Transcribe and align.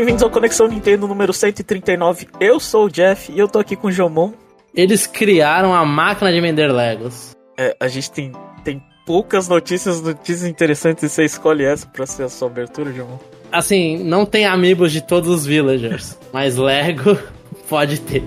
bem-vindos 0.00 0.22
ao 0.22 0.30
Conexão 0.30 0.66
Nintendo 0.66 1.06
número 1.06 1.30
139. 1.30 2.26
Eu 2.40 2.58
sou 2.58 2.86
o 2.86 2.90
Jeff 2.90 3.30
e 3.30 3.38
eu 3.38 3.46
tô 3.46 3.58
aqui 3.58 3.76
com 3.76 3.88
o 3.88 3.92
Jomon. 3.92 4.32
Eles 4.74 5.06
criaram 5.06 5.74
a 5.74 5.84
máquina 5.84 6.32
de 6.32 6.40
vender 6.40 6.72
Legos. 6.72 7.36
É, 7.58 7.76
a 7.78 7.86
gente 7.86 8.10
tem, 8.10 8.32
tem 8.64 8.82
poucas 9.04 9.46
notícias, 9.46 10.00
notícias 10.00 10.48
interessantes 10.48 11.04
e 11.04 11.08
você 11.10 11.24
escolhe 11.26 11.66
essa 11.66 11.86
pra 11.86 12.06
ser 12.06 12.22
a 12.22 12.28
sua 12.30 12.48
abertura, 12.48 12.90
Jomon. 12.90 13.18
Assim, 13.52 14.02
não 14.02 14.24
tem 14.24 14.46
amigos 14.46 14.90
de 14.90 15.02
todos 15.02 15.28
os 15.28 15.44
villagers, 15.44 16.16
mas 16.32 16.56
Lego 16.56 17.18
pode 17.68 18.00
ter. 18.00 18.22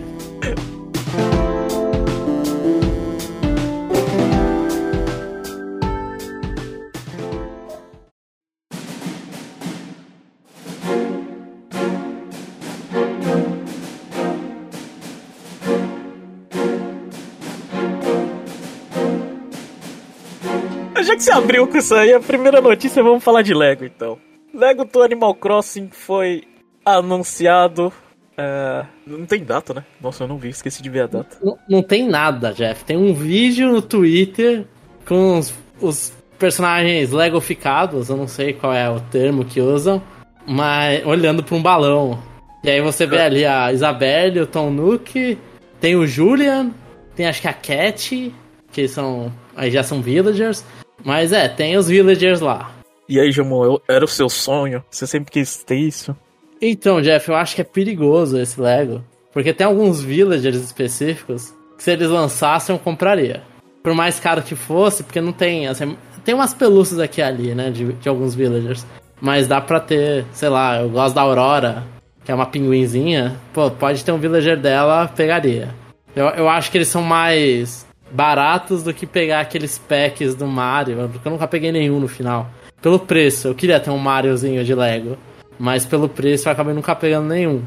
Abriu 21.43 21.67
com 21.67 21.77
isso 21.77 21.93
aí, 21.93 22.13
a 22.13 22.19
primeira 22.19 22.61
notícia, 22.61 23.03
vamos 23.03 23.23
falar 23.23 23.41
de 23.41 23.53
Lego 23.53 23.83
então. 23.83 24.17
Lego 24.53 24.85
do 24.85 25.01
Animal 25.01 25.35
Crossing 25.35 25.89
foi 25.91 26.43
anunciado. 26.85 27.91
é, 28.37 28.85
não 29.05 29.25
tem 29.25 29.43
data, 29.43 29.73
né? 29.73 29.83
Nossa, 30.01 30.23
eu 30.23 30.27
não 30.27 30.37
vi, 30.37 30.49
esqueci 30.49 30.81
de 30.81 30.89
ver 30.89 31.01
a 31.01 31.07
data. 31.07 31.37
Não, 31.41 31.57
não 31.69 31.83
tem 31.83 32.07
nada, 32.07 32.53
Jeff. 32.53 32.85
Tem 32.85 32.95
um 32.95 33.13
vídeo 33.13 33.71
no 33.71 33.81
Twitter 33.81 34.65
com 35.05 35.37
os, 35.37 35.53
os 35.81 36.13
personagens 36.39 37.11
legoficados, 37.11 38.09
eu 38.09 38.17
não 38.17 38.27
sei 38.27 38.53
qual 38.53 38.73
é 38.73 38.89
o 38.89 38.99
termo 38.99 39.43
que 39.43 39.59
usam, 39.59 40.01
mas 40.47 41.05
olhando 41.05 41.43
para 41.43 41.55
um 41.55 41.61
balão. 41.61 42.19
E 42.63 42.69
aí 42.69 42.81
você 42.81 43.05
vê 43.05 43.19
ali 43.19 43.45
a 43.45 43.73
Isabelle, 43.73 44.39
o 44.39 44.47
Tom 44.47 44.69
Nook, 44.71 45.37
tem 45.81 45.95
o 45.97 46.07
Julian, 46.07 46.71
tem 47.15 47.27
acho 47.27 47.41
que 47.41 47.47
a 47.47 47.53
Cat, 47.53 48.33
que 48.71 48.87
são. 48.87 49.31
Aí 49.55 49.69
já 49.69 49.83
são 49.83 50.01
villagers. 50.01 50.63
Mas 51.03 51.31
é, 51.33 51.47
tem 51.47 51.75
os 51.77 51.87
villagers 51.87 52.39
lá. 52.39 52.71
E 53.07 53.19
aí, 53.19 53.31
Jomon, 53.31 53.65
eu- 53.65 53.81
era 53.87 54.05
o 54.05 54.07
seu 54.07 54.29
sonho? 54.29 54.83
Você 54.89 55.05
sempre 55.05 55.31
quis 55.31 55.63
ter 55.63 55.75
isso? 55.75 56.15
Então, 56.61 57.01
Jeff, 57.01 57.27
eu 57.29 57.35
acho 57.35 57.55
que 57.55 57.61
é 57.61 57.65
perigoso 57.65 58.39
esse 58.39 58.59
Lego. 58.59 59.03
Porque 59.33 59.53
tem 59.53 59.65
alguns 59.67 60.01
villagers 60.01 60.57
específicos 60.57 61.53
que 61.77 61.83
se 61.83 61.91
eles 61.91 62.07
lançassem 62.07 62.73
eu 62.75 62.79
compraria. 62.79 63.41
Por 63.81 63.93
mais 63.93 64.19
caro 64.19 64.41
que 64.41 64.55
fosse, 64.55 65.03
porque 65.03 65.19
não 65.19 65.33
tem. 65.33 65.67
Assim, 65.67 65.97
tem 66.23 66.33
umas 66.33 66.53
pelúcias 66.53 66.99
aqui 66.99 67.19
e 67.19 67.23
ali, 67.23 67.53
né? 67.55 67.69
De, 67.69 67.91
de 67.93 68.07
alguns 68.07 68.33
villagers. 68.35 68.85
Mas 69.19 69.47
dá 69.47 69.59
pra 69.59 69.79
ter, 69.79 70.25
sei 70.31 70.47
lá, 70.49 70.79
eu 70.81 70.89
gosto 70.89 71.15
da 71.15 71.21
Aurora, 71.21 71.83
que 72.23 72.31
é 72.31 72.35
uma 72.35 72.45
pinguinzinha. 72.45 73.35
Pô, 73.53 73.69
pode 73.71 74.03
ter 74.05 74.11
um 74.11 74.17
villager 74.17 74.57
dela, 74.57 75.07
pegaria. 75.13 75.69
Eu, 76.15 76.27
eu 76.27 76.47
acho 76.47 76.71
que 76.71 76.77
eles 76.77 76.87
são 76.87 77.01
mais 77.01 77.85
baratos 78.13 78.83
do 78.83 78.93
que 78.93 79.05
pegar 79.05 79.39
aqueles 79.41 79.77
packs 79.77 80.35
do 80.35 80.47
Mario, 80.47 81.09
porque 81.11 81.27
eu 81.27 81.31
nunca 81.31 81.47
peguei 81.47 81.71
nenhum 81.71 81.99
no 81.99 82.07
final. 82.07 82.47
Pelo 82.81 82.99
preço, 82.99 83.47
eu 83.49 83.55
queria 83.55 83.79
ter 83.79 83.89
um 83.89 83.97
Mariozinho 83.97 84.63
de 84.63 84.73
Lego. 84.75 85.17
Mas 85.59 85.85
pelo 85.85 86.07
preço 86.09 86.47
eu 86.47 86.51
acabei 86.51 86.73
nunca 86.73 86.95
pegando 86.95 87.27
nenhum. 87.27 87.61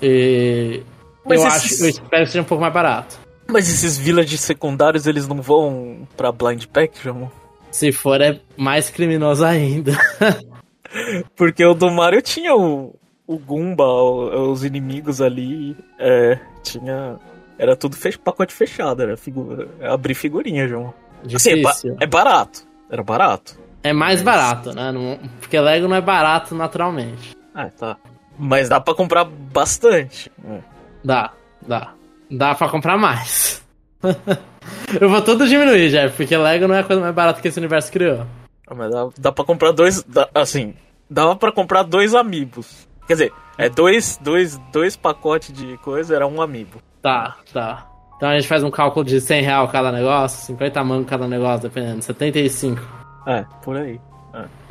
E 0.00 0.82
Mas 1.24 1.40
eu 1.40 1.46
esses- 1.48 1.72
acho, 1.72 1.84
eu 1.84 1.88
espero 1.88 2.24
que 2.24 2.30
seja 2.32 2.42
um 2.42 2.46
pouco 2.46 2.60
mais 2.62 2.72
barato. 2.72 3.18
Mas 3.48 3.68
esses 3.68 3.98
villages 3.98 4.40
secundários, 4.40 5.06
eles 5.06 5.26
não 5.28 5.42
vão 5.42 6.06
pra 6.16 6.32
Blind 6.32 6.64
Pack, 6.66 7.02
Jomon? 7.02 7.28
Se 7.70 7.90
for, 7.92 8.20
é 8.20 8.38
mais 8.56 8.88
criminoso 8.90 9.44
ainda. 9.44 9.92
Porque 11.36 11.64
o 11.64 11.74
do 11.74 11.90
Mario 11.90 12.20
tinha 12.22 12.54
o, 12.54 12.94
o 13.26 13.38
Goomba, 13.38 13.84
os 13.84 14.64
inimigos 14.64 15.20
ali. 15.20 15.76
É, 15.98 16.38
tinha. 16.62 17.16
Era 17.62 17.76
tudo 17.76 17.94
fech, 17.96 18.18
pacote 18.18 18.52
fechado, 18.52 19.02
era 19.02 19.16
figu, 19.16 19.68
abrir 19.80 20.14
figurinha, 20.14 20.66
João. 20.66 20.92
Assim, 21.32 21.60
é, 21.60 21.62
ba- 21.62 21.74
é 22.00 22.06
barato. 22.08 22.66
Era 22.90 23.04
barato. 23.04 23.56
É 23.84 23.92
mais 23.92 24.20
barato, 24.20 24.72
né? 24.74 24.90
Não- 24.90 25.16
porque 25.40 25.60
Lego 25.60 25.86
não 25.86 25.94
é 25.94 26.00
barato 26.00 26.56
naturalmente. 26.56 27.36
Ah, 27.54 27.68
tá. 27.70 27.96
Mas 28.36 28.68
dá 28.68 28.80
pra 28.80 28.94
comprar 28.96 29.24
bastante. 29.24 30.28
É. 30.44 30.58
Dá, 31.04 31.30
dá. 31.64 31.92
Dá 32.28 32.52
pra 32.56 32.68
comprar 32.68 32.98
mais. 32.98 33.62
eu 35.00 35.08
vou 35.08 35.22
tudo 35.22 35.46
diminuir, 35.46 35.88
Jeff, 35.90 36.16
porque 36.16 36.36
Lego 36.36 36.66
não 36.66 36.74
é 36.74 36.80
a 36.80 36.84
coisa 36.84 37.00
mais 37.00 37.14
barata 37.14 37.40
que 37.40 37.46
esse 37.46 37.60
universo 37.60 37.92
criou. 37.92 38.26
Ah, 38.66 38.74
Mas 38.74 38.90
dá, 38.90 39.08
dá 39.18 39.30
pra 39.32 39.44
comprar 39.44 39.70
dois. 39.70 40.02
dá- 40.02 40.28
assim, 40.34 40.74
dava 41.08 41.36
pra 41.36 41.52
comprar 41.52 41.84
dois 41.84 42.12
amigos. 42.14 42.88
Quer 43.06 43.12
dizer, 43.14 43.32
é 43.56 43.68
dois, 43.68 44.18
dois, 44.20 44.58
dois 44.72 44.96
pacotes 44.96 45.52
de 45.52 45.76
coisa, 45.78 46.16
era 46.16 46.26
um 46.26 46.42
amigo. 46.42 46.82
Tá, 47.02 47.36
tá. 47.52 47.86
Então 48.16 48.30
a 48.30 48.34
gente 48.36 48.46
faz 48.46 48.62
um 48.62 48.70
cálculo 48.70 49.04
de 49.04 49.20
100 49.20 49.42
real 49.42 49.68
cada 49.68 49.90
negócio, 49.90 50.46
50 50.46 50.84
mangos 50.84 51.10
cada 51.10 51.26
negócio, 51.26 51.68
dependendo. 51.68 52.02
75. 52.02 52.80
É, 53.26 53.44
por 53.64 53.76
aí. 53.76 54.00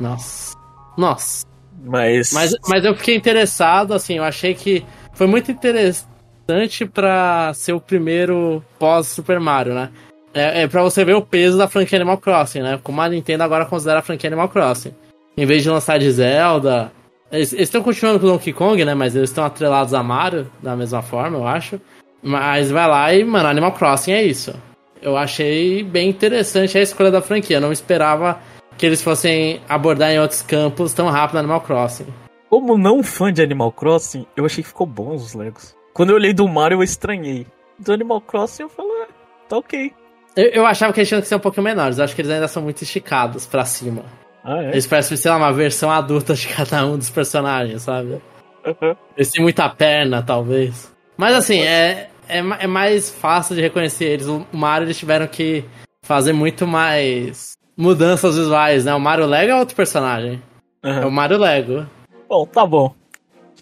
Nossa. 0.00 0.56
Nossa. 0.96 1.46
Mas. 1.84 2.32
Mas, 2.32 2.54
mas 2.68 2.84
eu 2.84 2.94
fiquei 2.94 3.14
interessado, 3.14 3.92
assim, 3.92 4.16
eu 4.16 4.24
achei 4.24 4.54
que 4.54 4.84
foi 5.12 5.26
muito 5.26 5.50
interessante 5.50 6.86
pra 6.92 7.52
ser 7.54 7.72
o 7.72 7.80
primeiro 7.80 8.64
pós-Super 8.78 9.38
Mario, 9.38 9.74
né? 9.74 9.90
É, 10.34 10.62
é 10.62 10.68
pra 10.68 10.82
você 10.82 11.04
ver 11.04 11.14
o 11.14 11.22
peso 11.22 11.58
da 11.58 11.68
franquia 11.68 11.98
Animal 11.98 12.18
Crossing, 12.18 12.60
né? 12.60 12.80
Como 12.82 13.00
a 13.00 13.08
Nintendo 13.08 13.44
agora 13.44 13.66
considera 13.66 13.98
a 13.98 14.02
franquia 14.02 14.28
Animal 14.28 14.48
Crossing. 14.48 14.94
Em 15.36 15.44
vez 15.44 15.62
de 15.62 15.70
lançar 15.70 15.98
de 15.98 16.10
Zelda. 16.10 16.90
Eles 17.30 17.52
eles 17.52 17.68
estão 17.68 17.82
continuando 17.82 18.20
com 18.20 18.26
o 18.26 18.30
Donkey 18.30 18.52
Kong, 18.52 18.84
né? 18.84 18.94
Mas 18.94 19.14
eles 19.14 19.30
estão 19.30 19.44
atrelados 19.44 19.94
a 19.94 20.02
Mario, 20.02 20.50
da 20.62 20.76
mesma 20.76 21.02
forma, 21.02 21.38
eu 21.38 21.46
acho. 21.46 21.80
Mas 22.22 22.70
vai 22.70 22.88
lá 22.88 23.12
e, 23.12 23.24
mano, 23.24 23.48
Animal 23.48 23.72
Crossing 23.72 24.12
é 24.12 24.22
isso. 24.22 24.54
Eu 25.00 25.16
achei 25.16 25.82
bem 25.82 26.08
interessante 26.10 26.78
a 26.78 26.82
escolha 26.82 27.10
da 27.10 27.20
franquia. 27.20 27.56
Eu 27.56 27.60
não 27.60 27.72
esperava 27.72 28.38
que 28.78 28.86
eles 28.86 29.02
fossem 29.02 29.60
abordar 29.68 30.12
em 30.12 30.20
outros 30.20 30.42
campos 30.42 30.92
tão 30.92 31.08
rápido 31.08 31.38
Animal 31.38 31.60
Crossing. 31.60 32.06
Como 32.48 32.78
não 32.78 33.02
fã 33.02 33.32
de 33.32 33.42
Animal 33.42 33.72
Crossing, 33.72 34.26
eu 34.36 34.44
achei 34.44 34.62
que 34.62 34.68
ficou 34.68 34.86
bom 34.86 35.14
os 35.14 35.34
Legos. 35.34 35.74
Quando 35.92 36.10
eu 36.10 36.16
olhei 36.16 36.32
do 36.32 36.46
Mario, 36.46 36.78
eu 36.78 36.82
estranhei. 36.82 37.46
Do 37.78 37.92
Animal 37.92 38.20
Crossing, 38.20 38.62
eu 38.62 38.68
falei, 38.68 38.92
"Ah, 39.02 39.08
tá 39.48 39.56
ok. 39.58 39.92
Eu, 40.36 40.44
eu 40.50 40.66
achava 40.66 40.92
que 40.92 41.00
eles 41.00 41.08
tinham 41.08 41.20
que 41.20 41.26
ser 41.28 41.34
um 41.34 41.40
pouquinho 41.40 41.64
menores. 41.64 41.98
Eu 41.98 42.04
acho 42.04 42.14
que 42.14 42.20
eles 42.22 42.30
ainda 42.30 42.48
são 42.48 42.62
muito 42.62 42.82
esticados 42.82 43.46
pra 43.46 43.64
cima. 43.64 44.04
Ah, 44.44 44.62
é? 44.62 44.68
Eles 44.70 44.86
parecem, 44.86 45.16
sei 45.16 45.30
lá, 45.30 45.36
uma 45.36 45.52
versão 45.52 45.90
adulta 45.90 46.34
de 46.34 46.46
cada 46.48 46.86
um 46.86 46.96
dos 46.96 47.10
personagens, 47.10 47.82
sabe? 47.82 48.20
Aham. 48.64 48.96
Eles 49.16 49.30
têm 49.30 49.42
muita 49.42 49.68
perna, 49.68 50.22
talvez. 50.22 50.92
Mas 51.16 51.34
assim, 51.34 51.60
é, 51.60 52.08
é, 52.38 52.64
é 52.64 52.66
mais 52.66 53.10
fácil 53.10 53.54
de 53.54 53.62
reconhecer 53.62 54.06
eles. 54.06 54.26
O 54.26 54.46
Mario 54.52 54.86
eles 54.86 54.98
tiveram 54.98 55.26
que 55.26 55.64
fazer 56.02 56.32
muito 56.32 56.66
mais 56.66 57.56
mudanças 57.76 58.36
visuais, 58.36 58.84
né? 58.84 58.94
O 58.94 59.00
Mario 59.00 59.26
Lego 59.26 59.52
é 59.52 59.56
outro 59.56 59.76
personagem. 59.76 60.42
Aham. 60.82 61.02
É 61.02 61.06
o 61.06 61.10
Mario 61.10 61.38
Lego. 61.38 61.86
Bom, 62.28 62.46
tá 62.46 62.66
bom. 62.66 62.94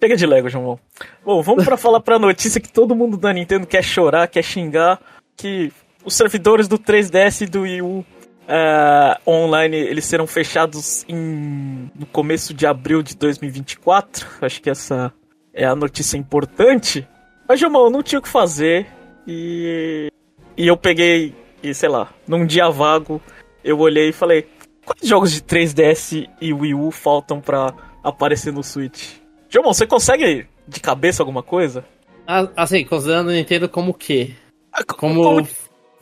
Chega 0.03 0.17
de 0.17 0.27
Lego, 0.27 0.49
João. 0.49 0.79
Bom, 1.25 1.43
vamos 1.43 1.65
pra 1.65 1.77
falar 1.79 2.01
pra 2.01 2.19
notícia 2.19 2.61
que 2.61 2.73
todo 2.73 2.97
mundo 2.97 3.17
da 3.17 3.33
Nintendo 3.33 3.67
quer 3.67 3.83
chorar, 3.83 4.27
quer 4.29 4.43
xingar, 4.43 4.99
que 5.37 5.71
os 6.05 6.15
servidores 6.15 6.67
do 6.67 6.79
3DS 6.79 7.43
e 7.43 7.47
do 7.47 7.63
Wii 7.63 7.83
U 7.83 8.05
eh, 8.49 9.19
online, 9.27 9.77
eles 9.77 10.05
serão 10.07 10.27
fechados 10.27 11.05
em, 11.09 11.91
no 11.95 12.07
começo 12.07 12.55
de 12.55 12.67
abril 12.67 13.03
de 13.03 13.17
2024. 13.17 14.27
Acho 14.41 14.63
que 14.63 14.71
essa 14.71 15.13
é 15.53 15.67
a 15.67 15.77
notícia 15.77 16.17
importante. 16.17 17.07
Mas, 17.51 17.61
eu 17.61 17.69
não 17.91 18.01
tinha 18.01 18.21
o 18.21 18.23
que 18.23 18.29
fazer 18.29 18.87
e, 19.27 20.09
e 20.57 20.69
eu 20.69 20.77
peguei, 20.77 21.35
e 21.61 21.75
sei 21.75 21.89
lá, 21.89 22.09
num 22.25 22.47
dia 22.47 22.71
vago, 22.71 23.21
eu 23.65 23.77
olhei 23.81 24.11
e 24.11 24.13
falei, 24.13 24.47
quais 24.87 25.01
jogos 25.09 25.33
de 25.33 25.41
3DS 25.43 26.29
e 26.41 26.53
Wii 26.53 26.75
U 26.75 26.93
faltam 26.93 27.41
pra 27.41 27.75
aparecer 28.05 28.53
no 28.53 28.63
Switch? 28.63 29.15
João, 29.49 29.65
você 29.75 29.85
consegue 29.85 30.47
de 30.69 30.79
cabeça 30.79 31.25
alguma 31.25 31.43
coisa? 31.43 31.85
Ah, 32.25 32.49
Assim, 32.57 32.85
considerando 32.85 33.31
o 33.31 33.33
Nintendo 33.33 33.69
como 33.69 33.91
o 33.91 33.95
quê? 33.95 34.31
Ah, 34.73 34.85
co- 34.85 34.95
Como 34.97 35.21
como- 35.21 35.49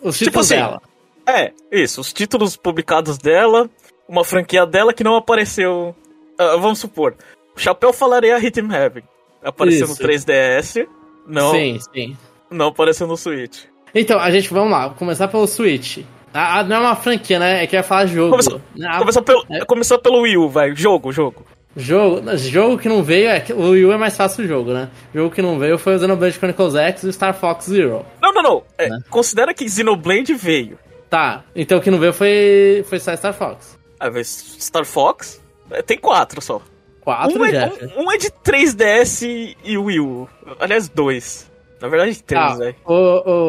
os 0.03 0.19
Tipo 0.19 0.27
títulos 0.43 0.53
assim, 0.53 0.61
dela. 0.61 0.83
É, 1.27 1.53
isso, 1.73 2.03
os 2.03 2.12
títulos 2.12 2.56
publicados 2.59 3.17
dela, 3.17 3.71
uma 4.06 4.23
franquia 4.23 4.67
dela 4.67 4.93
que 4.93 5.03
não 5.03 5.17
apareceu. 5.17 5.97
ah, 6.39 6.56
vamos 6.56 6.79
supor, 6.79 7.17
o 7.56 7.59
Chapéu 7.59 7.91
Falaria 7.91 8.37
Rhythm 8.37 8.71
Heaven. 8.71 9.03
Apareceu 9.43 9.87
Isso. 9.87 10.03
no 10.03 10.06
3DS, 10.09 10.87
não, 11.29 11.53
Sim, 11.53 11.79
sim. 11.95 12.17
não 12.51 12.69
apareceu 12.69 13.07
no 13.07 13.17
Switch. 13.17 13.65
Então, 13.95 14.19
a 14.19 14.31
gente, 14.31 14.53
vamos 14.53 14.71
lá, 14.73 14.89
vou 14.89 14.97
começar 14.97 15.29
pelo 15.29 15.47
Switch. 15.47 15.99
Ah, 16.33 16.59
ah, 16.59 16.65
não 16.65 16.77
é 16.77 16.79
uma 16.81 16.97
franquia, 16.97 17.39
né? 17.39 17.63
É 17.65 17.67
que 17.67 17.75
vai 17.77 17.83
falar 17.83 18.07
jogo. 18.07 18.31
Começou- 18.31 18.61
Ah, 18.85 18.99
Começar 18.99 19.23
pelo, 19.23 19.45
é. 19.51 19.65
começar 19.65 19.99
pelo 19.99 20.21
Wii 20.21 20.37
U, 20.37 20.49
vai. 20.49 20.75
Jogo, 20.77 21.11
jogo. 21.13 21.45
Jogo, 21.77 22.37
jogo 22.37 22.77
que 22.79 22.89
não 22.89 23.03
veio, 23.03 23.29
é 23.29 23.45
o 23.55 23.71
Wii 23.71 23.85
U 23.87 23.93
é 23.93 23.97
mais 23.97 24.17
fácil 24.17 24.45
o 24.45 24.49
jogo, 24.49 24.73
né? 24.73 24.89
Jogo 25.15 25.33
que 25.35 25.41
não 25.41 25.59
veio 25.59 25.79
foi 25.79 25.95
o 25.95 25.99
Xenoblade 25.99 26.37
Chronicles 26.37 26.75
X 26.75 27.03
e 27.05 27.09
o 27.09 27.13
Star 27.13 27.33
Fox 27.35 27.67
Zero. 27.67 28.05
Não, 28.21 28.33
não, 28.33 28.43
não. 28.43 28.63
É, 28.77 28.89
Né? 28.89 28.99
Considera 29.09 29.55
que 29.55 29.69
Xenoblade 29.69 30.35
veio. 30.35 30.79
Tá, 31.09 31.45
então 31.57 31.79
o 31.79 31.81
que 31.81 31.91
não 31.91 31.99
veio 31.99 32.13
foi, 32.13 32.85
foi 32.89 32.99
só 32.99 33.15
Star 33.17 33.33
Fox. 33.33 33.79
Aí 33.99 34.11
vai 34.11 34.23
Star 34.25 34.85
Fox. 34.85 35.41
é, 35.71 35.81
tem 35.81 35.97
quatro 35.99 36.41
só. 36.43 36.61
Quatro, 37.08 37.40
Um 37.40 37.44
é, 37.46 37.72
um, 37.96 38.02
um 38.05 38.12
é 38.12 38.19
de 38.19 38.31
3DS 38.31 39.55
e 39.64 39.78
Wii 39.78 40.00
U. 40.00 40.28
Aliás, 40.60 40.88
dois. 40.88 41.50
Na 41.81 41.88
verdade, 41.88 42.22
três, 42.22 42.43
Tá, 42.50 42.55
velho. 42.56 42.76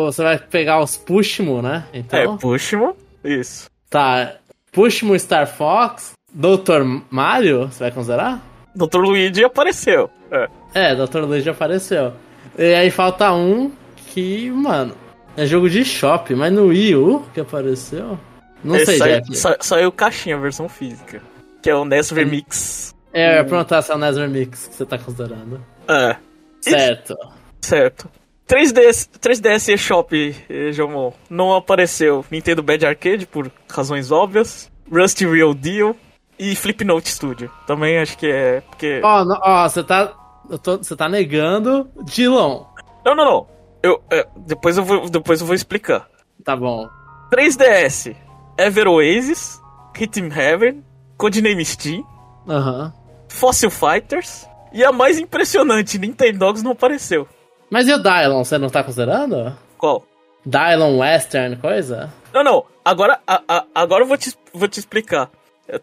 você 0.06 0.23
vai 0.23 0.38
pegar 0.38 0.79
os 0.81 0.95
Pushmo, 0.95 1.61
né? 1.61 1.85
Então, 1.94 2.35
É, 2.35 2.38
Pushmo. 2.38 2.95
Isso. 3.23 3.69
tá. 3.89 4.35
Pushmo 4.71 5.17
Star 5.19 5.47
Fox, 5.47 6.13
Dr. 6.31 6.83
Mario, 7.09 7.67
você 7.67 7.79
vai 7.85 7.91
considerar? 7.91 8.39
Dr. 8.75 9.00
Luigi 9.00 9.44
apareceu. 9.44 10.09
É. 10.31 10.47
É, 10.73 10.95
Dr. 10.95 11.19
Luigi 11.21 11.50
apareceu. 11.50 12.13
E 12.57 12.73
aí 12.75 12.91
falta 12.91 13.33
um 13.33 13.71
que, 14.13 14.50
mano, 14.51 14.94
é 15.35 15.45
jogo 15.45 15.67
de 15.69 15.83
shopping, 15.83 16.35
mas 16.35 16.53
no 16.53 16.67
Wii 16.67 16.95
U 16.95 17.25
que 17.33 17.39
apareceu? 17.41 18.17
Não 18.63 18.75
Esse 18.75 18.85
sei, 18.85 18.97
saiu, 19.00 19.23
sa- 19.33 19.57
saiu 19.59 19.91
caixinha, 19.91 20.35
a 20.35 20.39
versão 20.39 20.69
física. 20.69 21.21
Que 21.63 21.69
é 21.71 21.75
o 21.75 21.83
NES 21.83 22.11
Remix. 22.11 22.94
É, 23.13 23.33
eu 23.33 23.38
ia 23.38 23.45
perguntar 23.45 23.81
se 23.81 23.91
é 23.91 23.95
o 23.95 23.97
NES 23.97 24.17
Remix 24.17 24.67
que 24.67 24.75
você 24.75 24.85
tá 24.85 24.97
considerando. 24.97 25.63
É. 25.88 26.15
Certo. 26.61 27.15
Certo. 27.61 28.09
3DS, 28.47 29.07
3DS 29.19 29.73
eShop, 29.73 30.35
eh, 30.50 30.71
Jomon, 30.71 31.11
não 31.29 31.56
apareceu 31.56 32.25
Nintendo 32.31 32.63
Bad 32.63 32.85
Arcade, 32.85 33.25
por 33.27 33.51
razões 33.69 34.11
óbvias. 34.11 34.71
Rusty 34.91 35.25
Real 35.27 35.53
Deal 35.53 35.95
e 36.38 36.56
Flipnote 36.56 37.09
Studio. 37.09 37.51
Também 37.67 38.00
acho 38.00 38.17
que 38.17 38.25
é 38.27 38.61
porque... 38.61 39.01
Ó, 39.03 39.23
ó, 39.44 39.69
você 39.69 39.83
tá. 39.83 40.11
eu 40.50 40.57
tô- 40.57 40.77
Você 40.77 40.95
tá 40.95 41.07
negando 41.07 41.88
Dilon. 42.03 42.63
Não, 43.06 43.15
não, 43.15 43.25
não. 43.25 43.47
Eu, 43.83 44.01
é, 44.11 44.27
depois, 44.38 44.77
eu 44.77 44.83
vou, 44.83 45.07
depois 45.09 45.41
eu 45.41 45.45
vou 45.45 45.56
explicar. 45.56 46.07
Tá 46.44 46.56
bom. 46.56 46.88
3DS, 47.31 48.15
Ever 48.57 48.88
Oasis, 48.88 49.61
Rhythm 49.95 50.31
Heaven, 50.35 50.83
Codename 51.17 51.63
Steam, 51.63 52.03
Aham. 52.47 52.91
Fossil 53.30 53.70
Fighters 53.70 54.48
e 54.74 54.84
a 54.84 54.92
mais 54.92 55.18
impressionante, 55.18 55.98
Nintendogs 55.98 56.62
não 56.64 56.72
apareceu. 56.72 57.28
Mas 57.70 57.88
e 57.88 57.94
o 57.94 57.98
Dylon, 58.00 58.44
você 58.44 58.58
não 58.58 58.70
tá 58.70 58.84
considerando? 58.84 59.56
Qual? 59.78 60.04
Dylon 60.46 60.98
Western, 61.00 61.56
coisa? 61.58 62.12
Não, 62.34 62.44
não. 62.44 62.66
Agora, 62.84 63.20
a- 63.28 63.42
a- 63.48 63.66
agora 63.76 64.04
eu 64.04 64.08
vou 64.08 64.18
te, 64.18 64.34
vou 64.54 64.68
te 64.68 64.80
explicar. 64.80 65.30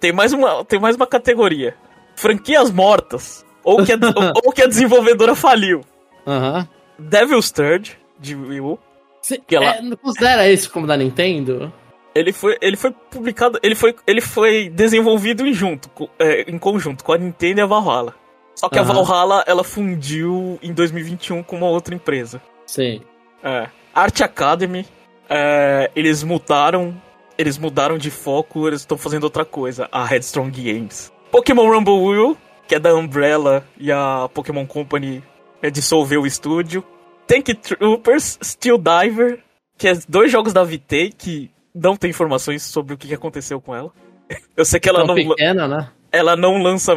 Tem 0.00 0.12
mais 0.12 0.32
uma, 0.32 0.64
tem 0.64 0.80
mais 0.80 0.96
uma 0.96 1.06
categoria. 1.06 1.74
Franquias 2.16 2.70
mortas. 2.70 3.44
Ou 3.62 3.84
que 3.84 3.92
a, 3.92 3.96
ou, 3.96 4.32
ou 4.46 4.52
que 4.52 4.62
a 4.62 4.66
desenvolvedora 4.66 5.34
faliu. 5.34 5.82
Aham. 6.26 6.68
Devil's 6.98 7.50
Third, 7.50 7.96
de 8.18 8.34
Wii 8.34 8.60
U. 8.60 8.78
Cê- 9.22 9.38
Que 9.38 9.54
ela- 9.56 9.76
é, 9.76 9.82
não 9.82 9.96
considera 9.96 10.48
isso 10.50 10.70
como 10.70 10.86
da 10.86 10.96
Nintendo? 10.96 11.72
Ele 12.16 12.32
foi, 12.32 12.56
ele 12.62 12.76
foi 12.76 12.90
publicado. 12.90 13.58
Ele 13.62 13.74
foi, 13.74 13.94
ele 14.06 14.20
foi 14.22 14.70
desenvolvido 14.70 15.46
em, 15.46 15.52
junto, 15.52 15.90
é, 16.18 16.50
em 16.50 16.58
conjunto 16.58 17.04
com 17.04 17.12
a 17.12 17.18
Nintendo 17.18 17.60
e 17.60 17.62
a 17.62 17.66
Valhalla. 17.66 18.14
Só 18.54 18.70
que 18.70 18.78
a 18.78 18.82
Aham. 18.82 19.02
Valhalla 19.04 19.44
ela 19.46 19.62
fundiu 19.62 20.58
em 20.62 20.72
2021 20.72 21.42
com 21.42 21.56
uma 21.56 21.68
outra 21.68 21.94
empresa. 21.94 22.40
Sim. 22.66 23.02
É. 23.44 23.68
Art 23.94 24.18
Academy, 24.22 24.86
é, 25.28 25.90
eles 25.94 26.22
mudaram. 26.22 26.94
Eles 27.36 27.58
mudaram 27.58 27.98
de 27.98 28.10
foco, 28.10 28.66
eles 28.66 28.80
estão 28.80 28.96
fazendo 28.96 29.24
outra 29.24 29.44
coisa, 29.44 29.86
a 29.92 30.06
Headstrong 30.06 30.50
Games. 30.50 31.12
Pokémon 31.30 31.68
Rumble 31.70 31.92
Wheel, 31.92 32.36
que 32.66 32.74
é 32.74 32.78
da 32.78 32.94
Umbrella 32.94 33.62
e 33.78 33.92
a 33.92 34.26
Pokémon 34.32 34.64
Company 34.64 35.22
é, 35.60 35.68
dissolveu 35.68 36.22
o 36.22 36.26
estúdio. 36.26 36.82
Tank 37.26 37.52
Troopers, 37.56 38.38
Steel 38.42 38.78
Diver, 38.78 39.40
que 39.76 39.86
é 39.86 39.98
dois 40.08 40.32
jogos 40.32 40.54
da 40.54 40.64
VT 40.64 41.12
que 41.18 41.50
não 41.76 41.96
tem 41.96 42.10
informações 42.10 42.62
sobre 42.62 42.94
o 42.94 42.96
que 42.96 43.12
aconteceu 43.14 43.60
com 43.60 43.74
ela. 43.74 43.92
Eu 44.56 44.64
sei 44.64 44.80
que 44.80 44.88
ela 44.88 45.04
Tão 45.04 45.08
não, 45.08 45.14
pequena, 45.14 45.68
né? 45.68 45.88
ela 46.10 46.34
não 46.34 46.56
lança 46.62 46.94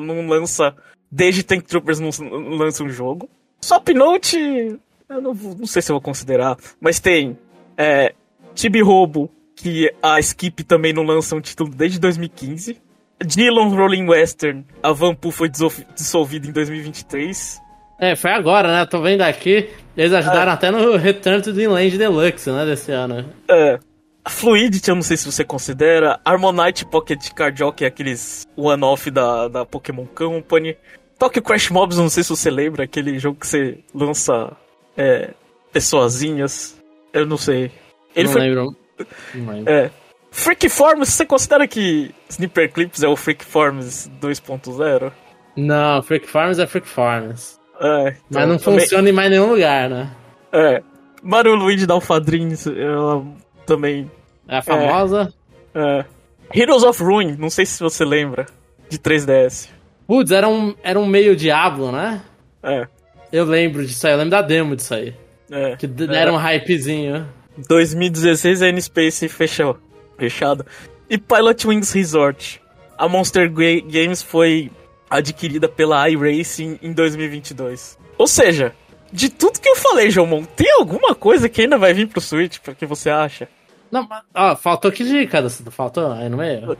não 0.00 0.26
lança 0.28 0.74
desde 1.10 1.42
Tank 1.42 1.64
Troopers 1.66 1.98
não, 2.00 2.10
lança 2.56 2.84
um 2.84 2.88
jogo. 2.88 3.28
Swap 3.60 3.88
Note, 3.90 4.78
eu 5.08 5.20
não, 5.20 5.34
não 5.34 5.66
sei 5.66 5.82
se 5.82 5.90
eu 5.90 5.94
vou 5.94 6.00
considerar, 6.00 6.56
mas 6.80 6.98
tem 7.00 7.38
é, 7.76 8.14
Tibi 8.54 8.80
Robo, 8.82 9.30
que 9.54 9.92
a 10.02 10.18
Skip 10.20 10.64
também 10.64 10.92
não 10.92 11.02
lança 11.04 11.36
um 11.36 11.40
título 11.40 11.70
desde 11.70 11.98
2015. 12.00 12.80
Dillon 13.24 13.68
Rolling 13.68 14.08
Western, 14.08 14.64
a 14.82 14.92
Vampu 14.92 15.30
foi 15.30 15.48
dissol- 15.48 15.70
dissolvida 15.94 16.48
em 16.48 16.52
2023. 16.52 17.60
É, 18.00 18.16
foi 18.16 18.32
agora, 18.32 18.72
né? 18.72 18.84
Tô 18.86 19.00
vendo 19.00 19.20
aqui. 19.20 19.70
Eles 19.96 20.12
ajudaram 20.12 20.50
até 20.50 20.72
no 20.72 20.96
Return 20.96 21.40
to 21.40 21.54
the 21.54 21.68
Land 21.68 21.96
Deluxe, 21.96 22.50
né? 22.50 22.64
Desse 22.64 22.90
ano. 22.90 23.24
É, 23.48 23.78
Fluidity, 24.28 24.88
eu 24.88 24.94
não 24.94 25.02
sei 25.02 25.16
se 25.16 25.26
você 25.30 25.44
considera. 25.44 26.20
Harmonite 26.24 26.84
Pocket 26.86 27.30
Card 27.32 27.58
Jockey, 27.58 27.84
aqueles 27.84 28.46
one-off 28.56 29.10
da, 29.10 29.48
da 29.48 29.66
Pokémon 29.66 30.06
Company. 30.06 30.76
Tokyo 31.18 31.42
Crash 31.42 31.70
Mobs, 31.70 31.96
eu 31.96 32.02
não 32.02 32.10
sei 32.10 32.22
se 32.22 32.30
você 32.30 32.50
lembra, 32.50 32.84
aquele 32.84 33.18
jogo 33.18 33.38
que 33.38 33.46
você 33.46 33.78
lança 33.94 34.52
é, 34.96 35.30
pessoazinhas. 35.72 36.76
Eu 37.12 37.26
não 37.26 37.36
sei. 37.36 37.70
Ele 38.14 38.26
não 38.26 38.32
foi. 38.32 38.40
lembro. 38.42 38.76
Não 39.34 39.52
lembro. 39.54 39.72
É. 39.72 39.90
Freak 40.30 40.68
Forms, 40.68 41.10
você 41.10 41.26
considera 41.26 41.68
que 41.68 42.14
Sniper 42.28 42.72
Clips 42.72 43.02
é 43.02 43.08
o 43.08 43.16
Freak 43.16 43.44
Forms 43.44 44.10
2.0? 44.20 45.12
Não, 45.56 46.02
Freak 46.02 46.26
Farms 46.28 46.58
é 46.58 46.66
Freak 46.66 46.88
Farms. 46.88 47.60
É, 47.80 48.04
Mas 48.04 48.16
então, 48.30 48.46
não 48.46 48.56
também- 48.58 48.80
funciona 48.80 49.08
em 49.08 49.12
mais 49.12 49.30
nenhum 49.30 49.50
lugar, 49.52 49.90
né? 49.90 50.10
É. 50.52 50.82
Mario 51.22 51.54
Luigi 51.54 51.86
da 51.86 51.94
Alphadrins, 51.94 52.66
ela 52.66 53.24
também 53.66 54.10
É 54.48 54.56
a 54.58 54.62
famosa. 54.62 55.32
É. 55.74 56.04
Heroes 56.54 56.82
of 56.82 57.02
Ruin, 57.02 57.36
não 57.38 57.48
sei 57.50 57.64
se 57.64 57.80
você 57.82 58.04
lembra, 58.04 58.46
de 58.88 58.98
3DS. 58.98 59.68
Putz, 60.06 60.30
era 60.30 60.48
um, 60.48 60.74
era 60.82 60.98
um 61.00 61.06
meio 61.06 61.34
Diablo, 61.34 61.90
né? 61.90 62.20
É. 62.62 62.86
Eu 63.32 63.44
lembro 63.46 63.84
disso 63.86 64.06
aí, 64.06 64.12
eu 64.12 64.18
lembro 64.18 64.30
da 64.32 64.42
demo 64.42 64.76
disso 64.76 64.94
aí. 64.94 65.14
É. 65.50 65.76
Que 65.76 65.86
d- 65.86 66.14
era 66.14 66.30
um 66.32 66.36
hypezinho. 66.36 67.26
2016 67.68 68.62
a 68.62 68.68
N-Space 68.68 69.28
fechou. 69.28 69.78
Fechado. 70.18 70.64
E 71.08 71.16
Pilot 71.18 71.66
Wings 71.66 71.92
Resort. 71.92 72.60
A 72.98 73.08
Monster 73.08 73.50
Ga- 73.50 73.80
Games 73.86 74.22
foi 74.22 74.70
adquirida 75.08 75.68
pela 75.68 76.08
iRacing 76.08 76.78
em 76.82 76.92
2022. 76.92 77.98
Ou 78.18 78.26
seja, 78.26 78.72
de 79.12 79.28
tudo 79.28 79.58
que 79.60 79.68
eu 79.68 79.76
falei, 79.76 80.10
Jomon, 80.10 80.44
tem 80.44 80.70
alguma 80.72 81.14
coisa 81.14 81.48
que 81.48 81.62
ainda 81.62 81.76
vai 81.78 81.92
vir 81.92 82.08
pro 82.08 82.20
Switch, 82.20 82.58
o 82.66 82.74
que 82.74 82.86
você 82.86 83.10
acha? 83.10 83.48
Não, 83.92 84.06
mas, 84.08 84.22
ó, 84.34 84.56
faltou 84.56 84.90
que 84.90 85.04
dica, 85.04 85.40
não 85.42 85.50
faltou 85.70 86.10
aí 86.12 86.28
no 86.28 86.38
meio? 86.38 86.76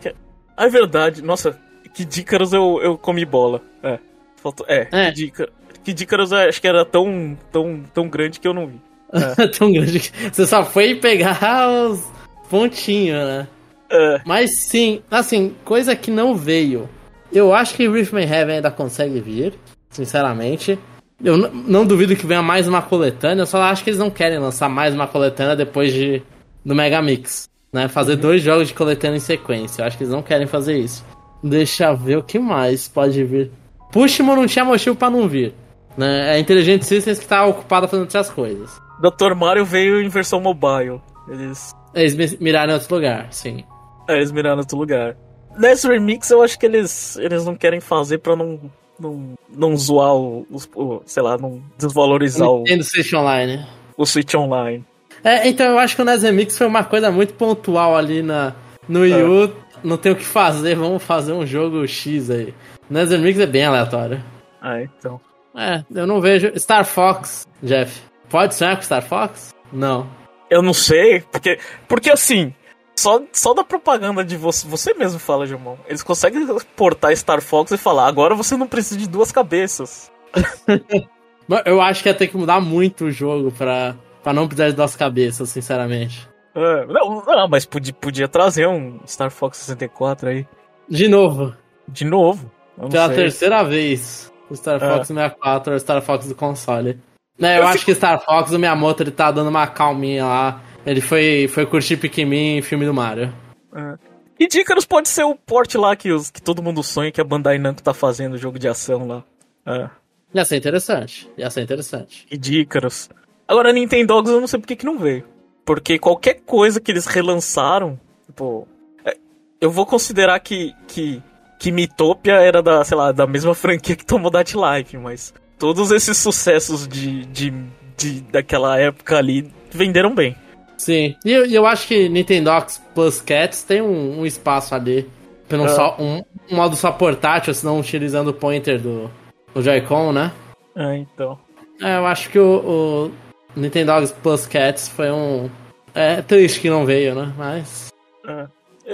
Ah, 0.57 0.65
É 0.65 0.69
verdade, 0.69 1.23
nossa, 1.23 1.59
que 1.95 2.05
Dícaros 2.05 2.53
eu, 2.55 2.81
eu 2.83 2.97
comi 2.97 3.25
bola. 3.27 3.61
É. 3.83 3.99
Faltou, 4.37 4.67
é, 4.69 4.89
É. 4.91 5.07
que 5.11 5.13
Dícaros. 5.13 6.31
Que 6.31 6.37
acho 6.49 6.61
que 6.61 6.69
era 6.69 6.85
tão, 6.85 7.37
tão, 7.51 7.83
tão 7.93 8.09
grande 8.09 8.41
que 8.41 8.49
eu 8.49 8.55
não 8.55 8.67
vi. 8.67 8.81
Tão 9.59 9.71
grande 9.71 10.01
que 10.01 10.31
você 10.33 10.47
só 10.47 10.65
foi 10.65 10.95
pegar 10.95 11.69
os 11.69 12.03
pontinhos, 12.49 13.19
né? 13.27 13.47
É. 13.91 14.23
Mas 14.25 14.59
sim, 14.69 15.03
assim, 15.11 15.55
coisa 15.67 15.95
que 15.95 16.11
não 16.11 16.35
veio. 16.35 16.89
Eu 17.31 17.55
acho 17.55 17.75
que 17.75 17.87
Riftman 17.87 18.25
Heaven 18.25 18.57
ainda 18.57 18.71
consegue 18.71 19.21
vir, 19.21 19.53
sinceramente. 19.91 20.79
Eu 21.23 21.37
não 21.37 21.85
duvido 21.87 22.17
que 22.17 22.27
venha 22.27 22.41
mais 22.43 22.67
uma 22.67 22.81
coletânea, 22.81 23.43
eu 23.43 23.47
só 23.47 23.61
acho 23.63 23.85
que 23.85 23.91
eles 23.91 24.01
não 24.01 24.11
querem 24.11 24.39
lançar 24.39 24.69
mais 24.69 24.95
uma 24.95 25.07
coletânea 25.07 25.55
depois 25.55 25.93
de 25.93 26.23
do 26.65 26.75
Mega 26.75 27.01
Mix, 27.03 27.49
né? 27.73 27.89
Fazer 27.89 28.17
dois 28.17 28.43
jogos 28.43 28.69
de 28.69 28.75
coletânea 28.75 29.17
em 29.17 29.21
sequência. 29.21 29.83
Eu 29.83 29.87
acho 29.87 29.97
que 29.97 30.05
eles 30.05 30.13
não 30.13 30.23
querem 30.23 30.47
fazer 30.47 30.79
isso. 30.79 31.05
Deixa 31.43 31.87
eu 31.87 31.97
ver 31.97 32.19
o 32.19 32.23
que 32.23 32.39
mais 32.39 32.87
pode 32.89 33.23
vir. 33.25 33.51
Pushmo 33.91 34.35
não 34.37 34.47
tinha 34.47 34.65
motivo 34.65 34.95
pra 34.97 35.11
não 35.11 35.29
vir. 35.29 35.55
Né? 35.97 36.31
É 36.31 36.33
a 36.35 36.39
Intelligent 36.39 36.83
Systems 36.83 37.19
que 37.19 37.27
tá 37.27 37.45
ocupada 37.45 37.87
fazendo 37.87 38.05
outras 38.05 38.31
coisas. 38.31 38.71
Dr. 39.01 39.35
Mario 39.35 39.65
veio 39.65 40.01
em 40.01 40.09
versão 40.09 40.41
mobile. 40.41 41.01
Eles, 41.29 41.75
Eles 41.95 42.15
mi- 42.15 42.39
miraram 42.41 42.73
em 42.73 42.75
outro 42.75 42.95
lugar, 42.95 43.27
sim. 43.33 43.65
é, 44.09 44.17
eles 44.17 44.33
miraram 44.33 44.57
em 44.57 44.61
outro 44.61 44.79
lugar. 44.79 45.17
Nesse 45.59 45.87
remix 45.87 46.31
eu 46.31 46.43
acho 46.43 46.59
que 46.59 46.65
eles, 46.67 47.17
eles 47.19 47.45
não 47.45 47.55
querem 47.55 47.81
fazer 47.81 48.19
pra 48.19 48.35
não, 48.35 48.59
não, 48.99 49.35
não 49.55 49.77
zoar 49.77 50.15
o, 50.15 50.47
o- 50.75 51.03
sei 51.05 51.23
lá, 51.23 51.37
não 51.37 51.61
desvalorizar 51.77 52.49
o, 52.49 52.59
Nintendo 52.61 52.85
Switch 52.85 53.13
Online. 53.13 53.67
o 53.97 54.07
Switch 54.07 54.35
Online. 54.35 54.85
É, 55.25 55.49
então 55.49 55.67
eu 55.67 55.79
acho 55.79 55.95
que 55.95 56.03
o 56.03 56.05
NES 56.05 56.23
Remix 56.23 56.59
foi 56.59 56.67
uma 56.67 56.85
coisa 56.85 57.11
muito 57.11 57.35
pontual 57.35 57.97
ali 57.97 58.23
na, 58.23 58.55
no 58.89 59.01
Wii 59.01 59.23
U. 59.23 59.53
Não 59.83 59.97
tem 59.97 60.13
o 60.13 60.17
que 60.17 60.25
fazer, 60.25 60.77
vamos 60.77 61.03
fazer 61.03 61.33
um 61.33 61.47
jogo 61.47 61.87
X 61.87 62.31
aí. 62.31 62.55
O 62.91 62.95
NES 62.95 63.11
Remix 63.11 63.39
é 63.39 63.47
bem 63.47 63.65
aleatório. 63.65 64.23
Ah, 64.61 64.81
então. 64.83 65.21
É, 65.57 65.85
eu 65.95 66.07
não 66.07 66.21
vejo. 66.21 66.53
Star 66.59 66.85
Fox, 66.85 67.47
Jeff. 67.63 68.01
Pode 68.29 68.55
sonhar 68.55 68.77
com 68.77 68.83
Star 68.83 69.03
Fox? 69.03 69.55
Não. 69.73 70.09
Eu 70.51 70.63
não 70.63 70.75
sei, 70.75 71.21
porque, 71.31 71.59
porque 71.89 72.11
assim, 72.11 72.53
só, 72.97 73.23
só 73.33 73.55
da 73.55 73.65
propaganda 73.65 74.25
de 74.25 74.37
você, 74.37 74.67
você 74.67 74.95
mesmo 74.95 75.19
fala, 75.19 75.47
Gilmão, 75.47 75.79
eles 75.87 76.03
conseguem 76.03 76.47
portar 76.77 77.17
Star 77.17 77.41
Fox 77.41 77.73
e 77.73 77.79
falar, 77.79 78.07
agora 78.07 78.35
você 78.35 78.57
não 78.57 78.67
precisa 78.67 78.99
de 78.99 79.09
duas 79.09 79.33
cabeças. 79.33 80.11
Eu 81.67 81.83
acho 81.83 82.03
que 82.03 82.09
ia 82.09 82.15
ter 82.15 82.29
que 82.29 82.37
mudar 82.37 82.61
muito 82.61 83.07
o 83.07 83.11
jogo 83.11 83.51
pra, 83.51 83.97
pra 84.23 84.33
não 84.33 84.47
precisar 84.47 84.71
de 84.71 84.77
duas 84.77 84.95
cabeças, 84.97 85.51
sinceramente. 85.51 86.29
É, 86.55 86.87
não, 86.87 87.25
não, 87.25 87.49
mas 87.49 87.65
podia, 87.65 87.93
podia 87.95 88.29
trazer 88.29 88.67
um 88.69 89.01
Star 89.07 89.31
Fox 89.31 89.59
64 89.59 90.29
aí. 90.29 90.47
De 90.89 91.09
novo. 91.09 91.55
De 91.89 92.05
novo. 92.05 92.51
Pela 92.91 93.07
sei. 93.09 93.17
terceira 93.17 93.63
vez, 93.63 94.33
o 94.51 94.57
Star 94.57 94.77
É. 94.83 94.89
Fox 94.95 95.07
64 95.09 95.73
é 95.73 95.77
o 95.77 95.81
Star 95.81 96.03
Fox 96.03 96.27
do 96.27 96.35
console. 96.35 96.99
Né, 97.39 97.57
eu, 97.57 97.63
Eu 97.63 97.69
acho 97.69 97.79
fico- 97.79 97.87
que 97.87 97.95
Star 97.95 98.23
Fox, 98.23 98.53
o 98.53 98.59
Miyamoto, 98.59 99.03
ele 99.03 99.11
tá 99.11 99.31
dando 99.31 99.49
uma 99.49 99.67
calminha 99.67 100.25
lá. 100.27 100.61
Ele 100.85 101.01
foi, 101.01 101.49
foi 101.49 101.65
curtir 101.65 101.97
Pikmin 101.97 102.59
em 102.59 102.63
filme 102.63 102.85
do 102.85 102.93
Mario. 102.93 103.33
É. 103.75 103.97
E 104.39 104.47
Dícaros 104.49 104.85
pode 104.85 105.09
ser 105.09 105.23
o 105.25 105.35
porte 105.37 105.79
lá 105.79 105.95
que, 105.95 106.11
os, 106.13 106.31
que 106.31 106.43
todo 106.43 106.63
mundo 106.63 106.83
sonha 106.83 107.13
que 107.13 107.21
a 107.21 107.25
Bandai 107.25 107.59
Namco 107.59 107.83
tá 107.83 107.95
fazendo, 107.95 108.35
o 108.35 108.39
jogo 108.39 108.59
de 108.59 108.69
ação 108.69 109.07
lá. 109.07 109.25
É. 109.65 109.89
Ia 110.35 110.45
ser 110.45 110.57
interessante. 110.57 111.31
Ia 111.39 111.49
ser 111.51 111.63
interessante. 111.63 112.27
E 112.31 112.37
Dícaros. 112.37 113.09
Agora, 113.47 113.73
Nintendogs 113.73 114.31
eu 114.31 114.41
não 114.41 114.47
sei 114.47 114.59
por 114.61 114.67
que 114.67 114.77
que 114.77 114.87
não 114.87 114.99
veio. 114.99 115.25
Porque 115.65 115.99
qualquer 115.99 116.41
coisa 116.47 116.81
que 116.81 116.91
eles 116.91 117.07
relançaram, 117.07 117.99
tipo. 118.27 118.67
é, 119.05 119.17
eu 119.61 119.71
vou 119.71 119.87
considerar 119.87 120.39
que, 120.41 120.75
que, 120.89 121.23
que 121.59 121.71
Mitopia 121.71 122.35
era 122.35 122.63
da, 122.63 122.83
sei 122.85 122.97
lá, 122.97 123.13
da 123.13 123.27
mesma 123.27 123.55
franquia 123.55 123.95
que 123.95 124.05
Tomodachi 124.05 124.57
Life, 124.57 124.97
mas 124.99 125.33
todos 125.59 125.91
esses 125.93 126.17
sucessos 126.19 126.89
de, 126.89 127.25
de, 127.27 127.53
de 127.97 128.21
daquela 128.23 128.79
época 128.79 129.17
ali 129.19 129.53
venderam 129.71 130.15
bem. 130.15 130.35
Sim. 130.77 131.15
E 131.25 131.31
eu, 131.31 131.47
eu 131.47 131.65
acho 131.67 131.87
que 131.87 132.09
Nintendox 132.09 132.83
Plus 132.93 133.21
Cats 133.21 133.63
tem 133.63 133.81
um, 133.81 134.21
um 134.21 134.27
espaço 134.27 134.75
ali. 134.75 135.09
Não 135.49 135.67
É. 135.67 135.69
só, 135.69 135.97
um, 136.01 136.25
um 136.51 136.57
modo 136.57 136.75
só 136.75 136.91
portátil, 136.91 137.53
senão 137.55 137.79
utilizando 137.79 138.29
o 138.29 138.35
pointer 138.35 138.81
do, 138.81 139.09
do 139.55 139.63
Joy-Con, 139.63 140.11
né? 140.13 140.33
É, 140.75 140.97
então. 140.97 141.39
É, 141.81 141.99
eu 141.99 142.07
acho 142.07 142.31
que 142.31 142.39
o, 142.39 142.57
o 142.67 143.13
Nintendogs 143.57 144.13
Plus 144.13 144.47
Cats 144.47 144.89
foi 144.89 145.11
um. 145.11 145.51
É 145.95 146.23
triste 146.23 146.61
que 146.61 146.71
não 146.71 146.87
veio, 146.87 147.15
né? 147.15 147.33
Mas. 147.37 147.93
É. 148.27 148.47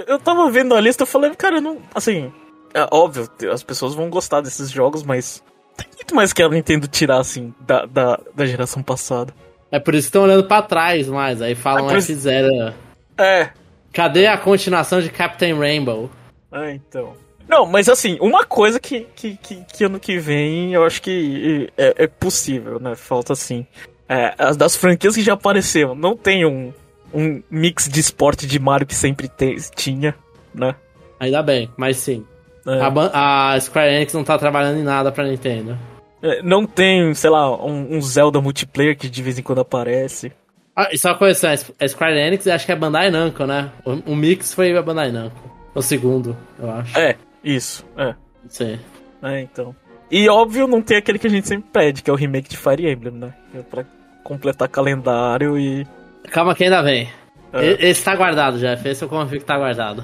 Eu- 0.07 0.19
tava 0.19 0.49
vendo 0.51 0.75
a 0.75 0.81
lista, 0.81 1.03
eu 1.03 1.07
falei, 1.07 1.33
cara, 1.35 1.57
eu 1.57 1.61
não. 1.61 1.77
Assim, 1.95 2.31
é 2.73 2.87
óbvio, 2.91 3.27
as 3.51 3.63
pessoas 3.63 3.95
vão 3.95 4.09
gostar 4.09 4.41
desses 4.41 4.69
jogos, 4.69 5.01
mas 5.03 5.41
tem 5.77 5.87
muito 5.95 6.13
mais 6.15 6.31
que 6.33 6.43
a 6.43 6.49
Nintendo 6.49 6.87
tirar, 6.87 7.19
assim, 7.19 7.53
da, 7.61 7.85
da, 7.85 8.19
da 8.35 8.45
geração 8.45 8.83
passada. 8.83 9.33
É 9.71 9.79
por 9.79 9.93
isso 9.95 10.05
que 10.05 10.09
estão 10.09 10.23
olhando 10.23 10.43
pra 10.45 10.61
trás 10.61 11.07
mais. 11.07 11.41
Aí 11.41 11.55
falam 11.55 11.89
É 11.91 11.97
isso- 11.97 12.11
F0. 12.13 12.73
É, 13.17 13.49
Cadê 13.91 14.27
a 14.27 14.37
continuação 14.37 15.01
de 15.01 15.09
Captain 15.09 15.57
Rainbow? 15.57 16.09
é, 16.51 16.71
então. 16.73 17.13
Não, 17.47 17.65
mas 17.65 17.89
assim, 17.89 18.15
uma 18.21 18.45
coisa 18.45 18.79
que, 18.79 19.07
que, 19.15 19.35
que, 19.37 19.63
que 19.65 19.83
ano 19.83 19.99
que 19.99 20.19
vem 20.19 20.71
eu 20.75 20.85
acho 20.85 21.01
que 21.01 21.67
é, 21.75 22.03
é 22.03 22.07
possível, 22.07 22.79
né? 22.79 22.93
Falta 22.95 23.33
assim. 23.33 23.65
É, 24.09 24.33
as 24.39 24.57
das 24.57 24.75
franquias 24.75 25.15
que 25.15 25.21
já 25.21 25.33
apareceram, 25.33 25.93
não 25.93 26.17
tem 26.17 26.43
um, 26.45 26.73
um 27.13 27.43
mix 27.49 27.87
de 27.87 27.99
esporte 27.99 28.47
de 28.47 28.57
Mario 28.57 28.87
que 28.87 28.95
sempre 28.95 29.29
tinha, 29.75 30.15
né? 30.53 30.75
Ainda 31.19 31.43
bem, 31.43 31.69
mas 31.77 31.97
sim. 31.97 32.25
É. 32.65 32.81
A, 32.81 33.53
a 33.53 33.59
Square 33.59 33.93
Enix 33.93 34.13
não 34.13 34.23
tá 34.23 34.37
trabalhando 34.37 34.79
em 34.79 34.83
nada 34.83 35.11
pra 35.11 35.23
Nintendo. 35.23 35.77
É, 36.21 36.41
Não 36.43 36.65
tem, 36.65 37.13
sei 37.13 37.29
lá, 37.29 37.55
um, 37.63 37.95
um 37.95 38.01
Zelda 38.01 38.41
multiplayer 38.41 38.97
que 38.97 39.09
de 39.09 39.23
vez 39.23 39.39
em 39.39 39.43
quando 39.43 39.61
aparece. 39.61 40.31
Ah, 40.75 40.89
e 40.91 40.97
só 40.97 41.13
coisa, 41.13 41.51
assim, 41.51 41.73
a 41.79 41.87
Square 41.87 42.17
Enix 42.17 42.47
acho 42.47 42.65
que 42.65 42.71
é 42.71 42.75
a 42.75 42.77
Bandai 42.77 43.09
Namco, 43.09 43.45
né? 43.45 43.71
O, 43.85 44.11
o 44.11 44.15
mix 44.15 44.53
foi 44.53 44.75
a 44.75 44.81
Bandai 44.81 45.11
Namco. 45.11 45.49
O 45.73 45.81
segundo, 45.81 46.35
eu 46.57 46.69
acho. 46.71 46.97
É, 46.97 47.15
isso, 47.43 47.85
é. 47.97 48.15
Sim. 48.47 48.79
É, 49.21 49.41
então. 49.41 49.75
E 50.11 50.27
óbvio, 50.29 50.67
não 50.67 50.81
tem 50.81 50.97
aquele 50.97 51.19
que 51.19 51.27
a 51.27 51.29
gente 51.29 51.47
sempre 51.47 51.69
pede, 51.71 52.01
que 52.01 52.09
é 52.09 52.13
o 52.13 52.15
remake 52.15 52.49
de 52.49 52.57
Fire 52.57 52.89
Emblem, 52.89 53.13
né? 53.13 53.33
É 53.53 53.61
pra 53.61 53.85
completar 54.29 54.69
calendário 54.69 55.57
e. 55.57 55.85
Calma 56.31 56.53
que 56.53 56.63
ainda 56.63 56.83
vem. 56.83 57.09
É. 57.51 57.89
Esse 57.89 58.03
tá 58.03 58.15
guardado, 58.15 58.59
Jeff. 58.59 58.87
Esse 58.87 59.03
eu 59.03 59.09
confio 59.09 59.39
que 59.39 59.45
tá 59.45 59.57
guardado. 59.57 60.03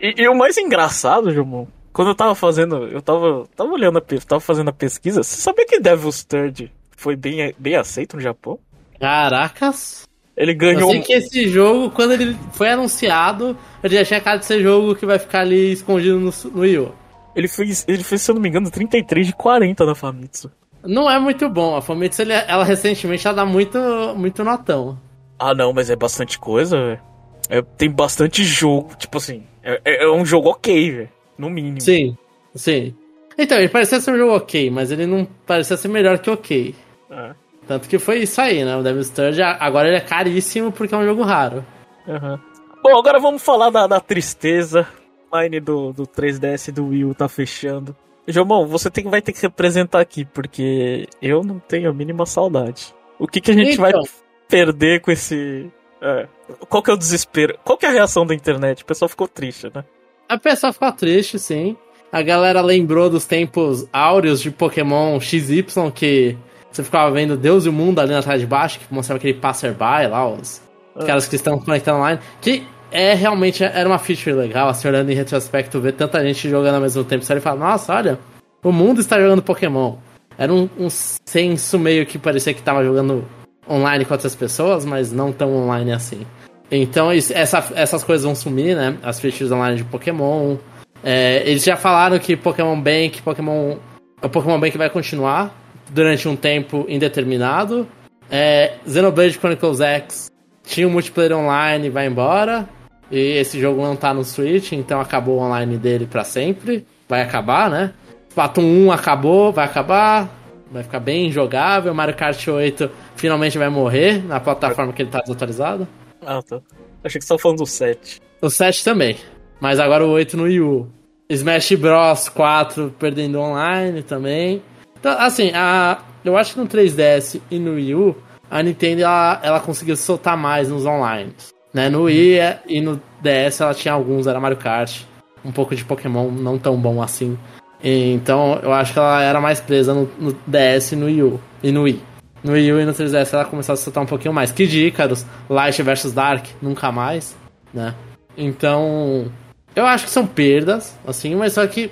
E, 0.00 0.22
e 0.22 0.28
o 0.28 0.34
mais 0.34 0.56
engraçado, 0.56 1.34
Jumon, 1.34 1.66
quando 1.92 2.08
eu 2.08 2.14
tava 2.14 2.34
fazendo. 2.34 2.86
Eu 2.86 3.02
tava. 3.02 3.44
Tava 3.56 3.70
olhando 3.70 3.98
a 3.98 4.00
tava 4.00 4.40
fazendo 4.40 4.70
a 4.70 4.72
pesquisa, 4.72 5.22
você 5.22 5.40
sabia 5.40 5.66
que 5.66 5.80
Devil's 5.80 6.24
Third 6.24 6.72
foi 6.96 7.16
bem, 7.16 7.52
bem 7.58 7.74
aceito 7.74 8.16
no 8.16 8.22
Japão? 8.22 8.58
Caracas. 9.00 10.06
Ele 10.36 10.52
Eu 10.52 10.56
ganhou. 10.56 10.90
sei 10.90 11.00
que 11.00 11.12
esse 11.14 11.48
jogo, 11.48 11.90
quando 11.90 12.12
ele 12.12 12.36
foi 12.52 12.70
anunciado, 12.70 13.56
ele 13.82 13.96
já 13.96 14.04
tinha 14.04 14.20
cara 14.20 14.38
de 14.38 14.44
ser 14.44 14.62
jogo 14.62 14.94
que 14.94 15.06
vai 15.06 15.18
ficar 15.18 15.40
ali 15.40 15.72
escondido 15.72 16.20
no, 16.20 16.30
no 16.52 16.60
Wii 16.60 16.78
U. 16.78 16.94
Ele 17.34 17.48
fez, 17.48 17.84
ele 17.88 18.02
fez, 18.04 18.22
se 18.22 18.30
eu 18.30 18.34
não 18.34 18.42
me 18.42 18.48
engano, 18.48 18.70
33 18.70 19.26
de 19.26 19.32
40 19.34 19.84
na 19.84 19.94
Famitsu. 19.94 20.50
Não 20.86 21.10
é 21.10 21.18
muito 21.18 21.48
bom. 21.48 21.76
A 21.76 21.82
Famitsu, 21.82 22.22
ele- 22.22 22.32
ela 22.32 22.64
recentemente, 22.64 23.26
ela 23.26 23.36
dá 23.36 23.44
muito, 23.46 23.78
muito 24.16 24.42
notão. 24.44 24.98
Ah, 25.38 25.54
não, 25.54 25.72
mas 25.72 25.90
é 25.90 25.96
bastante 25.96 26.38
coisa, 26.38 26.76
velho. 26.76 27.00
É, 27.48 27.62
tem 27.62 27.90
bastante 27.90 28.42
jogo, 28.44 28.94
tipo 28.96 29.18
assim. 29.18 29.42
É, 29.62 29.80
é- 29.84 30.04
é 30.04 30.10
um 30.10 30.24
jogo 30.24 30.50
ok, 30.50 30.90
velho. 30.90 31.08
No 31.38 31.50
mínimo. 31.50 31.80
Sim, 31.80 32.16
sim. 32.54 32.94
Então, 33.38 33.58
ele 33.58 33.68
parecia 33.68 34.00
ser 34.00 34.12
um 34.12 34.16
jogo 34.16 34.34
ok, 34.36 34.70
mas 34.70 34.90
ele 34.90 35.06
não 35.06 35.26
parecia 35.46 35.76
ser 35.76 35.88
melhor 35.88 36.18
que 36.18 36.30
ok. 36.30 36.74
É. 37.10 37.30
Tanto 37.68 37.88
que 37.88 37.98
foi 37.98 38.20
isso 38.20 38.40
aí, 38.40 38.64
né? 38.64 38.76
O 38.76 38.82
Devil's 38.82 39.10
Third, 39.10 39.42
agora 39.42 39.88
ele 39.88 39.96
é 39.96 40.00
caríssimo 40.00 40.72
porque 40.72 40.94
é 40.94 40.98
um 40.98 41.04
jogo 41.04 41.22
raro. 41.22 41.64
Aham. 42.08 42.40
Bom, 42.82 42.96
agora 42.98 43.18
vamos 43.18 43.42
falar 43.42 43.70
da, 43.70 43.86
da 43.86 44.00
tristeza. 44.00 44.86
Line 45.34 45.58
do, 45.60 45.92
do 45.92 46.06
3DS 46.06 46.68
e 46.68 46.72
do 46.72 46.86
Wii 46.88 47.04
U 47.06 47.14
tá 47.14 47.28
fechando. 47.28 47.94
Jomão, 48.28 48.66
você 48.66 48.90
tem, 48.90 49.04
vai 49.04 49.22
ter 49.22 49.32
que 49.32 49.42
representar 49.42 50.00
aqui, 50.00 50.24
porque 50.24 51.06
eu 51.22 51.42
não 51.42 51.58
tenho 51.58 51.88
a 51.90 51.92
mínima 51.92 52.26
saudade. 52.26 52.94
O 53.18 53.26
que, 53.26 53.40
que 53.40 53.50
a 53.50 53.54
gente 53.54 53.76
vai 53.76 53.90
Então. 53.90 54.02
perder 54.48 55.00
com 55.00 55.10
esse. 55.10 55.70
é, 56.02 56.26
qual 56.68 56.82
que 56.82 56.90
é 56.90 56.94
o 56.94 56.98
desespero? 56.98 57.58
Qual 57.64 57.78
que 57.78 57.86
é 57.86 57.88
a 57.88 57.92
reação 57.92 58.26
da 58.26 58.34
internet? 58.34 58.82
O 58.82 58.86
pessoal 58.86 59.08
ficou 59.08 59.26
triste, 59.28 59.70
né? 59.74 59.84
A 60.28 60.38
pessoa 60.38 60.72
ficou 60.72 60.90
triste, 60.92 61.38
sim. 61.38 61.76
A 62.12 62.22
galera 62.22 62.60
lembrou 62.60 63.08
dos 63.10 63.24
tempos 63.24 63.86
áureos 63.92 64.40
de 64.40 64.50
Pokémon 64.50 65.18
XY 65.20 65.64
que 65.94 66.36
você 66.70 66.82
ficava 66.84 67.10
vendo 67.10 67.36
Deus 67.36 67.64
e 67.64 67.68
o 67.68 67.72
mundo 67.72 68.00
ali 68.00 68.12
na 68.12 68.22
trás 68.22 68.40
de 68.40 68.46
baixo, 68.46 68.78
que 68.78 68.92
mostrava 68.92 69.18
aquele 69.18 69.34
passerby 69.34 70.06
lá, 70.10 70.28
os 70.28 70.60
caras 71.06 71.26
que 71.26 71.36
estão 71.36 71.58
conectando 71.58 71.98
online. 71.98 72.20
Que 72.40 72.62
é 72.90 73.14
realmente 73.14 73.62
era 73.64 73.88
uma 73.88 73.98
feature 73.98 74.34
legal, 74.34 74.68
assim, 74.68 74.88
olhando 74.88 75.10
em 75.10 75.14
retrospecto, 75.14 75.80
ver 75.80 75.92
tanta 75.92 76.22
gente 76.22 76.48
jogando 76.48 76.76
ao 76.76 76.80
mesmo 76.80 77.04
tempo. 77.04 77.24
Você 77.24 77.34
e 77.34 77.40
fala, 77.40 77.58
nossa, 77.58 77.94
olha, 77.94 78.18
o 78.62 78.72
mundo 78.72 79.00
está 79.00 79.20
jogando 79.20 79.42
Pokémon. 79.42 79.96
Era 80.38 80.52
um, 80.52 80.68
um 80.78 80.88
senso 80.90 81.78
meio 81.78 82.04
que 82.06 82.18
parecia 82.18 82.52
que 82.52 82.62
tava 82.62 82.84
jogando 82.84 83.24
online 83.68 84.04
com 84.04 84.14
outras 84.14 84.34
pessoas, 84.34 84.84
mas 84.84 85.10
não 85.12 85.32
tão 85.32 85.54
online 85.54 85.92
assim. 85.92 86.26
Então 86.70 87.12
isso- 87.12 87.32
essa- 87.34 87.72
essas 87.74 88.02
coisas 88.04 88.24
vão 88.24 88.34
sumir, 88.34 88.76
né? 88.76 88.96
As 89.02 89.18
features 89.20 89.50
online 89.50 89.78
de 89.78 89.84
Pokémon. 89.84 90.56
É, 91.02 91.42
eles 91.48 91.64
já 91.64 91.76
falaram 91.76 92.18
que 92.18 92.36
Pokémon 92.36 92.80
Bank, 92.80 93.22
Pokémon. 93.22 93.76
O 94.22 94.28
Pokémon 94.28 94.58
Bank 94.58 94.76
vai 94.76 94.90
continuar 94.90 95.54
durante 95.90 96.26
um 96.28 96.34
tempo 96.36 96.84
indeterminado. 96.88 97.86
É, 98.30 98.74
Xenoblade 98.86 99.38
Chronicles 99.38 99.80
X 99.80 100.30
tinha 100.64 100.88
um 100.88 100.90
multiplayer 100.90 101.36
online, 101.36 101.88
vai 101.90 102.06
embora. 102.06 102.68
E 103.10 103.18
esse 103.38 103.60
jogo 103.60 103.82
não 103.82 103.96
tá 103.96 104.12
no 104.12 104.24
Switch, 104.24 104.72
então 104.72 105.00
acabou 105.00 105.38
o 105.38 105.42
online 105.42 105.76
dele 105.76 106.06
pra 106.06 106.24
sempre. 106.24 106.86
Vai 107.08 107.22
acabar, 107.22 107.70
né? 107.70 107.92
Splatoon 108.28 108.86
1 108.86 108.92
acabou, 108.92 109.52
vai 109.52 109.64
acabar. 109.64 110.28
Vai 110.70 110.82
ficar 110.82 111.00
bem 111.00 111.30
jogável. 111.30 111.94
Mario 111.94 112.16
Kart 112.16 112.48
8 112.48 112.90
finalmente 113.14 113.56
vai 113.56 113.68
morrer 113.68 114.22
na 114.26 114.40
plataforma 114.40 114.92
que 114.92 115.02
ele 115.02 115.10
tá 115.10 115.20
desatualizado. 115.20 115.86
Ah, 116.20 116.42
tá. 116.42 116.60
Achei 117.04 117.20
que 117.20 117.24
você 117.24 117.28
tava 117.28 117.40
falando 117.40 117.58
do 117.58 117.66
7. 117.66 118.20
O 118.42 118.50
7 118.50 118.84
também. 118.84 119.16
Mas 119.60 119.78
agora 119.78 120.04
o 120.04 120.10
8 120.10 120.36
no 120.36 120.42
Wii 120.44 120.60
U. 120.60 120.90
Smash 121.30 121.72
Bros 121.72 122.28
4 122.28 122.94
perdendo 122.98 123.40
online 123.40 124.02
também. 124.02 124.62
Então, 124.98 125.12
assim, 125.18 125.50
a, 125.54 125.98
eu 126.24 126.36
acho 126.36 126.54
que 126.54 126.60
no 126.60 126.66
3DS 126.66 127.40
e 127.50 127.58
no 127.58 127.74
Wii 127.74 127.94
U, 127.94 128.16
a 128.50 128.62
Nintendo 128.62 129.02
ela, 129.02 129.40
ela 129.42 129.60
conseguiu 129.60 129.96
se 129.96 130.02
soltar 130.02 130.36
mais 130.36 130.68
nos 130.68 130.84
online. 130.84 131.32
Né? 131.76 131.90
No 131.90 132.04
Wii 132.04 132.38
é- 132.38 132.58
e 132.66 132.80
no 132.80 132.98
DS 133.20 133.60
ela 133.60 133.74
tinha 133.74 133.92
alguns, 133.92 134.26
era 134.26 134.40
Mario 134.40 134.56
Kart. 134.56 135.02
Um 135.44 135.52
pouco 135.52 135.76
de 135.76 135.84
Pokémon, 135.84 136.30
não 136.30 136.58
tão 136.58 136.74
bom 136.74 137.02
assim. 137.02 137.36
E, 137.84 138.14
então 138.14 138.58
eu 138.62 138.72
acho 138.72 138.94
que 138.94 138.98
ela 138.98 139.22
era 139.22 139.42
mais 139.42 139.60
presa 139.60 139.92
no, 139.92 140.08
no 140.18 140.34
DS 140.46 140.92
e 140.92 140.96
no 140.96 141.04
Wii 141.04 141.22
U. 141.22 141.40
E 141.62 141.70
no 141.70 141.82
Wii. 141.82 142.02
No 142.42 142.52
Wii 142.52 142.72
U 142.72 142.80
e 142.80 142.84
no 142.86 142.94
3DS 142.94 143.34
ela 143.34 143.44
começou 143.44 143.74
a 143.74 143.76
soltar 143.76 144.02
um 144.02 144.06
pouquinho 144.06 144.32
mais. 144.32 144.52
Kid 144.52 144.86
Icarus, 144.86 145.26
Light 145.50 145.82
vs 145.82 146.14
Dark, 146.14 146.46
nunca 146.62 146.90
mais, 146.90 147.36
né? 147.74 147.94
Então, 148.38 149.30
eu 149.74 149.84
acho 149.84 150.04
que 150.04 150.10
são 150.10 150.26
perdas, 150.26 150.98
assim, 151.06 151.34
mas 151.34 151.52
só 151.52 151.66
que 151.66 151.90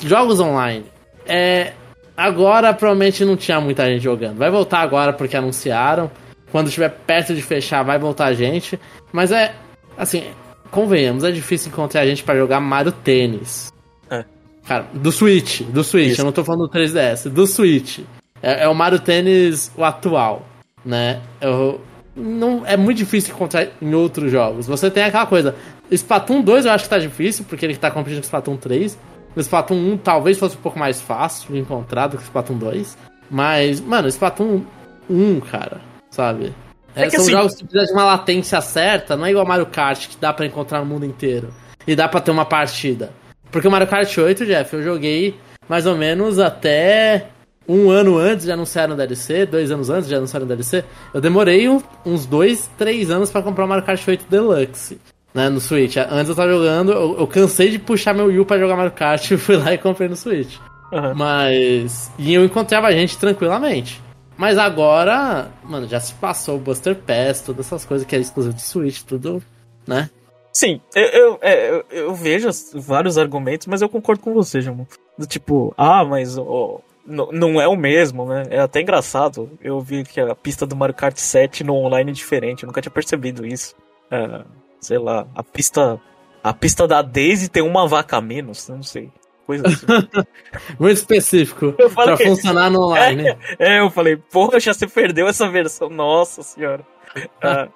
jogos 0.00 0.40
online. 0.40 0.86
É, 1.26 1.74
agora 2.16 2.72
provavelmente 2.72 3.26
não 3.26 3.36
tinha 3.36 3.60
muita 3.60 3.84
gente 3.84 4.02
jogando. 4.02 4.38
Vai 4.38 4.50
voltar 4.50 4.78
agora 4.78 5.12
porque 5.12 5.36
anunciaram. 5.36 6.10
Quando 6.50 6.68
estiver 6.68 6.90
perto 6.90 7.34
de 7.34 7.42
fechar, 7.42 7.82
vai 7.82 7.98
voltar 7.98 8.32
gente. 8.32 8.78
Mas 9.12 9.32
é, 9.32 9.54
assim, 9.96 10.24
convenhamos, 10.70 11.24
é 11.24 11.30
difícil 11.30 11.68
encontrar 11.68 12.06
gente 12.06 12.22
pra 12.22 12.36
jogar 12.36 12.60
Mario 12.60 12.92
Tênis. 12.92 13.72
É. 14.10 14.24
Cara, 14.66 14.86
do 14.92 15.10
Switch, 15.12 15.62
do 15.62 15.82
Switch, 15.82 16.12
Isso. 16.12 16.20
eu 16.20 16.24
não 16.24 16.32
tô 16.32 16.44
falando 16.44 16.66
do 16.66 16.72
3DS, 16.72 17.28
do 17.28 17.46
Switch. 17.46 18.00
É, 18.42 18.64
é 18.64 18.68
o 18.68 18.74
Mario 18.74 19.00
Tênis 19.00 19.70
o 19.76 19.84
atual, 19.84 20.46
né? 20.84 21.20
Eu, 21.40 21.80
não, 22.14 22.66
é 22.66 22.76
muito 22.76 22.98
difícil 22.98 23.34
encontrar 23.34 23.68
em 23.80 23.94
outros 23.94 24.30
jogos. 24.30 24.66
Você 24.66 24.90
tem 24.90 25.04
aquela 25.04 25.26
coisa. 25.26 25.54
Splatoon 25.90 26.42
2 26.42 26.66
eu 26.66 26.72
acho 26.72 26.84
que 26.84 26.90
tá 26.90 26.98
difícil, 26.98 27.44
porque 27.48 27.64
ele 27.64 27.76
tá 27.76 27.90
competindo 27.90 28.20
com 28.20 28.24
Splatoon 28.24 28.56
3. 28.56 28.98
O 29.36 29.40
Splatoon 29.40 29.92
1 29.92 29.98
talvez 29.98 30.38
fosse 30.38 30.56
um 30.56 30.60
pouco 30.60 30.78
mais 30.78 31.00
fácil 31.00 31.52
de 31.52 31.60
encontrar 31.60 32.08
do 32.08 32.16
que 32.16 32.22
o 32.22 32.26
Splatoon 32.26 32.58
2. 32.58 32.98
Mas, 33.30 33.80
mano, 33.80 34.08
Splatoon 34.08 34.62
1, 35.08 35.40
cara, 35.40 35.80
sabe? 36.18 36.52
É, 36.96 37.04
É 37.04 37.10
são 37.10 37.20
assim- 37.20 37.30
jogos 37.30 37.54
que 37.54 37.62
precisam 37.64 37.86
de 37.86 37.92
uma 37.92 38.04
latência 38.04 38.60
certa, 38.60 39.16
não 39.16 39.24
é 39.26 39.30
igual 39.30 39.46
Mario 39.46 39.66
Kart 39.66 40.08
que 40.08 40.16
dá 40.20 40.32
pra 40.32 40.44
encontrar 40.46 40.80
no 40.80 40.86
mundo 40.86 41.06
inteiro. 41.06 41.48
E 41.86 41.94
dá 41.94 42.08
pra 42.08 42.20
ter 42.20 42.32
uma 42.32 42.44
partida. 42.44 43.10
Porque 43.52 43.68
o 43.68 43.70
Mario 43.70 43.86
Kart 43.86 44.18
8, 44.18 44.44
Jeff, 44.44 44.74
eu 44.74 44.82
joguei 44.82 45.38
mais 45.68 45.86
ou 45.86 45.96
menos 45.96 46.38
até 46.40 47.26
um 47.68 47.88
ano 47.90 48.18
antes 48.18 48.44
de 48.46 48.50
anunciar 48.52 48.90
o 48.90 48.96
DLC, 48.96 49.46
dois 49.46 49.70
anos 49.70 49.90
antes 49.90 50.08
de 50.08 50.14
anunciar 50.14 50.42
o 50.42 50.46
DLC. 50.46 50.84
Eu 51.14 51.20
demorei 51.20 51.68
um- 51.68 51.80
uns 52.04 52.26
dois, 52.26 52.68
três 52.76 53.10
anos 53.10 53.30
pra 53.30 53.42
comprar 53.42 53.64
o 53.64 53.68
Mario 53.68 53.84
Kart 53.84 54.02
8 54.08 54.26
Deluxe. 54.28 54.98
Né, 55.34 55.48
no 55.50 55.60
Switch. 55.60 55.96
Antes 55.98 56.30
eu 56.30 56.34
tava 56.34 56.48
jogando, 56.50 56.90
eu, 56.90 57.16
eu 57.20 57.26
cansei 57.26 57.68
de 57.70 57.78
puxar 57.78 58.12
meu 58.14 58.26
Wii 58.26 58.40
U 58.40 58.44
pra 58.46 58.58
jogar 58.58 58.74
Mario 58.76 58.90
Kart 58.92 59.22
e 59.30 59.36
fui 59.36 59.56
lá 59.56 59.72
e 59.72 59.78
comprei 59.78 60.08
no 60.08 60.16
Switch. 60.16 60.56
Aham. 60.92 61.14
Mas. 61.14 62.10
E 62.18 62.32
eu 62.34 62.44
encontrava 62.44 62.90
gente 62.92 63.16
tranquilamente. 63.18 64.02
Mas 64.38 64.56
agora, 64.56 65.50
mano, 65.64 65.86
já 65.88 65.98
se 65.98 66.14
passou 66.14 66.56
o 66.56 66.60
Buster 66.60 66.94
Pass, 66.94 67.40
todas 67.42 67.66
essas 67.66 67.84
coisas 67.84 68.06
que 68.06 68.14
é 68.14 68.20
exclusivo 68.20 68.54
de 68.54 68.62
Switch, 68.62 69.02
tudo, 69.02 69.42
né? 69.86 70.08
Sim, 70.52 70.80
eu, 70.94 71.02
eu, 71.08 71.38
é, 71.42 71.70
eu, 71.70 71.84
eu 71.90 72.14
vejo 72.14 72.48
vários 72.74 73.18
argumentos, 73.18 73.66
mas 73.66 73.82
eu 73.82 73.88
concordo 73.88 74.22
com 74.22 74.32
você, 74.32 74.60
Jamon. 74.60 74.86
Do 75.18 75.26
tipo, 75.26 75.74
ah, 75.76 76.04
mas 76.04 76.36
n- 76.38 77.28
não 77.32 77.60
é 77.60 77.66
o 77.66 77.76
mesmo, 77.76 78.24
né? 78.26 78.44
É 78.48 78.60
até 78.60 78.80
engraçado. 78.80 79.50
Eu 79.60 79.80
vi 79.80 80.04
que 80.04 80.20
a 80.20 80.34
pista 80.36 80.64
do 80.64 80.76
Mario 80.76 80.94
Kart 80.94 81.16
7 81.16 81.64
no 81.64 81.74
online 81.74 82.10
é 82.12 82.14
diferente, 82.14 82.62
eu 82.62 82.68
nunca 82.68 82.80
tinha 82.80 82.92
percebido 82.92 83.44
isso. 83.44 83.74
É, 84.10 84.42
sei 84.80 84.98
lá, 84.98 85.26
a 85.34 85.42
pista. 85.42 86.00
A 86.42 86.54
pista 86.54 86.86
da 86.86 87.02
Daisy 87.02 87.48
tem 87.48 87.62
uma 87.62 87.86
vaca 87.88 88.16
a 88.16 88.20
menos, 88.20 88.68
não 88.68 88.82
sei. 88.82 89.10
Coisa 89.48 89.66
assim. 89.66 89.86
Muito 90.78 90.98
específico 90.98 91.72
pra 91.94 92.18
funcionar 92.18 92.68
no 92.70 92.82
online. 92.82 93.34
É, 93.58 93.80
eu 93.80 93.88
falei, 93.90 94.14
poxa, 94.30 94.74
você 94.74 94.86
perdeu 94.86 95.26
essa 95.26 95.48
versão, 95.48 95.88
nossa 95.88 96.42
senhora. 96.42 96.86
Ah, 97.42 97.68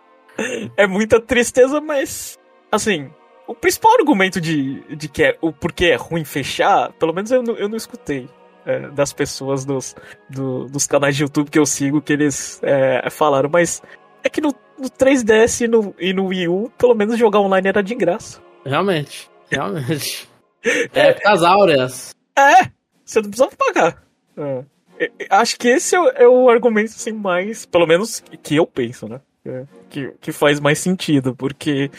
é 0.77 0.87
muita 0.87 1.19
tristeza, 1.19 1.81
mas, 1.81 2.39
assim, 2.71 3.11
o 3.47 3.55
principal 3.55 3.95
argumento 3.99 4.39
de, 4.41 4.81
de 4.95 5.09
que 5.09 5.25
é 5.25 5.39
o 5.41 5.51
porquê 5.51 5.87
é 5.87 5.95
ruim 5.97 6.23
fechar, 6.25 6.93
pelo 6.93 7.15
menos 7.15 7.31
eu 7.31 7.43
não, 7.43 7.57
eu 7.57 7.67
não 7.69 7.77
escutei 7.77 8.29
é, 8.67 8.89
das 8.91 9.13
pessoas 9.15 9.65
dos, 9.65 9.97
do- 10.29 10.67
dos 10.67 10.87
canais 10.87 11.17
de 11.17 11.23
YouTube 11.23 11.51
que 11.51 11.59
eu 11.59 11.65
sigo 11.65 12.03
que 12.03 12.13
eles 12.13 12.61
é, 12.63 13.09
falaram, 13.11 13.49
mas 13.51 13.83
é 14.23 14.29
que 14.29 14.41
no, 14.43 14.55
no 14.79 14.91
3DS 14.91 15.65
e 15.65 15.69
no, 15.69 15.95
e 15.99 16.13
no 16.13 16.27
Wii 16.27 16.49
U, 16.49 16.71
pelo 16.77 16.95
menos 16.95 17.19
jogar 17.19 17.41
online 17.41 17.69
era 17.69 17.83
de 17.83 17.95
graça. 17.95 18.39
Realmente, 18.67 19.31
realmente. 19.51 20.29
Épocas 20.95 21.43
áureas. 21.43 22.15
É, 22.37 22.71
você 23.05 23.21
não 23.21 23.29
precisava 23.31 23.53
pagar. 23.57 24.03
É. 24.37 24.65
É, 24.99 25.05
é, 25.19 25.27
Acho 25.31 25.59
que 25.59 25.69
esse 25.69 25.95
é 25.95 26.01
o, 26.01 26.09
é 26.09 26.29
o 26.29 26.49
argumento 26.49 26.91
assim, 26.91 27.13
mais, 27.13 27.67
pelo 27.67 27.87
menos 27.87 28.23
que- 28.43 28.57
eu 28.57 28.67
penso, 28.67 29.09
né? 29.09 29.21
É, 29.45 29.65
que, 29.91 30.13
que 30.21 30.31
faz 30.33 30.61
mais 30.61 30.79
sentido, 30.79 31.35
porque 31.35 31.91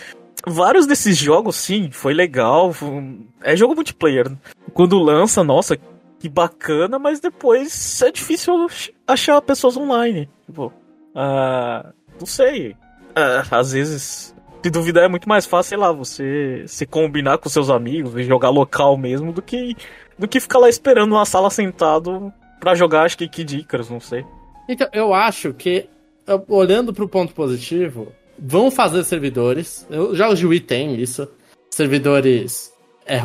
vários 0.47 0.87
desses 0.87 1.17
jogos, 1.17 1.57
sim, 1.57 1.89
foi 1.91 2.13
legal. 2.13 2.73
é 3.41 3.55
jogo 3.55 3.75
multiplayer. 3.75 4.31
Quando 4.73 4.97
lança, 4.97 5.43
nossa, 5.43 5.77
que 6.19 6.29
bacana, 6.29 6.97
mas 6.97 7.19
depois 7.19 8.01
é 8.01 8.11
difícil 8.11 8.67
achar 9.05 9.41
pessoas 9.41 9.75
online. 9.75 10.29
Tipo, 10.45 10.71
ah, 11.13 11.91
não 12.17 12.25
sei. 12.25 12.77
Ah, 13.13 13.43
às 13.51 13.73
vezes, 13.73 14.32
se 14.63 14.69
duvidar, 14.69 15.03
é 15.03 15.07
muito 15.07 15.27
mais 15.27 15.45
fácil, 15.45 15.69
sei 15.69 15.77
lá, 15.77 15.91
você 15.91 16.63
se 16.67 16.85
combinar 16.85 17.37
com 17.37 17.49
seus 17.49 17.69
amigos 17.69 18.15
e 18.17 18.23
jogar 18.23 18.49
local 18.49 18.97
mesmo 18.97 19.33
do 19.33 19.41
que 19.41 19.75
do 20.17 20.27
que 20.27 20.39
ficar 20.39 20.59
lá 20.59 20.69
esperando 20.69 21.13
na 21.15 21.25
sala 21.25 21.49
sentado 21.49 22.31
pra 22.59 22.75
jogar, 22.75 23.03
acho 23.03 23.17
que 23.17 23.27
Kid 23.27 23.57
Icarus, 23.59 23.89
não 23.89 23.99
sei. 23.99 24.23
Então, 24.69 24.87
eu 24.93 25.13
acho 25.13 25.53
que, 25.53 25.89
eu- 26.25 26.45
olhando 26.47 26.93
pro 26.93 27.09
ponto 27.09 27.33
positivo, 27.33 28.13
vão 28.39 28.71
fazer 28.71 29.03
servidores. 29.03 29.85
Jogos 30.13 30.39
de 30.39 30.45
Wii 30.47 30.59
tem 30.61 30.95
isso. 30.95 31.27
Servidores 31.69 32.71
é, 33.05 33.19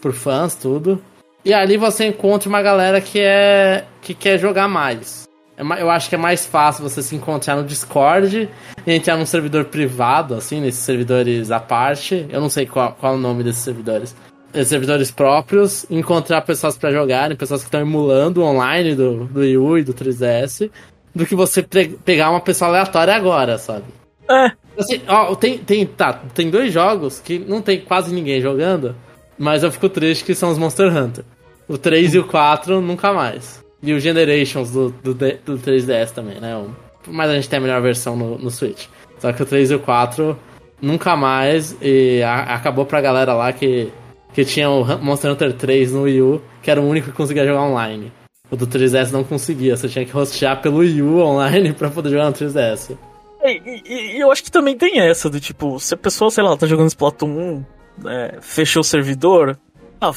por 0.00 0.12
fãs, 0.12 0.54
tudo. 0.54 1.02
E 1.44 1.52
ali 1.54 1.76
você 1.76 2.06
encontra 2.06 2.48
uma 2.48 2.62
galera 2.62 3.00
que 3.00 3.18
é 3.18 3.84
que 4.02 4.14
quer 4.14 4.38
jogar 4.38 4.68
mais. 4.68 5.28
É 5.60 5.82
Eu 5.82 5.90
acho 5.90 6.08
que 6.08 6.14
é 6.14 6.18
mais 6.18 6.46
fácil 6.46 6.82
você 6.82 7.02
se 7.02 7.14
encontrar 7.14 7.56
no 7.56 7.64
Discord 7.64 8.48
e 8.86 8.92
entrar 8.92 9.16
num 9.16 9.26
servidor 9.26 9.66
privado, 9.66 10.34
assim, 10.34 10.60
nesses 10.60 10.80
servidores 10.80 11.50
à 11.50 11.60
parte. 11.60 12.26
Eu 12.30 12.40
não 12.40 12.48
sei 12.48 12.64
qual, 12.64 12.96
qual 12.98 13.12
é 13.12 13.16
o 13.16 13.20
nome 13.20 13.44
desses 13.44 13.62
servidores. 13.62 14.16
Esses 14.54 14.68
servidores 14.68 15.10
próprios, 15.10 15.86
encontrar 15.90 16.40
pessoas 16.42 16.76
pra 16.76 16.90
jogarem, 16.90 17.36
pessoas 17.36 17.60
que 17.60 17.68
estão 17.68 17.80
emulando 17.80 18.42
online 18.42 18.94
do, 18.94 19.26
do 19.26 19.40
Wii 19.40 19.58
U 19.58 19.78
e 19.78 19.84
do 19.84 19.94
3DS, 19.94 20.70
do 21.14 21.26
que 21.26 21.34
você 21.34 21.62
pegar 21.62 22.30
uma 22.30 22.40
pessoa 22.40 22.70
aleatória 22.70 23.14
agora, 23.14 23.58
sabe? 23.58 23.84
É, 24.28 24.52
Assim, 24.80 25.02
ó, 25.06 25.34
tem, 25.34 25.58
tem, 25.58 25.84
tá, 25.84 26.14
tem 26.34 26.48
dois 26.48 26.72
jogos 26.72 27.20
que 27.20 27.38
não 27.38 27.60
tem 27.60 27.80
quase 27.80 28.14
ninguém 28.14 28.40
jogando, 28.40 28.96
mas 29.38 29.62
eu 29.62 29.70
fico 29.70 29.90
triste 29.90 30.24
que 30.24 30.34
são 30.34 30.50
os 30.50 30.58
Monster 30.58 30.96
Hunter. 30.96 31.24
O 31.68 31.76
3 31.76 32.14
e 32.14 32.18
o 32.18 32.26
4 32.26 32.80
nunca 32.80 33.12
mais. 33.12 33.62
E 33.82 33.92
o 33.92 34.00
Generations 34.00 34.70
do, 34.70 34.90
do, 34.90 35.14
do 35.14 35.58
3DS 35.58 36.10
também, 36.12 36.38
né? 36.40 36.62
Mas 37.08 37.30
a 37.30 37.34
gente 37.34 37.48
tem 37.48 37.58
a 37.58 37.62
melhor 37.62 37.80
versão 37.80 38.14
no, 38.16 38.36
no 38.38 38.50
Switch. 38.50 38.86
Só 39.18 39.32
que 39.32 39.42
o 39.42 39.46
3 39.46 39.70
e 39.70 39.74
o 39.74 39.80
4 39.80 40.38
nunca 40.82 41.16
mais. 41.16 41.74
E 41.80 42.22
a- 42.22 42.54
acabou 42.54 42.84
pra 42.84 43.00
galera 43.00 43.32
lá 43.34 43.52
que, 43.52 43.90
que 44.34 44.44
tinha 44.44 44.68
o 44.68 44.84
Monster 45.02 45.32
Hunter 45.32 45.52
3 45.54 45.92
no 45.92 46.02
Wii 46.02 46.20
U, 46.22 46.42
que 46.62 46.70
era 46.70 46.80
o 46.80 46.86
único 46.88 47.10
que 47.10 47.16
conseguia 47.16 47.46
jogar 47.46 47.62
online. 47.62 48.12
O 48.50 48.56
do 48.56 48.66
3DS 48.66 49.10
não 49.12 49.22
conseguia, 49.24 49.76
você 49.76 49.88
tinha 49.88 50.04
que 50.04 50.16
hostear 50.16 50.60
pelo 50.60 50.78
Wii 50.78 51.02
U 51.02 51.18
online 51.24 51.72
pra 51.72 51.88
poder 51.88 52.10
jogar 52.10 52.26
no 52.26 52.32
3DS. 52.32 52.96
e, 53.44 53.48
e- 53.64 54.16
e 54.16 54.20
eu 54.20 54.30
acho 54.30 54.42
que 54.44 54.50
também 54.50 54.76
tem 54.76 55.00
essa 55.00 55.30
do 55.30 55.40
tipo, 55.40 55.78
se 55.80 55.94
a 55.94 55.96
pessoa, 55.96 56.30
sei 56.30 56.44
lá, 56.44 56.54
tá 56.56 56.66
jogando 56.66 56.88
Splatoon 56.88 57.64
1, 58.04 58.08
é, 58.08 58.38
fechou 58.42 58.80
o 58.80 58.84
servidor, 58.84 59.56
ah, 60.00 60.10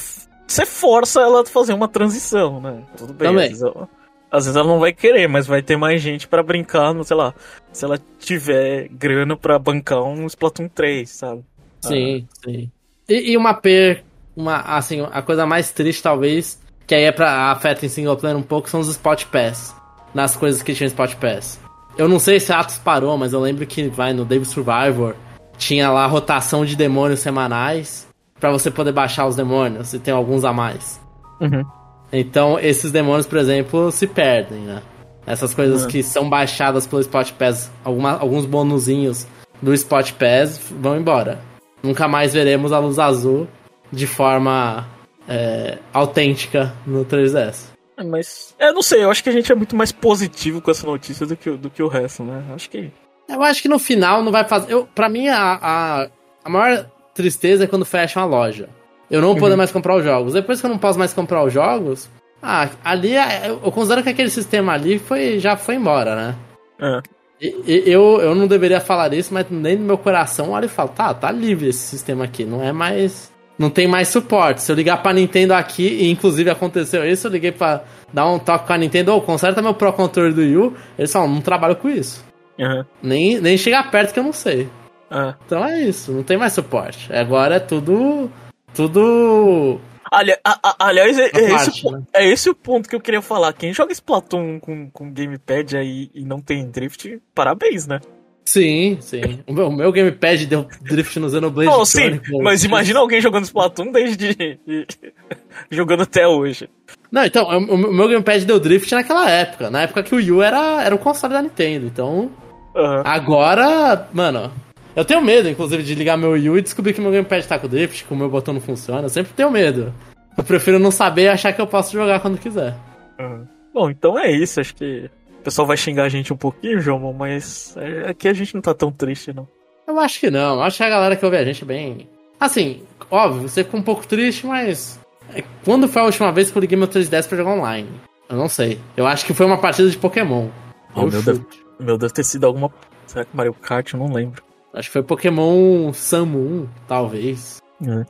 você 0.47 0.65
força 0.65 1.21
ela 1.21 1.41
a 1.41 1.45
fazer 1.45 1.73
uma 1.73 1.87
transição, 1.87 2.59
né? 2.61 2.83
Tudo 2.97 3.13
bem. 3.13 3.29
Também. 3.29 3.45
Às 3.45 3.49
vezes, 3.49 3.63
ela, 3.63 3.89
às 4.31 4.45
vezes 4.45 4.55
ela 4.55 4.67
não 4.67 4.79
vai 4.79 4.93
querer, 4.93 5.27
mas 5.27 5.47
vai 5.47 5.61
ter 5.61 5.77
mais 5.77 6.01
gente 6.01 6.27
pra 6.27 6.43
brincar, 6.43 6.93
no, 6.93 7.03
sei 7.03 7.15
lá, 7.15 7.33
se 7.71 7.85
ela 7.85 7.99
tiver 8.19 8.87
grana 8.89 9.37
pra 9.37 9.59
bancar 9.59 10.03
um 10.03 10.25
Splatoon 10.25 10.67
3, 10.67 11.09
sabe? 11.09 11.43
Sim, 11.81 12.27
sim. 12.43 12.71
E, 13.07 13.31
e 13.31 13.37
uma 13.37 13.53
per. 13.53 14.03
Uma, 14.35 14.61
assim, 14.61 15.05
a 15.11 15.21
coisa 15.21 15.45
mais 15.45 15.71
triste, 15.71 16.01
talvez, 16.01 16.59
que 16.87 16.95
aí 16.95 17.03
é 17.03 17.11
pra 17.11 17.51
afeta 17.51 17.85
em 17.85 17.89
single 17.89 18.17
player 18.17 18.35
um 18.35 18.41
pouco, 18.41 18.69
são 18.69 18.79
os 18.79 18.87
Spot 18.87 19.25
Pass. 19.25 19.75
Nas 20.13 20.35
coisas 20.35 20.61
que 20.61 20.73
tinha 20.73 20.87
Spot 20.87 21.13
Pass. 21.15 21.59
Eu 21.97 22.07
não 22.07 22.17
sei 22.17 22.39
se 22.39 22.51
a 22.51 22.59
Atos 22.59 22.77
parou, 22.77 23.17
mas 23.17 23.33
eu 23.33 23.39
lembro 23.39 23.65
que 23.65 23.87
vai 23.87 24.13
no 24.13 24.25
Devil 24.25 24.45
Survivor. 24.45 25.15
Tinha 25.57 25.91
lá 25.91 26.05
rotação 26.07 26.65
de 26.65 26.75
demônios 26.75 27.19
semanais. 27.19 28.07
Pra 28.43 28.51
você 28.51 28.69
poder 28.69 28.91
baixar 28.91 29.25
os 29.25 29.37
demônios, 29.37 29.93
e 29.93 29.99
tem 29.99 30.13
alguns 30.13 30.43
a 30.43 30.51
mais. 30.51 30.99
Uhum. 31.39 31.63
Então, 32.11 32.59
esses 32.59 32.91
demônios, 32.91 33.25
por 33.25 33.37
exemplo, 33.37 33.89
se 33.89 34.05
perdem, 34.05 34.59
né? 34.59 34.81
Essas 35.25 35.53
coisas 35.53 35.83
Uhum. 35.83 35.87
que 35.87 36.03
são 36.03 36.29
baixadas 36.29 36.85
pelo 36.85 36.99
Spot 37.01 37.31
Pass, 37.39 37.71
alguma, 37.85 38.17
alguns 38.19 38.45
bonuzinhos 38.45 39.25
do 39.61 39.73
Spot 39.73 40.11
Pass 40.15 40.59
vão 40.81 40.97
embora. 40.97 41.39
Nunca 41.81 42.05
mais 42.05 42.33
veremos 42.33 42.73
a 42.73 42.79
luz 42.79 42.99
azul 42.99 43.47
de 43.89 44.05
forma 44.05 44.85
é, 45.25 45.77
autêntica 45.93 46.73
no 46.85 47.05
3DS. 47.05 47.67
É, 47.95 48.03
Mas, 48.03 48.53
é, 48.59 48.73
não 48.73 48.81
sei, 48.81 49.05
eu 49.05 49.09
acho 49.09 49.23
que 49.23 49.29
a 49.29 49.33
gente 49.33 49.49
é 49.49 49.55
muito 49.55 49.73
mais 49.73 49.93
positivo 49.93 50.59
com 50.59 50.69
essa 50.69 50.85
notícia 50.85 51.25
do 51.25 51.37
que, 51.37 51.49
o- 51.49 51.57
do 51.57 51.69
que 51.69 51.81
o 51.81 51.87
resto, 51.87 52.23
né? 52.23 52.43
Acho 52.53 52.69
que. 52.69 52.91
Eu 53.29 53.41
acho 53.41 53.61
que 53.61 53.69
no 53.69 53.79
final 53.79 54.21
não 54.21 54.33
vai 54.33 54.43
fazer. 54.43 54.69
Eu, 54.73 54.85
pra 54.93 55.07
mim, 55.07 55.29
a, 55.29 55.57
a, 55.61 56.07
a 56.43 56.49
maior 56.49 56.87
tristeza 57.13 57.63
é 57.63 57.67
quando 57.67 57.85
fecha 57.85 58.19
uma 58.19 58.25
loja. 58.25 58.69
Eu 59.11 59.21
não 59.21 59.29
vou 59.29 59.37
poder 59.37 59.55
mais 59.55 59.71
comprar 59.71 59.95
os 59.97 60.03
jogos. 60.03 60.33
Depois 60.33 60.59
que 60.59 60.65
eu 60.65 60.69
não 60.69 60.77
posso 60.77 60.97
mais 60.97 61.13
comprar 61.13 61.43
os 61.43 61.53
jogos, 61.53 62.09
ah, 62.41 62.69
ali 62.83 63.15
é- 63.15 63.49
eu 63.49 63.71
considero 63.71 64.01
que 64.03 64.09
aquele 64.09 64.29
sistema 64.29 64.73
ali 64.73 64.97
foi, 64.97 65.39
já 65.39 65.55
foi 65.55 65.75
embora, 65.75 66.15
né? 66.15 66.35
É. 66.81 67.01
E- 67.41 67.83
Eu, 67.85 68.19
eu 68.21 68.33
não 68.33 68.47
deveria 68.47 68.79
falar 68.79 69.13
isso, 69.13 69.33
mas 69.33 69.45
nem 69.49 69.75
no 69.75 69.83
meu 69.85 69.97
coração 69.97 70.51
olha 70.51 70.65
e 70.65 70.69
falo, 70.69 70.89
tá, 70.89 71.13
tá 71.13 71.29
livre 71.31 71.67
esse 71.69 71.79
sistema 71.85 72.23
aqui, 72.23 72.45
não 72.45 72.63
é 72.63 72.71
mais. 72.71 73.31
Não 73.59 73.69
tem 73.69 73.87
mais 73.87 74.07
suporte. 74.07 74.61
Se 74.63 74.71
eu 74.71 74.75
ligar 74.75 75.03
pra 75.03 75.13
Nintendo 75.13 75.53
aqui, 75.53 75.85
e 75.87 76.09
inclusive 76.09 76.49
aconteceu 76.49 77.05
isso, 77.07 77.27
eu 77.27 77.31
liguei 77.31 77.51
pra 77.51 77.83
dar 78.11 78.27
um 78.27 78.39
toque 78.39 78.65
com 78.65 78.73
a 78.73 78.77
Nintendo, 78.77 79.13
ô, 79.13 79.21
conserta 79.21 79.61
meu 79.61 79.73
Pro 79.75 79.93
Controller 79.93 80.33
do 80.33 80.41
Wii 80.41 80.57
U. 80.57 80.73
Eles 80.97 81.11
falam, 81.11 81.29
não 81.29 81.41
trabalho 81.41 81.75
com 81.75 81.87
isso. 81.87 82.23
Aham. 82.59 82.83
Nem, 83.01 83.39
nem 83.39 83.55
chegar 83.57 83.91
perto 83.91 84.11
que 84.13 84.19
eu 84.19 84.23
não 84.23 84.33
sei. 84.33 84.67
É. 85.13 85.35
Então 85.45 85.63
é 85.63 85.81
isso, 85.83 86.11
não 86.11 86.23
tem 86.23 86.37
mais 86.37 86.53
suporte. 86.53 87.11
Agora 87.13 87.55
é 87.55 87.59
tudo. 87.59 88.31
Tudo. 88.73 89.79
Ali- 90.11 90.33
a- 90.43 90.59
a- 90.63 90.75
aliás, 90.87 91.17
é, 91.17 91.25
é 91.33 91.49
parte, 91.49 91.69
esse, 91.69 91.91
né? 91.91 92.01
é 92.13 92.27
esse 92.27 92.49
o 92.49 92.55
ponto 92.55 92.89
que 92.89 92.95
eu 92.95 93.01
queria 93.01 93.21
falar. 93.21 93.53
Quem 93.53 93.73
joga 93.73 93.91
Splatoon 93.91 94.59
com, 94.59 94.89
com 94.89 95.11
Gamepad 95.11 95.75
aí 95.77 96.09
e 96.13 96.23
não 96.25 96.39
tem 96.39 96.69
drift, 96.69 97.19
parabéns, 97.33 97.87
né? 97.87 97.99
Sim, 98.45 98.97
sim. 98.99 99.39
O 99.47 99.53
meu, 99.53 99.71
meu 99.71 99.91
gamepad 99.91 100.45
deu 100.45 100.67
drift 100.81 101.17
no 101.17 101.29
Xenoblade. 101.29 101.69
Não, 101.69 101.85
sim, 101.85 102.19
mas 102.41 102.63
imagina 102.65 102.99
alguém 102.99 103.21
jogando 103.21 103.45
Splatoon 103.45 103.91
desde. 103.91 104.59
jogando 105.71 106.03
até 106.03 106.27
hoje. 106.27 106.69
Não, 107.11 107.23
então, 107.23 107.45
o, 107.47 107.75
o 107.75 107.93
meu 107.93 108.07
gamepad 108.07 108.43
deu 108.45 108.59
drift 108.59 108.91
naquela 108.93 109.29
época. 109.29 109.69
Na 109.69 109.83
época 109.83 110.03
que 110.03 110.13
o 110.13 110.17
Wii 110.17 110.31
U 110.31 110.41
era, 110.41 110.83
era 110.83 110.93
o 110.93 110.99
console 110.99 111.33
da 111.33 111.41
Nintendo. 111.41 111.85
Então. 111.85 112.31
Uhum. 112.75 113.01
Agora, 113.05 114.07
mano. 114.13 114.51
Eu 114.95 115.03
tenho 115.03 115.21
medo, 115.21 115.49
inclusive, 115.49 115.81
de 115.81 115.95
ligar 115.95 116.17
meu 116.17 116.31
Wii 116.31 116.49
U 116.49 116.57
e 116.57 116.61
descobrir 116.61 116.93
que 116.93 117.01
meu 117.01 117.11
gamepad 117.11 117.47
tá 117.47 117.57
com 117.57 117.67
drift, 117.67 118.05
que 118.05 118.13
o 118.13 118.17
meu 118.17 118.29
botão 118.29 118.53
não 118.53 118.61
funciona. 118.61 119.01
Eu 119.01 119.09
sempre 119.09 119.33
tenho 119.33 119.49
medo. 119.49 119.93
Eu 120.37 120.43
prefiro 120.43 120.77
não 120.77 120.91
saber 120.91 121.23
e 121.23 121.27
achar 121.29 121.51
que 121.53 121.61
eu 121.61 121.67
posso 121.67 121.93
jogar 121.93 122.19
quando 122.19 122.37
quiser. 122.37 122.75
Uhum. 123.19 123.47
Bom, 123.73 123.89
então 123.89 124.17
é 124.17 124.31
isso. 124.31 124.59
Acho 124.59 124.75
que 124.75 125.09
o 125.39 125.43
pessoal 125.43 125.67
vai 125.67 125.77
xingar 125.77 126.03
a 126.03 126.09
gente 126.09 126.31
um 126.31 126.37
pouquinho, 126.37 126.79
João, 126.79 127.11
mas 127.11 127.75
é, 127.77 128.09
aqui 128.09 128.27
a 128.27 128.33
gente 128.33 128.53
não 128.53 128.61
tá 128.61 128.73
tão 128.73 128.91
triste, 128.91 129.33
não. 129.33 129.47
Eu 129.87 129.99
acho 129.99 130.19
que 130.19 130.29
não. 130.29 130.61
Acho 130.61 130.77
que 130.77 130.83
a 130.83 130.89
galera 130.89 131.15
que 131.15 131.25
ouve 131.25 131.37
a 131.37 131.43
gente 131.43 131.63
é 131.63 131.67
bem. 131.67 132.09
Assim, 132.39 132.83
óbvio, 133.09 133.49
você 133.49 133.63
ficou 133.63 133.79
um 133.79 133.83
pouco 133.83 134.05
triste, 134.05 134.45
mas. 134.45 134.99
É, 135.33 135.43
quando 135.65 135.87
foi 135.87 136.01
a 136.01 136.05
última 136.05 136.31
vez 136.31 136.51
que 136.51 136.57
eu 136.57 136.61
liguei 136.61 136.77
meu 136.77 136.87
3DS 136.87 137.27
pra 137.27 137.37
jogar 137.37 137.51
online? 137.51 137.89
Eu 138.29 138.37
não 138.37 138.47
sei. 138.47 138.79
Eu 138.95 139.07
acho 139.07 139.25
que 139.25 139.33
foi 139.33 139.45
uma 139.45 139.57
partida 139.57 139.89
de 139.89 139.97
Pokémon. 139.97 140.49
Oh, 140.95 141.07
meu, 141.07 141.21
deve, 141.21 141.45
meu, 141.79 141.97
deve 141.97 142.13
ter 142.13 142.23
sido 142.23 142.45
alguma. 142.45 142.71
Será 143.07 143.25
que 143.25 143.35
Mario 143.35 143.53
Kart? 143.53 143.93
Eu 143.93 143.99
não 143.99 144.13
lembro. 144.13 144.43
Acho 144.73 144.89
que 144.89 144.93
foi 144.93 145.03
Pokémon 145.03 145.93
Sun 145.93 146.67
talvez. 146.87 147.61
É. 147.85 148.05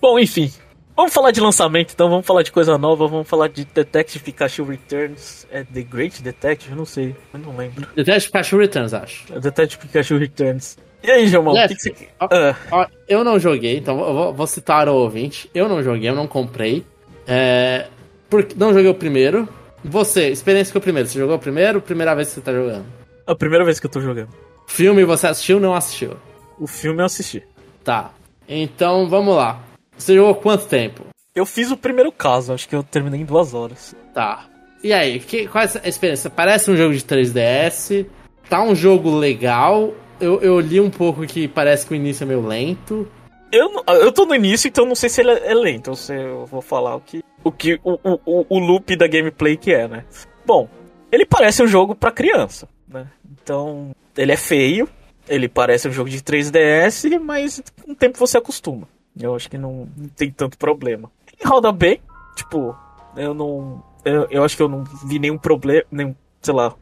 Bom, 0.00 0.18
enfim. 0.18 0.50
Vamos 0.96 1.12
falar 1.12 1.32
de 1.32 1.40
lançamento, 1.40 1.92
então 1.92 2.08
vamos 2.08 2.24
falar 2.24 2.44
de 2.44 2.52
coisa 2.52 2.78
nova, 2.78 3.08
vamos 3.08 3.28
falar 3.28 3.48
de 3.48 3.64
Detective 3.64 4.22
Pikachu 4.22 4.62
Returns. 4.62 5.44
É 5.50 5.64
The 5.64 5.82
Great 5.82 6.22
Detective? 6.22 6.70
Eu 6.70 6.76
não 6.76 6.84
sei, 6.84 7.16
eu 7.32 7.40
não 7.40 7.56
lembro. 7.56 7.88
Detective 7.96 8.26
Pikachu 8.26 8.58
Returns, 8.58 8.94
acho. 8.94 9.34
É 9.34 9.40
Detective 9.40 9.82
Pikachu 9.82 10.16
Returns. 10.18 10.78
E 11.02 11.10
aí, 11.10 11.26
João, 11.26 11.48
o 11.48 11.68
que, 11.68 11.74
que 11.74 11.82
você... 11.82 12.08
Ah. 12.20 12.88
Eu 13.08 13.24
não 13.24 13.40
joguei, 13.40 13.76
então 13.76 13.96
vou, 13.96 14.32
vou, 14.32 14.46
citar 14.46 14.88
o 14.88 14.94
ouvinte. 14.94 15.50
Eu 15.52 15.68
não 15.68 15.82
joguei, 15.82 16.08
eu 16.08 16.14
não 16.14 16.28
comprei. 16.28 16.86
É, 17.26 17.88
porque 18.30 18.54
não 18.56 18.72
joguei 18.72 18.88
o 18.88 18.94
primeiro. 18.94 19.48
Você, 19.84 20.28
experiência 20.28 20.72
com 20.72 20.78
o 20.78 20.82
primeiro. 20.82 21.08
Você 21.08 21.18
jogou 21.18 21.36
o 21.36 21.38
primeiro 21.38 21.80
primeira 21.80 22.14
vez 22.14 22.28
que 22.28 22.34
você 22.34 22.40
tá 22.40 22.52
jogando? 22.52 22.86
A 23.26 23.34
primeira 23.34 23.64
vez 23.64 23.80
que 23.80 23.86
eu 23.86 23.90
tô 23.90 24.00
jogando. 24.00 24.30
Filme 24.66 25.04
você 25.04 25.26
assistiu 25.26 25.56
ou 25.56 25.62
não 25.62 25.74
assistiu? 25.74 26.16
O 26.58 26.66
filme 26.66 27.00
eu 27.00 27.06
assisti. 27.06 27.42
Tá. 27.82 28.10
Então 28.48 29.08
vamos 29.08 29.36
lá. 29.36 29.60
Você 29.96 30.14
jogou 30.14 30.34
quanto 30.34 30.66
tempo? 30.66 31.04
Eu 31.34 31.44
fiz 31.46 31.70
o 31.70 31.76
primeiro 31.76 32.12
caso, 32.12 32.52
acho 32.52 32.68
que 32.68 32.76
eu 32.76 32.82
terminei 32.82 33.20
em 33.20 33.24
duas 33.24 33.54
horas. 33.54 33.94
Tá. 34.12 34.46
E 34.82 34.92
aí, 34.92 35.18
que, 35.18 35.48
qual 35.48 35.64
é 35.64 35.68
a 35.82 35.88
experiência? 35.88 36.30
Parece 36.30 36.70
um 36.70 36.76
jogo 36.76 36.94
de 36.94 37.00
3DS, 37.00 38.06
tá 38.48 38.62
um 38.62 38.74
jogo 38.74 39.16
legal. 39.16 39.92
Eu, 40.20 40.40
eu 40.40 40.60
li 40.60 40.80
um 40.80 40.90
pouco 40.90 41.26
que 41.26 41.48
parece 41.48 41.86
que 41.86 41.92
o 41.92 41.96
início 41.96 42.24
é 42.24 42.26
meio 42.26 42.46
lento. 42.46 43.08
Eu, 43.50 43.82
eu 43.88 44.12
tô 44.12 44.26
no 44.26 44.34
início, 44.34 44.68
então 44.68 44.84
não 44.84 44.94
sei 44.94 45.08
se 45.08 45.20
ele 45.20 45.30
é 45.30 45.54
lento. 45.54 45.90
Eu, 45.90 45.96
sei, 45.96 46.18
eu 46.18 46.46
vou 46.46 46.60
falar 46.60 46.94
o 46.96 47.00
que 47.00 47.24
o, 47.44 47.52
que, 47.52 47.78
o, 47.84 47.98
o, 48.24 48.46
o 48.48 48.58
loop 48.58 48.96
da 48.96 49.06
gameplay 49.06 49.56
que 49.56 49.72
é, 49.72 49.86
né? 49.86 50.04
Bom, 50.46 50.68
ele 51.12 51.26
parece 51.26 51.62
um 51.62 51.66
jogo 51.66 51.94
para 51.94 52.10
criança, 52.10 52.68
né? 52.88 53.06
Então, 53.30 53.90
ele 54.16 54.32
é 54.32 54.36
feio, 54.36 54.88
ele 55.28 55.48
parece 55.48 55.88
um 55.88 55.92
jogo 55.92 56.08
de 56.08 56.20
3DS, 56.20 57.18
mas 57.18 57.62
com 57.84 57.92
o 57.92 57.96
tempo 57.96 58.18
você 58.18 58.38
acostuma. 58.38 58.88
Eu 59.18 59.34
acho 59.34 59.48
que 59.48 59.56
não, 59.56 59.88
não 59.96 60.08
tem 60.08 60.30
tanto 60.30 60.58
problema. 60.58 61.10
Ele 61.32 61.48
roda 61.48 61.70
bem, 61.72 62.00
tipo, 62.36 62.76
eu 63.16 63.32
não. 63.32 63.82
Eu, 64.04 64.26
eu 64.30 64.44
acho 64.44 64.56
que 64.56 64.62
eu 64.62 64.68
não 64.68 64.84
vi 65.06 65.18
nenhum 65.18 65.38
problema, 65.38 65.84
nem, 65.90 66.16
sei 66.42 66.52
lá. 66.52 66.74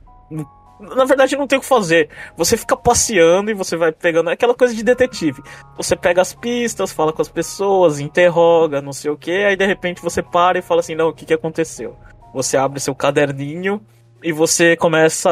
na 0.80 1.04
verdade, 1.04 1.36
não 1.36 1.46
tem 1.46 1.58
o 1.58 1.60
que 1.60 1.66
fazer. 1.68 2.08
Você 2.36 2.56
fica 2.56 2.76
passeando 2.76 3.50
e 3.50 3.54
você 3.54 3.76
vai 3.76 3.92
pegando. 3.92 4.30
É 4.30 4.32
aquela 4.32 4.54
coisa 4.54 4.74
de 4.74 4.82
detetive. 4.82 5.42
Você 5.76 5.94
pega 5.94 6.20
as 6.22 6.34
pistas, 6.34 6.90
fala 6.90 7.12
com 7.12 7.22
as 7.22 7.28
pessoas, 7.28 8.00
interroga, 8.00 8.82
não 8.82 8.92
sei 8.92 9.10
o 9.10 9.16
que, 9.16 9.44
aí 9.44 9.56
de 9.56 9.66
repente 9.66 10.02
você 10.02 10.22
para 10.22 10.58
e 10.58 10.62
fala 10.62 10.80
assim: 10.80 10.94
não, 10.94 11.08
o 11.08 11.14
que, 11.14 11.26
que 11.26 11.34
aconteceu? 11.34 11.96
Você 12.34 12.56
abre 12.56 12.80
seu 12.80 12.94
caderninho 12.94 13.80
e 14.22 14.32
você 14.32 14.76
começa 14.76 15.30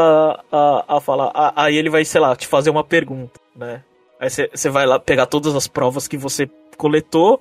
a, 0.50 0.96
a 0.96 1.00
falar. 1.00 1.32
aí 1.56 1.76
ele 1.76 1.90
vai, 1.90 2.04
sei 2.04 2.20
lá, 2.20 2.34
te 2.34 2.46
fazer 2.46 2.70
uma 2.70 2.84
pergunta, 2.84 3.40
né? 3.54 3.82
Aí 4.18 4.28
você 4.28 4.68
vai 4.68 4.86
lá 4.86 4.98
pegar 4.98 5.26
todas 5.26 5.54
as 5.54 5.66
provas 5.66 6.06
que 6.06 6.16
você 6.16 6.48
coletou 6.76 7.40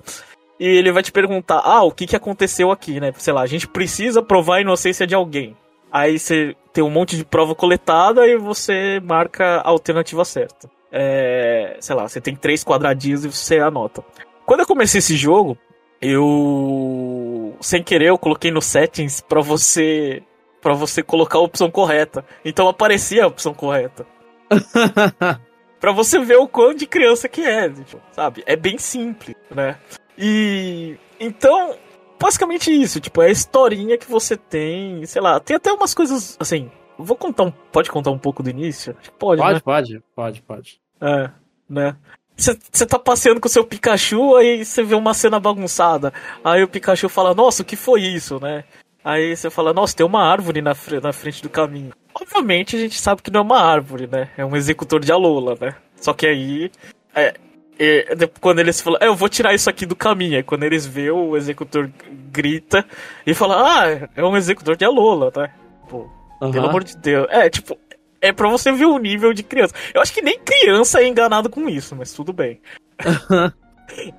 e 0.58 0.66
ele 0.66 0.92
vai 0.92 1.02
te 1.02 1.12
perguntar: 1.12 1.60
ah, 1.64 1.82
o 1.82 1.90
que, 1.90 2.06
que 2.06 2.16
aconteceu 2.16 2.70
aqui, 2.70 3.00
né? 3.00 3.12
Sei 3.18 3.32
lá, 3.32 3.42
a 3.42 3.46
gente 3.46 3.66
precisa 3.66 4.22
provar 4.22 4.56
a 4.56 4.60
inocência 4.60 5.06
de 5.06 5.14
alguém. 5.14 5.56
Aí 5.92 6.18
você 6.18 6.54
tem 6.72 6.84
um 6.84 6.90
monte 6.90 7.16
de 7.16 7.24
prova 7.24 7.54
coletada 7.54 8.26
e 8.26 8.36
você 8.36 9.00
marca 9.00 9.56
a 9.56 9.68
alternativa 9.68 10.24
certa. 10.24 10.70
É, 10.92 11.76
sei 11.80 11.96
lá, 11.96 12.08
você 12.08 12.20
tem 12.20 12.36
três 12.36 12.64
quadradinhos 12.64 13.24
e 13.24 13.28
você 13.28 13.58
anota. 13.58 14.04
Quando 14.46 14.60
eu 14.60 14.66
comecei 14.66 14.98
esse 14.98 15.16
jogo, 15.16 15.56
eu 16.00 17.56
sem 17.60 17.82
querer 17.82 18.08
eu 18.08 18.18
coloquei 18.18 18.50
no 18.50 18.62
settings 18.62 19.20
para 19.20 19.40
você 19.40 20.22
para 20.60 20.74
você 20.74 21.02
colocar 21.02 21.38
a 21.38 21.42
opção 21.42 21.70
correta. 21.70 22.24
Então 22.44 22.68
aparecia 22.68 23.24
a 23.24 23.28
opção 23.28 23.54
correta. 23.54 24.06
para 25.80 25.92
você 25.92 26.18
ver 26.18 26.36
o 26.36 26.46
quão 26.46 26.74
de 26.74 26.86
criança 26.86 27.28
que 27.28 27.40
é, 27.40 27.68
tipo, 27.68 28.00
sabe? 28.12 28.42
É 28.46 28.54
bem 28.54 28.76
simples, 28.78 29.36
né? 29.50 29.78
E 30.18 30.96
então, 31.18 31.74
basicamente 32.20 32.70
isso, 32.70 33.00
tipo, 33.00 33.22
é 33.22 33.26
a 33.26 33.30
historinha 33.30 33.96
que 33.96 34.10
você 34.10 34.36
tem, 34.36 35.04
sei 35.06 35.22
lá, 35.22 35.40
tem 35.40 35.56
até 35.56 35.72
umas 35.72 35.94
coisas 35.94 36.36
assim. 36.38 36.70
Vou 36.98 37.16
contar 37.16 37.44
um, 37.44 37.50
pode 37.50 37.90
contar 37.90 38.10
um 38.10 38.18
pouco 38.18 38.42
do 38.42 38.50
início? 38.50 38.94
Pode, 39.18 39.40
pode, 39.40 39.54
né? 39.54 39.60
pode, 39.64 40.02
pode, 40.14 40.42
pode. 40.42 40.80
É, 41.00 41.30
né? 41.68 41.96
Você 42.36 42.86
tá 42.86 42.98
passeando 42.98 43.38
com 43.38 43.48
o 43.48 43.50
seu 43.50 43.64
Pikachu, 43.64 44.34
aí 44.36 44.64
você 44.64 44.82
vê 44.82 44.94
uma 44.94 45.12
cena 45.12 45.38
bagunçada. 45.38 46.10
Aí 46.42 46.62
o 46.62 46.68
Pikachu 46.68 47.08
fala, 47.08 47.34
nossa, 47.34 47.62
o 47.62 47.66
que 47.66 47.76
foi 47.76 48.00
isso, 48.00 48.40
né? 48.40 48.64
Aí 49.04 49.34
você 49.34 49.48
fala, 49.48 49.72
nossa, 49.72 49.96
tem 49.96 50.04
uma 50.04 50.22
árvore 50.22 50.60
na, 50.60 50.74
na 51.02 51.12
frente 51.12 51.42
do 51.42 51.48
caminho. 51.48 51.92
Obviamente 52.14 52.76
a 52.76 52.78
gente 52.78 53.00
sabe 53.00 53.22
que 53.22 53.30
não 53.30 53.40
é 53.40 53.42
uma 53.42 53.60
árvore, 53.60 54.06
né? 54.06 54.28
É 54.36 54.44
um 54.44 54.54
executor 54.54 55.00
de 55.00 55.10
Alola, 55.10 55.56
né? 55.60 55.74
Só 55.96 56.12
que 56.12 56.26
aí. 56.26 56.70
É, 57.14 57.34
é, 57.78 58.14
quando 58.40 58.58
eles 58.58 58.80
falam, 58.80 58.98
é, 59.00 59.06
eu 59.06 59.14
vou 59.14 59.28
tirar 59.28 59.54
isso 59.54 59.70
aqui 59.70 59.86
do 59.86 59.96
caminho. 59.96 60.36
Aí 60.36 60.42
quando 60.42 60.64
eles 60.64 60.86
vê 60.86 61.10
o 61.10 61.36
executor 61.36 61.90
grita 62.30 62.84
e 63.26 63.32
fala, 63.32 63.56
ah, 63.56 64.08
é 64.14 64.22
um 64.22 64.36
executor 64.36 64.76
de 64.76 64.84
Alola, 64.84 65.32
né? 65.34 65.50
Pô, 65.88 66.10
uhum. 66.42 66.50
pelo 66.50 66.68
amor 66.68 66.84
de 66.84 66.96
Deus. 66.96 67.26
É, 67.30 67.48
tipo, 67.48 67.78
é 68.20 68.32
pra 68.32 68.50
você 68.50 68.70
ver 68.70 68.84
o 68.84 68.98
nível 68.98 69.32
de 69.32 69.42
criança. 69.42 69.74
Eu 69.94 70.02
acho 70.02 70.12
que 70.12 70.20
nem 70.20 70.38
criança 70.38 71.00
é 71.00 71.08
enganado 71.08 71.48
com 71.48 71.68
isso, 71.68 71.96
mas 71.96 72.12
tudo 72.12 72.34
bem. 72.34 72.60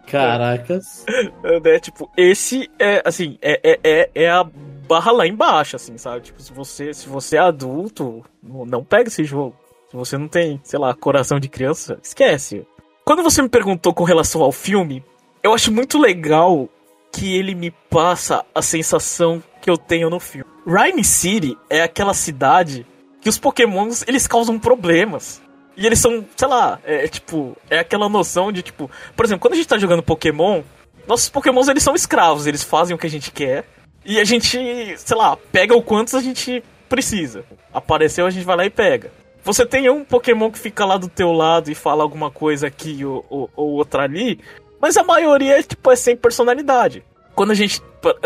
Caracas. 0.07 1.05
É, 1.43 1.59
né, 1.61 1.79
tipo, 1.79 2.09
esse 2.17 2.69
é, 2.79 3.01
assim, 3.05 3.37
é, 3.41 3.59
é, 3.63 3.79
é, 3.83 4.11
é 4.15 4.29
a 4.29 4.45
barra 4.91 5.13
lá 5.13 5.25
embaixo, 5.25 5.77
assim, 5.77 5.97
sabe? 5.97 6.19
Tipo, 6.19 6.41
se 6.41 6.51
você, 6.51 6.93
se 6.93 7.07
você 7.07 7.37
é 7.37 7.39
adulto, 7.39 8.25
não 8.43 8.83
pega 8.83 9.07
esse 9.07 9.23
jogo. 9.23 9.55
Se 9.89 9.95
você 9.95 10.17
não 10.17 10.27
tem, 10.27 10.59
sei 10.65 10.77
lá, 10.77 10.93
coração 10.93 11.39
de 11.39 11.47
criança, 11.47 11.97
esquece. 12.03 12.67
Quando 13.05 13.23
você 13.23 13.41
me 13.41 13.47
perguntou 13.47 13.93
com 13.93 14.03
relação 14.03 14.41
ao 14.41 14.51
filme, 14.51 15.01
eu 15.41 15.53
acho 15.53 15.71
muito 15.71 15.97
legal 15.97 16.67
que 17.09 17.37
ele 17.37 17.55
me 17.55 17.71
passa 17.71 18.45
a 18.53 18.61
sensação 18.61 19.41
que 19.61 19.69
eu 19.69 19.77
tenho 19.77 20.09
no 20.09 20.19
filme. 20.19 20.51
Rhyme 20.67 21.05
City 21.05 21.57
é 21.69 21.81
aquela 21.81 22.13
cidade 22.13 22.85
que 23.21 23.29
os 23.29 23.39
pokémons, 23.39 24.03
eles 24.05 24.27
causam 24.27 24.59
problemas. 24.59 25.41
E 25.77 25.85
eles 25.85 25.99
são, 25.99 26.25
sei 26.35 26.47
lá, 26.49 26.81
é, 26.83 27.07
tipo, 27.07 27.55
é 27.69 27.79
aquela 27.79 28.09
noção 28.09 28.51
de 28.51 28.61
tipo, 28.61 28.91
por 29.15 29.25
exemplo, 29.25 29.41
quando 29.41 29.53
a 29.53 29.55
gente 29.55 29.69
tá 29.69 29.77
jogando 29.77 30.03
Pokémon, 30.03 30.63
nossos 31.07 31.29
Pokémons 31.29 31.69
eles 31.69 31.81
são 31.81 31.95
escravos, 31.95 32.45
eles 32.45 32.61
fazem 32.61 32.93
o 32.93 32.99
que 32.99 33.07
a 33.07 33.09
gente 33.09 33.31
quer. 33.31 33.65
E 34.03 34.19
a 34.19 34.23
gente, 34.23 34.97
sei 34.97 35.17
lá, 35.17 35.37
pega 35.51 35.75
o 35.75 35.81
quantos 35.81 36.15
a 36.15 36.21
gente 36.21 36.63
precisa. 36.89 37.43
Apareceu, 37.73 38.25
a 38.25 38.29
gente 38.29 38.45
vai 38.45 38.55
lá 38.55 38.65
e 38.65 38.69
pega. 38.69 39.11
Você 39.43 39.65
tem 39.65 39.89
um 39.89 40.03
Pokémon 40.03 40.51
que 40.51 40.59
fica 40.59 40.85
lá 40.85 40.97
do 40.97 41.07
teu 41.07 41.31
lado 41.31 41.71
e 41.71 41.75
fala 41.75 42.03
alguma 42.03 42.29
coisa 42.29 42.67
aqui 42.67 43.03
ou, 43.03 43.25
ou, 43.29 43.49
ou 43.55 43.69
outra 43.71 44.03
ali, 44.03 44.39
mas 44.79 44.97
a 44.97 45.03
maioria 45.03 45.61
tipo, 45.63 45.91
é 45.91 45.95
sem 45.95 46.15
personalidade. 46.15 47.03
Quando 47.33 47.51
a 47.51 47.55
gente, 47.55 47.81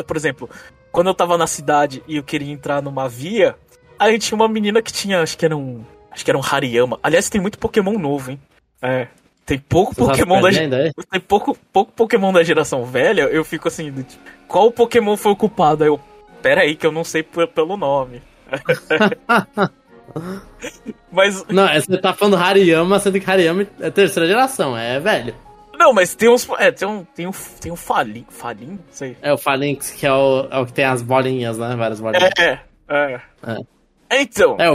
por 0.07 0.17
exemplo, 0.17 0.49
quando 0.91 1.07
eu 1.07 1.13
tava 1.13 1.37
na 1.37 1.47
cidade 1.47 2.03
e 2.07 2.17
eu 2.17 2.23
queria 2.23 2.51
entrar 2.51 2.81
numa 2.81 3.07
via, 3.07 3.55
aí 3.97 4.19
tinha 4.19 4.35
uma 4.35 4.47
menina 4.47 4.81
que 4.81 4.91
tinha, 4.91 5.21
acho 5.21 5.37
que 5.37 5.45
era 5.45 5.55
um 5.55 5.85
Acho 6.15 6.23
que 6.23 6.31
era 6.31 6.37
um 6.37 6.41
Hariyama. 6.41 6.97
Aliás, 7.03 7.29
tem 7.29 7.41
muito 7.41 7.59
Pokémon 7.59 7.99
novo, 7.99 8.31
hein? 8.31 8.39
É. 8.81 9.09
Tem 9.45 9.59
pouco 9.59 9.93
Você 9.93 10.01
Pokémon 10.01 10.41
da 10.41 10.49
ainda, 10.49 10.87
é? 10.87 10.91
Tem 11.11 11.21
pouco, 11.21 11.55
pouco 11.71 11.91
Pokémon 11.91 12.33
da 12.33 12.43
geração 12.43 12.83
velha, 12.83 13.23
eu 13.23 13.45
fico 13.45 13.67
assim, 13.67 13.93
qual 14.47 14.71
Pokémon 14.71 15.15
foi 15.15 15.31
ocupado? 15.33 15.83
Aí 15.83 15.89
eu, 15.89 15.99
pera 16.41 16.61
aí 16.61 16.75
que 16.75 16.85
eu 16.85 16.91
não 16.91 17.03
sei 17.03 17.21
pelo 17.23 17.77
nome. 17.77 18.23
mas. 21.11 21.45
Não, 21.47 21.67
é, 21.67 21.79
você 21.79 21.97
tá 21.97 22.11
falando 22.13 22.37
Hariyama, 22.37 22.99
sendo 22.99 23.19
que 23.19 23.29
Hariyama 23.29 23.67
é 23.79 23.91
terceira 23.91 24.27
geração, 24.27 24.75
é 24.75 24.99
velho. 24.99 25.35
Não, 25.77 25.93
mas 25.93 26.15
tem 26.15 26.29
uns. 26.29 26.47
É, 26.57 26.71
tem 26.71 26.87
um. 26.87 27.03
Tem 27.03 27.27
um, 27.27 27.31
tem 27.61 27.71
um 27.71 27.75
Falim. 27.75 28.25
Falim? 28.29 28.79
Sei. 28.89 29.15
É, 29.21 29.31
o 29.31 29.37
Falinx, 29.37 29.91
que 29.91 30.07
é 30.07 30.11
o, 30.11 30.47
é 30.49 30.57
o 30.57 30.65
que 30.65 30.73
tem 30.73 30.85
as 30.85 31.03
bolinhas, 31.03 31.57
né? 31.57 31.75
Várias 31.75 31.99
bolinhas. 31.99 32.31
É, 32.39 32.59
é. 32.87 33.21
é. 34.09 34.21
Então. 34.21 34.57
É, 34.59 34.71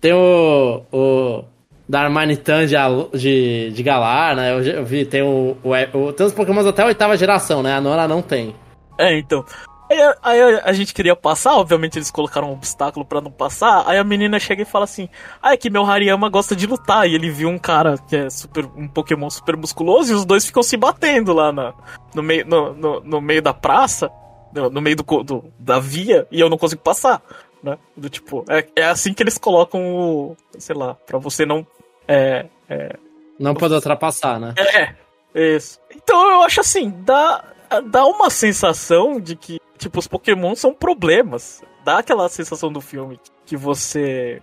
tem 0.00 0.12
o, 0.12 0.84
o 0.90 1.44
da 1.88 2.02
Armanitan 2.02 2.66
de, 2.66 2.76
de, 3.18 3.70
de 3.70 3.82
Galar, 3.82 4.36
né? 4.36 4.52
Eu, 4.52 4.62
eu 4.62 4.84
vi, 4.84 5.06
tem 5.06 5.22
o, 5.22 5.56
o, 5.62 5.98
o, 5.98 6.12
Tem 6.12 6.26
os 6.26 6.32
Pokémons 6.32 6.66
até 6.66 6.82
a 6.82 6.86
oitava 6.86 7.16
geração, 7.16 7.62
né? 7.62 7.74
A 7.74 7.80
nona 7.80 8.06
não 8.06 8.20
tem. 8.20 8.54
É, 8.98 9.16
então. 9.18 9.44
Aí, 9.90 9.98
aí, 10.22 10.60
a 10.64 10.72
gente 10.74 10.92
queria 10.92 11.16
passar, 11.16 11.54
obviamente 11.54 11.96
eles 11.96 12.10
colocaram 12.10 12.50
um 12.50 12.52
obstáculo 12.52 13.06
para 13.06 13.22
não 13.22 13.30
passar. 13.30 13.84
Aí 13.86 13.96
a 13.96 14.04
menina 14.04 14.38
chega 14.38 14.60
e 14.60 14.66
fala 14.66 14.84
assim: 14.84 15.08
Ah, 15.42 15.54
é 15.54 15.56
que 15.56 15.70
meu 15.70 15.82
Hariyama 15.82 16.28
gosta 16.28 16.54
de 16.54 16.66
lutar. 16.66 17.08
E 17.08 17.14
ele 17.14 17.30
viu 17.30 17.48
um 17.48 17.58
cara 17.58 17.96
que 17.96 18.14
é 18.14 18.28
super, 18.28 18.66
um 18.76 18.86
Pokémon 18.86 19.30
super 19.30 19.56
musculoso 19.56 20.12
e 20.12 20.14
os 20.14 20.26
dois 20.26 20.44
ficam 20.44 20.62
se 20.62 20.76
batendo 20.76 21.32
lá 21.32 21.50
na, 21.50 21.72
no, 22.14 22.22
meio, 22.22 22.44
no, 22.46 22.74
no, 22.74 23.00
no 23.00 23.20
meio 23.22 23.40
da 23.40 23.54
praça, 23.54 24.10
no, 24.52 24.68
no 24.68 24.82
meio 24.82 24.96
do, 24.96 25.22
do, 25.22 25.44
da 25.58 25.78
via, 25.78 26.26
e 26.30 26.38
eu 26.38 26.50
não 26.50 26.58
consigo 26.58 26.82
passar. 26.82 27.22
Né? 27.62 27.76
Do 27.96 28.08
tipo, 28.08 28.44
é, 28.48 28.66
é 28.76 28.84
assim 28.84 29.14
que 29.14 29.22
eles 29.22 29.38
colocam 29.38 29.80
o. 29.80 30.36
Sei 30.58 30.76
lá, 30.76 30.94
pra 30.94 31.18
você 31.18 31.46
não. 31.46 31.66
É, 32.08 32.46
é, 32.68 32.96
não 33.38 33.54
pode 33.54 33.74
ultrapassar, 33.74 34.40
né? 34.40 34.54
É, 34.56 35.54
isso. 35.54 35.78
Então 35.94 36.30
eu 36.30 36.42
acho 36.42 36.60
assim, 36.60 36.90
dá, 37.04 37.44
dá 37.84 38.04
uma 38.06 38.30
sensação 38.30 39.20
de 39.20 39.36
que 39.36 39.60
tipo, 39.78 39.98
os 39.98 40.08
Pokémon 40.08 40.54
são 40.54 40.74
problemas. 40.74 41.62
Dá 41.84 41.98
aquela 41.98 42.28
sensação 42.28 42.70
do 42.70 42.80
filme 42.80 43.18
que 43.46 43.56
você. 43.56 44.42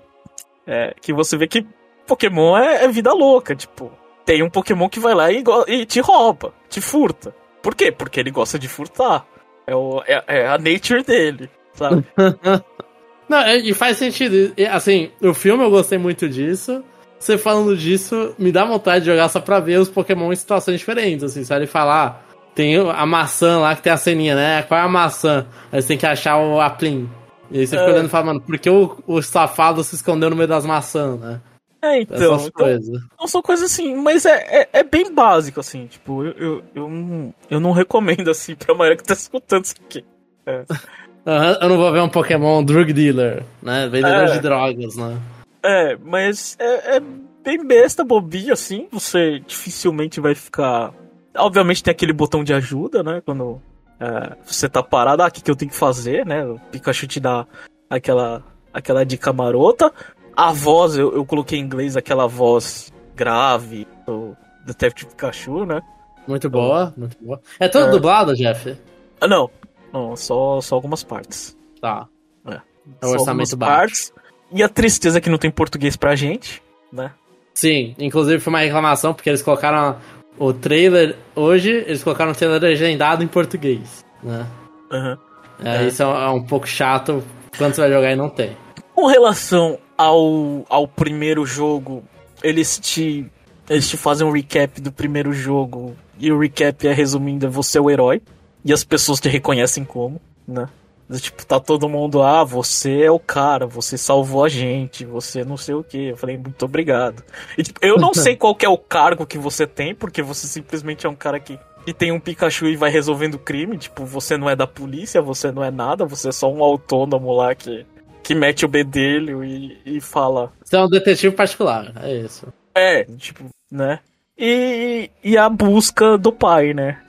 É, 0.65 0.95
que 0.99 1.13
você 1.13 1.37
vê 1.37 1.47
que 1.47 1.67
Pokémon 2.07 2.57
é, 2.57 2.85
é, 2.85 2.87
vida 2.87 3.13
louca, 3.13 3.55
tipo. 3.55 3.91
Tem 4.25 4.41
um 4.41 4.49
Pokémon 4.49 4.89
que 4.89 4.99
vai 4.99 5.13
lá 5.13 5.31
e, 5.31 5.43
e, 5.67 5.85
te 5.85 5.99
rouba, 5.99 6.51
te 6.67 6.81
furta. 6.81 7.35
Por 7.61 7.75
quê? 7.75 7.91
Porque 7.91 8.19
ele 8.19 8.31
gosta 8.31 8.57
de 8.57 8.67
furtar. 8.67 9.23
É, 9.67 9.75
o, 9.75 10.01
é, 10.07 10.23
é 10.27 10.47
a 10.47 10.57
nature 10.57 11.03
dele, 11.03 11.49
sabe? 11.73 12.03
Não, 13.29 13.39
é, 13.39 13.57
e 13.57 13.73
faz 13.73 13.97
sentido. 13.97 14.53
Assim, 14.71 15.11
o 15.21 15.33
filme 15.33 15.63
eu 15.63 15.69
gostei 15.69 15.97
muito 15.97 16.27
disso. 16.27 16.83
Você 17.19 17.37
falando 17.37 17.75
disso, 17.75 18.35
me 18.37 18.51
dá 18.51 18.65
vontade 18.65 19.05
de 19.05 19.11
jogar 19.11 19.29
só 19.29 19.39
pra 19.39 19.59
ver 19.59 19.79
os 19.79 19.89
Pokémon 19.89 20.31
em 20.31 20.35
situações 20.35 20.79
diferentes, 20.79 21.23
assim, 21.23 21.53
ele 21.55 21.65
falar, 21.65 22.25
tem 22.53 22.77
a 22.77 23.05
maçã 23.05 23.59
lá 23.59 23.75
que 23.75 23.81
tem 23.81 23.91
a 23.91 23.97
ceninha, 23.97 24.35
né? 24.35 24.63
Qual 24.63 24.79
é 24.79 24.83
a 24.83 24.87
maçã? 24.87 25.45
Aí 25.71 25.81
você 25.81 25.89
tem 25.89 25.97
que 25.97 26.05
achar 26.05 26.37
o 26.37 26.61
Aplim. 26.61 27.09
E 27.51 27.59
aí 27.59 27.67
você 27.67 27.77
fica 27.77 27.89
é. 27.89 27.93
olhando 27.93 28.07
e 28.07 28.09
fala, 28.09 28.25
mano, 28.25 28.41
por 28.41 28.57
que 28.57 28.69
o, 28.69 28.97
o 29.05 29.21
safado 29.21 29.83
se 29.83 29.95
escondeu 29.95 30.29
no 30.29 30.35
meio 30.35 30.47
das 30.47 30.65
maçãs, 30.65 31.19
né? 31.19 31.41
É, 31.81 32.01
então. 32.01 32.35
Essas 32.35 32.47
então 32.47 32.65
coisas. 32.65 33.01
Não 33.19 33.27
são 33.27 33.41
coisas 33.41 33.71
assim, 33.71 33.95
mas 33.95 34.25
é, 34.25 34.61
é, 34.61 34.69
é, 34.73 34.83
bem 34.83 35.13
básico, 35.13 35.59
assim. 35.59 35.85
Tipo, 35.85 36.23
eu, 36.23 36.33
eu, 36.33 36.63
eu, 36.73 36.89
não, 36.89 37.33
eu 37.49 37.59
não 37.59 37.71
recomendo, 37.71 38.29
assim, 38.31 38.55
pra 38.55 38.73
maioria 38.73 38.97
que 38.97 39.03
tá 39.03 39.13
escutando 39.13 39.65
isso 39.65 39.75
aqui. 39.85 40.03
É. 40.45 40.63
eu 41.61 41.69
não 41.69 41.77
vou 41.77 41.91
ver 41.91 42.01
um 42.01 42.09
Pokémon 42.09 42.63
drug 42.63 42.91
dealer, 42.93 43.43
né? 43.61 43.87
Vendedor 43.87 44.29
é. 44.29 44.31
de 44.31 44.39
drogas, 44.39 44.95
né? 44.95 45.17
É, 45.65 45.97
mas 45.97 46.55
é, 46.59 46.97
é 46.97 46.99
bem 47.43 47.65
besta, 47.65 48.03
bobinho, 48.03 48.53
assim. 48.53 48.87
Você 48.91 49.39
dificilmente 49.39 50.19
vai 50.19 50.35
ficar 50.35 50.93
Obviamente 51.37 51.83
tem 51.83 51.91
aquele 51.91 52.13
botão 52.13 52.43
de 52.43 52.53
ajuda, 52.53 53.03
né? 53.03 53.21
Quando 53.25 53.61
é, 53.99 54.35
você 54.45 54.69
tá 54.69 54.81
parado, 54.81 55.23
ah, 55.23 55.27
o 55.27 55.31
que, 55.31 55.41
que 55.41 55.51
eu 55.51 55.55
tenho 55.55 55.71
que 55.71 55.77
fazer, 55.77 56.25
né? 56.25 56.45
O 56.45 56.59
Pikachu 56.71 57.07
te 57.07 57.19
dá 57.19 57.45
aquela, 57.89 58.43
aquela 58.73 59.05
dica 59.05 59.33
marota. 59.33 59.91
A 60.35 60.51
voz, 60.51 60.97
eu, 60.97 61.13
eu 61.13 61.25
coloquei 61.25 61.59
em 61.59 61.63
inglês 61.63 61.97
aquela 61.97 62.27
voz 62.27 62.91
grave 63.15 63.87
do 64.05 64.35
Detective 64.65 65.09
Pikachu, 65.11 65.65
né? 65.65 65.81
Muito 66.27 66.49
boa, 66.49 66.93
muito 66.97 67.17
boa. 67.21 67.39
É 67.59 67.67
todo 67.67 67.87
é... 67.87 67.91
dublado, 67.91 68.33
Jeff? 68.33 68.77
Ah, 69.19 69.27
não. 69.27 69.49
Não, 69.93 70.15
só, 70.15 70.59
só 70.61 70.75
algumas 70.75 71.03
partes. 71.03 71.55
Tá. 71.79 72.07
É. 72.47 72.59
É 73.01 73.05
o 73.05 73.11
orçamento 73.11 73.55
baixo. 73.55 74.11
Partes. 74.11 74.13
E 74.55 74.63
a 74.63 74.69
tristeza 74.69 75.17
é 75.17 75.21
que 75.21 75.29
não 75.29 75.37
tem 75.37 75.51
português 75.51 75.97
pra 75.97 76.15
gente, 76.15 76.63
né? 76.91 77.11
Sim, 77.53 77.93
inclusive 77.99 78.39
foi 78.39 78.53
uma 78.53 78.59
reclamação 78.59 79.13
porque 79.13 79.29
eles 79.29 79.41
colocaram 79.41 79.97
o 80.39 80.53
trailer, 80.53 81.17
hoje, 81.35 81.71
eles 81.71 82.01
colocaram 82.01 82.31
o 82.31 82.35
trailer 82.35 82.61
legendado 82.61 83.21
em 83.21 83.27
português, 83.27 84.05
né? 84.23 84.47
Uhum. 84.89 85.17
É, 85.61 85.83
é. 85.83 85.87
Isso 85.87 86.03
é 86.03 86.29
um 86.29 86.41
pouco 86.41 86.65
chato 86.65 87.21
quando 87.57 87.73
você 87.73 87.81
vai 87.81 87.91
jogar 87.91 88.11
e 88.13 88.15
não 88.15 88.29
tem. 88.29 88.55
Com 88.93 89.07
relação 89.07 89.77
ao, 89.97 90.65
ao 90.69 90.87
primeiro 90.87 91.45
jogo, 91.45 92.01
eles 92.41 92.79
te, 92.79 93.29
eles 93.69 93.89
te 93.89 93.97
fazem 93.97 94.25
um 94.25 94.31
recap 94.31 94.79
do 94.79 94.91
primeiro 94.91 95.33
jogo, 95.33 95.97
e 96.17 96.31
o 96.31 96.39
recap 96.39 96.87
é 96.87 96.93
resumindo, 96.93 97.45
é 97.45 97.49
você 97.49 97.77
é 97.77 97.81
o 97.81 97.89
herói, 97.89 98.21
e 98.63 98.71
as 98.71 98.85
pessoas 98.85 99.19
te 99.19 99.27
reconhecem 99.27 99.83
como, 99.83 100.21
né? 100.47 100.69
Tipo, 101.13 101.45
tá 101.45 101.59
todo 101.59 101.87
mundo, 101.87 102.23
ah, 102.23 102.43
você 102.43 103.03
é 103.03 103.11
o 103.11 103.19
cara, 103.19 103.67
você 103.67 103.95
salvou 103.95 104.43
a 104.43 104.49
gente, 104.49 105.05
você 105.05 105.43
não 105.43 105.55
sei 105.55 105.75
o 105.75 105.83
que. 105.83 106.09
Eu 106.09 106.17
falei, 106.17 106.35
muito 106.35 106.65
obrigado. 106.65 107.23
E, 107.55 107.61
tipo, 107.61 107.79
eu 107.83 107.97
não 107.97 108.13
sei 108.13 108.35
qual 108.37 108.57
é 108.59 108.67
o 108.69 108.77
cargo 108.77 109.25
que 109.25 109.37
você 109.37 109.67
tem, 109.67 109.93
porque 109.93 110.23
você 110.23 110.47
simplesmente 110.47 111.05
é 111.05 111.09
um 111.09 111.15
cara 111.15 111.39
que, 111.39 111.59
que 111.85 111.93
tem 111.93 112.11
um 112.11 112.19
Pikachu 112.19 112.65
e 112.65 112.75
vai 112.75 112.89
resolvendo 112.89 113.37
crime. 113.37 113.77
Tipo, 113.77 114.03
você 114.03 114.35
não 114.35 114.49
é 114.49 114.55
da 114.55 114.65
polícia, 114.65 115.21
você 115.21 115.51
não 115.51 115.63
é 115.63 115.69
nada, 115.69 116.05
você 116.05 116.29
é 116.29 116.31
só 116.31 116.51
um 116.51 116.63
autônomo 116.63 117.31
lá 117.33 117.53
que, 117.53 117.85
que 118.23 118.33
mete 118.33 118.65
o 118.65 118.69
bedelho 118.69 119.43
e, 119.43 119.77
e 119.85 120.01
fala. 120.01 120.51
Você 120.63 120.75
é 120.75 120.81
um 120.81 120.89
detetive 120.89 121.35
particular, 121.35 121.93
é 122.01 122.15
isso. 122.15 122.47
É, 122.73 123.03
tipo, 123.03 123.45
né? 123.71 123.99
E, 124.35 125.11
e 125.23 125.37
a 125.37 125.47
busca 125.47 126.17
do 126.17 126.31
pai, 126.31 126.73
né? 126.73 126.99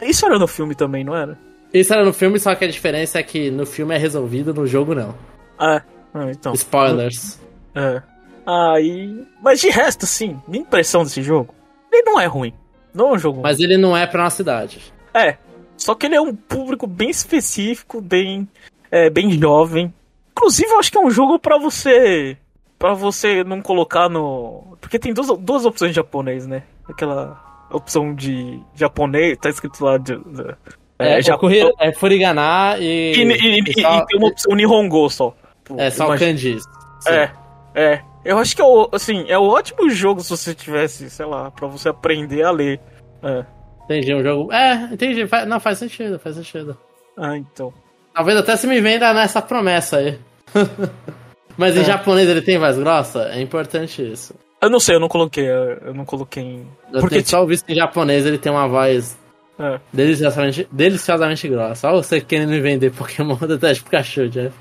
Isso 0.00 0.24
era 0.24 0.38
no 0.38 0.48
filme 0.48 0.74
também, 0.74 1.04
não 1.04 1.14
era? 1.14 1.38
Isso 1.72 1.92
era 1.92 2.04
no 2.04 2.12
filme, 2.12 2.38
só 2.38 2.54
que 2.54 2.64
a 2.64 2.70
diferença 2.70 3.18
é 3.18 3.22
que 3.22 3.50
no 3.50 3.64
filme 3.64 3.94
é 3.94 3.98
resolvido, 3.98 4.52
no 4.52 4.66
jogo 4.66 4.94
não. 4.94 5.14
É, 5.60 5.82
ah, 6.14 6.30
então. 6.30 6.52
Spoilers. 6.52 7.40
É. 7.74 8.02
Aí. 8.46 9.26
Mas 9.40 9.60
de 9.60 9.70
resto, 9.70 10.06
sim, 10.06 10.40
minha 10.46 10.62
impressão 10.62 11.02
desse 11.02 11.22
jogo, 11.22 11.54
ele 11.90 12.02
não 12.02 12.20
é 12.20 12.26
ruim. 12.26 12.52
Não 12.94 13.08
é 13.08 13.12
um 13.12 13.18
jogo 13.18 13.40
Mas 13.40 13.58
ele 13.58 13.78
não 13.78 13.96
é 13.96 14.06
pra 14.06 14.22
nossa 14.22 14.36
cidade. 14.36 14.92
É. 15.14 15.38
Só 15.76 15.94
que 15.94 16.06
ele 16.06 16.14
é 16.14 16.20
um 16.20 16.34
público 16.34 16.86
bem 16.86 17.08
específico, 17.08 18.00
bem. 18.00 18.46
É, 18.90 19.08
bem 19.08 19.30
jovem. 19.32 19.92
Inclusive, 20.32 20.70
eu 20.70 20.78
acho 20.78 20.92
que 20.92 20.98
é 20.98 21.00
um 21.00 21.10
jogo 21.10 21.38
para 21.38 21.58
você. 21.58 22.36
para 22.78 22.92
você 22.92 23.42
não 23.42 23.62
colocar 23.62 24.08
no. 24.08 24.76
Porque 24.80 24.98
tem 24.98 25.14
duas, 25.14 25.28
duas 25.38 25.64
opções 25.64 25.92
de 25.92 25.96
japonês, 25.96 26.46
né? 26.46 26.64
Aquela 26.86 27.66
opção 27.70 28.14
de 28.14 28.60
japonês, 28.74 29.38
tá 29.38 29.48
escrito 29.48 29.82
lá 29.82 29.96
de, 29.96 30.14
de 30.16 30.54
é, 31.02 31.18
é, 31.18 31.22
já 31.22 31.36
correr, 31.36 31.70
é 31.78 31.92
Furigana 31.92 32.76
e. 32.78 33.12
E, 33.14 33.22
e, 33.22 33.60
e, 33.60 33.82
só... 33.82 33.98
e, 33.98 34.06
tem 34.06 34.18
uma 34.18 34.28
opção 34.28 34.54
Nihongo 34.54 35.08
só. 35.10 35.34
É, 35.76 35.90
só 35.90 36.06
imagina. 36.06 36.14
o 36.14 36.18
kanjis. 36.18 36.64
É, 37.06 37.30
é. 37.74 38.00
Eu 38.24 38.38
acho 38.38 38.54
que 38.54 38.62
é, 38.62 38.64
o, 38.64 38.88
assim, 38.92 39.24
é 39.28 39.38
um 39.38 39.48
ótimo 39.48 39.90
jogo 39.90 40.22
se 40.22 40.30
você 40.30 40.54
tivesse, 40.54 41.10
sei 41.10 41.26
lá, 41.26 41.50
pra 41.50 41.66
você 41.66 41.88
aprender 41.88 42.42
a 42.44 42.50
ler. 42.50 42.80
É. 43.22 43.44
Entendi, 43.84 44.14
um 44.14 44.22
jogo. 44.22 44.52
É, 44.52 44.88
entendi. 44.92 45.28
Não, 45.46 45.58
faz 45.58 45.78
sentido, 45.78 46.18
faz 46.18 46.36
sentido. 46.36 46.76
Ah, 47.16 47.36
então. 47.36 47.72
Talvez 48.14 48.38
até 48.38 48.56
se 48.56 48.66
me 48.66 48.80
venda 48.80 49.12
nessa 49.12 49.42
promessa 49.42 49.98
aí. 49.98 50.18
Mas 51.56 51.76
em 51.76 51.80
é. 51.80 51.84
japonês 51.84 52.28
ele 52.28 52.42
tem 52.42 52.58
voz 52.58 52.78
grossa? 52.78 53.30
É 53.32 53.40
importante 53.40 54.02
isso. 54.02 54.34
Eu 54.60 54.70
não 54.70 54.78
sei, 54.78 54.94
eu 54.94 55.00
não 55.00 55.08
coloquei. 55.08 55.44
Eu 55.48 55.92
não 55.92 56.04
coloquei 56.04 56.42
em. 56.42 56.66
Eu 56.92 57.00
Porque 57.00 57.22
só 57.24 57.40
ouvi 57.40 57.60
que 57.60 57.72
em 57.72 57.76
japonês 57.76 58.24
ele 58.24 58.38
tem 58.38 58.52
uma 58.52 58.68
voz 58.68 59.18
é. 59.62 59.80
Deliciosamente, 59.92 60.68
deliciosamente 60.72 61.48
grossa. 61.48 61.88
Olha 61.88 62.02
você 62.02 62.20
querendo 62.20 62.50
me 62.50 62.60
vender 62.60 62.90
Pokémon 62.90 63.36
Detetive 63.46 63.84
Pikachu, 63.84 64.28
Jeff. 64.28 64.54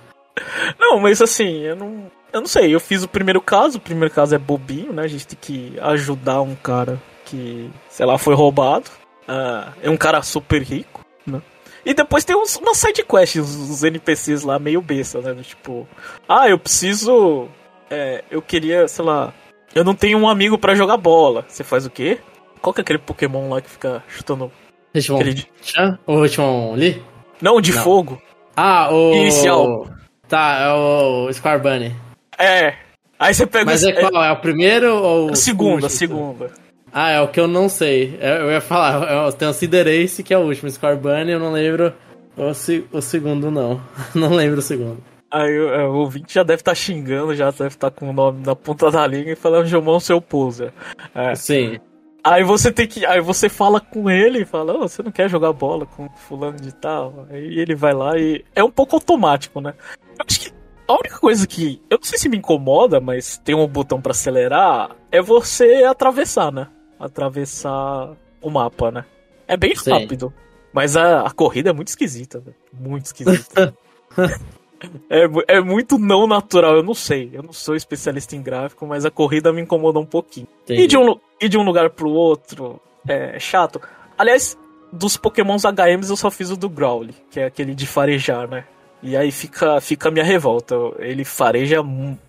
Não, 0.80 1.00
mas 1.00 1.22
assim, 1.22 1.62
eu 1.62 1.76
não. 1.76 2.12
Eu 2.32 2.40
não 2.40 2.48
sei, 2.48 2.74
eu 2.74 2.80
fiz 2.80 3.04
o 3.04 3.10
primeiro 3.10 3.42
caso, 3.42 3.78
o 3.78 3.82
primeiro 3.82 4.14
caso 4.14 4.34
é 4.34 4.38
bobinho, 4.38 4.94
né? 4.94 5.04
A 5.04 5.08
gente 5.08 5.28
tem 5.28 5.38
que 5.42 5.78
ajudar 5.82 6.42
um 6.42 6.56
cara 6.56 7.02
que, 7.26 7.70
sei 7.90 8.06
lá, 8.06 8.18
foi 8.18 8.34
roubado. 8.36 8.90
Uh, 9.24 9.74
é 9.82 9.90
um 9.90 9.98
cara 9.98 10.22
super 10.22 10.62
rico, 10.62 11.06
né? 11.26 11.42
E 11.86 11.94
depois 11.94 12.24
tem 12.24 12.36
uns, 12.36 12.56
umas 12.56 12.78
sidequests, 12.78 13.42
os 13.42 13.84
NPCs 13.84 14.44
lá 14.44 14.58
meio 14.60 14.82
besta, 14.82 15.20
né? 15.20 15.42
Tipo, 15.42 15.86
ah, 16.30 16.48
eu 16.48 16.58
preciso. 16.58 17.50
É, 17.90 18.24
eu 18.32 18.42
queria, 18.42 18.88
sei 18.88 19.04
lá. 19.04 19.34
Eu 19.74 19.84
não 19.84 19.96
tenho 19.96 20.18
um 20.18 20.30
amigo 20.30 20.58
para 20.58 20.76
jogar 20.76 20.98
bola. 20.98 21.44
Você 21.48 21.64
faz 21.64 21.86
o 21.86 21.90
quê? 21.90 22.20
Qual 22.62 22.74
que 22.74 22.80
é 22.80 22.84
aquele 22.84 23.00
Pokémon 23.00 23.50
lá 23.50 23.62
que 23.62 23.70
fica 23.70 24.04
chutando 24.08 24.52
Richmond 24.94 25.24
Aquele... 25.24 25.48
Chan? 25.62 26.00
Ou 26.06 26.22
Richmond 26.22 26.80
Lee? 26.80 27.02
Não, 27.42 27.60
de 27.60 27.74
Não. 27.74 27.84
fogo. 27.84 28.22
Ah, 28.56 28.94
o. 28.94 29.14
Inicial. 29.16 29.90
Tá, 30.28 30.60
é 30.60 30.74
o 30.74 31.34
Square 31.34 31.62
Bunny. 31.62 31.96
É. 32.38 32.76
Aí 33.20 33.34
você 33.34 33.46
pega 33.46 33.66
Mas 33.66 33.84
é 33.84 33.94
qual? 33.94 34.24
É 34.24 34.32
o 34.32 34.38
primeiro 34.38 34.96
ou. 34.96 35.36
Segunda, 35.36 35.90
segunda. 35.90 36.52
Ah, 36.94 37.12
é 37.12 37.22
o 37.22 37.28
que 37.28 37.40
eu 37.40 37.48
não 37.48 37.70
sei. 37.70 38.18
É, 38.20 38.42
eu 38.42 38.52
ia 38.52 38.60
falar, 38.60 39.32
tem 39.34 39.48
o 39.48 39.54
Cinderace, 39.54 40.24
que 40.24 40.34
é 40.34 40.38
o 40.38 40.42
último. 40.42 40.70
Square 40.70 40.98
Bunny, 40.98 41.32
eu 41.32 41.40
não 41.40 41.52
lembro 41.52 41.94
o, 42.36 42.98
o 42.98 43.02
segundo, 43.02 43.50
não. 43.50 43.82
não 44.14 44.30
lembro 44.30 44.60
o 44.60 44.64
segundo. 44.64 44.98
Aí 45.30 45.58
o 45.60 45.94
ouvinte 45.94 46.34
já 46.34 46.44
deve 46.44 46.62
estar 46.62 46.72
tá 46.72 46.76
xingando, 46.76 47.34
já 47.34 47.52
deve 47.52 47.68
estar 47.68 47.90
tá 47.90 47.92
com 47.92 48.10
o 48.10 48.14
nome 48.14 48.46
na 48.46 48.54
ponta 48.54 48.92
da 48.92 49.08
língua 49.08 49.32
e 49.32 49.36
falando 49.36 49.68
Jomão 49.68 50.00
seu 50.00 50.22
poser. 50.22 50.74
É. 51.16 51.34
Sim. 51.36 51.80
Aí 52.24 52.44
você 52.44 52.72
tem 52.72 52.88
que. 52.88 53.06
Aí 53.06 53.20
você 53.20 53.50
fala 53.50 53.80
com 53.80 54.10
ele 54.10 54.42
e 54.42 54.46
fala, 54.46 54.74
oh, 54.76 54.88
você 54.88 55.02
não 55.02 55.12
quer 55.12 55.30
jogar 55.30 55.54
bola 55.54 55.86
com 55.86 56.10
fulano 56.10 56.58
de 56.58 56.74
tal. 56.74 57.26
Aí 57.30 57.60
ele 57.60 57.76
vai 57.76 57.94
lá 57.94 58.18
e. 58.18 58.46
É 58.56 58.64
um 58.64 58.72
pouco 58.72 58.96
automático, 58.96 59.60
né? 59.60 59.74
Eu 60.20 60.26
acho 60.28 60.40
que 60.40 60.54
A 60.88 60.94
única 60.94 61.18
coisa 61.18 61.48
que. 61.48 61.82
Eu 61.90 61.98
não 61.98 62.04
sei 62.04 62.20
se 62.20 62.30
me 62.30 62.38
incomoda, 62.38 63.00
mas 63.00 63.38
tem 63.38 63.56
um 63.56 63.68
botão 63.68 64.00
pra 64.00 64.12
acelerar. 64.12 64.96
É 65.12 65.22
você 65.22 65.84
atravessar, 65.84 66.52
né? 66.52 66.68
Atravessar 67.00 68.16
o 68.42 68.50
mapa, 68.50 68.92
né? 68.92 69.06
É 69.48 69.58
bem 69.58 69.76
Sim. 69.76 69.92
rápido. 69.92 70.32
Mas 70.72 70.96
a, 70.96 71.22
a 71.22 71.32
corrida 71.32 71.72
é 71.72 71.74
muito 71.74 71.90
esquisita, 71.90 72.40
velho. 72.40 72.56
Muito 72.72 73.06
esquisita. 73.06 73.74
é, 75.10 75.56
é 75.56 75.62
muito 75.62 75.98
não 75.98 76.28
natural, 76.28 76.76
eu 76.76 76.84
não 76.84 76.94
sei. 76.94 77.30
Eu 77.34 77.44
não 77.44 77.54
sou 77.54 77.76
especialista 77.76 78.36
em 78.36 78.42
gráfico, 78.42 78.86
mas 78.86 79.06
a 79.06 79.12
corrida 79.12 79.52
me 79.54 79.62
incomoda 79.62 80.00
um 80.00 80.06
pouquinho. 80.06 80.48
E 80.68 80.88
de, 80.88 80.98
um, 80.98 81.20
e 81.40 81.48
de 81.50 81.58
um 81.58 81.64
lugar 81.64 81.90
pro 81.90 82.10
outro 82.10 82.82
é 83.08 83.40
chato. 83.40 83.82
Aliás, 84.18 84.58
dos 84.92 85.18
pokémons 85.18 85.64
HMs 85.64 86.10
eu 86.10 86.16
só 86.18 86.30
fiz 86.32 86.50
o 86.52 86.58
do 86.58 86.70
Growly, 86.70 87.14
que 87.30 87.40
é 87.40 87.46
aquele 87.46 87.74
de 87.74 87.88
farejar, 87.88 88.48
né? 88.48 88.66
E 89.04 89.18
aí 89.18 89.32
fica, 89.32 89.82
fica 89.82 90.10
a 90.10 90.12
minha 90.12 90.26
revolta. 90.26 90.76
Ele 91.00 91.26
fareja. 91.26 91.78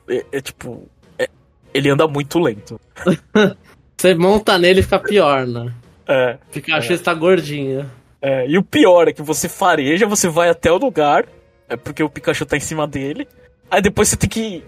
É, 0.08 0.24
é 0.32 0.40
tipo. 0.40 0.88
é- 1.18 1.28
ele 1.74 1.90
anda 1.90 2.06
muito 2.08 2.38
lento. 2.38 2.80
Você 3.96 4.14
monta 4.14 4.58
nele 4.58 4.80
e 4.80 4.82
fica 4.82 4.98
pior, 4.98 5.46
né? 5.46 5.72
É, 6.08 6.36
Pikachu 6.50 6.92
está 6.92 7.14
gordinho. 7.14 7.88
é, 8.20 8.48
e 8.48 8.58
o 8.58 8.62
pior 8.62 9.06
é 9.06 9.12
que 9.12 9.22
você 9.22 9.48
fareja, 9.48 10.04
você 10.06 10.28
vai 10.28 10.48
até 10.48 10.72
o 10.72 10.76
lugar, 10.76 11.24
é 11.72 11.76
porque 11.76 12.02
o 12.02 12.10
Pikachu 12.10 12.46
tá 12.46 12.56
em 12.56 12.60
cima 12.60 12.86
dele. 12.86 13.26
Aí 13.70 13.80
depois 13.80 14.08
você 14.08 14.16
tem 14.16 14.28
que. 14.28 14.64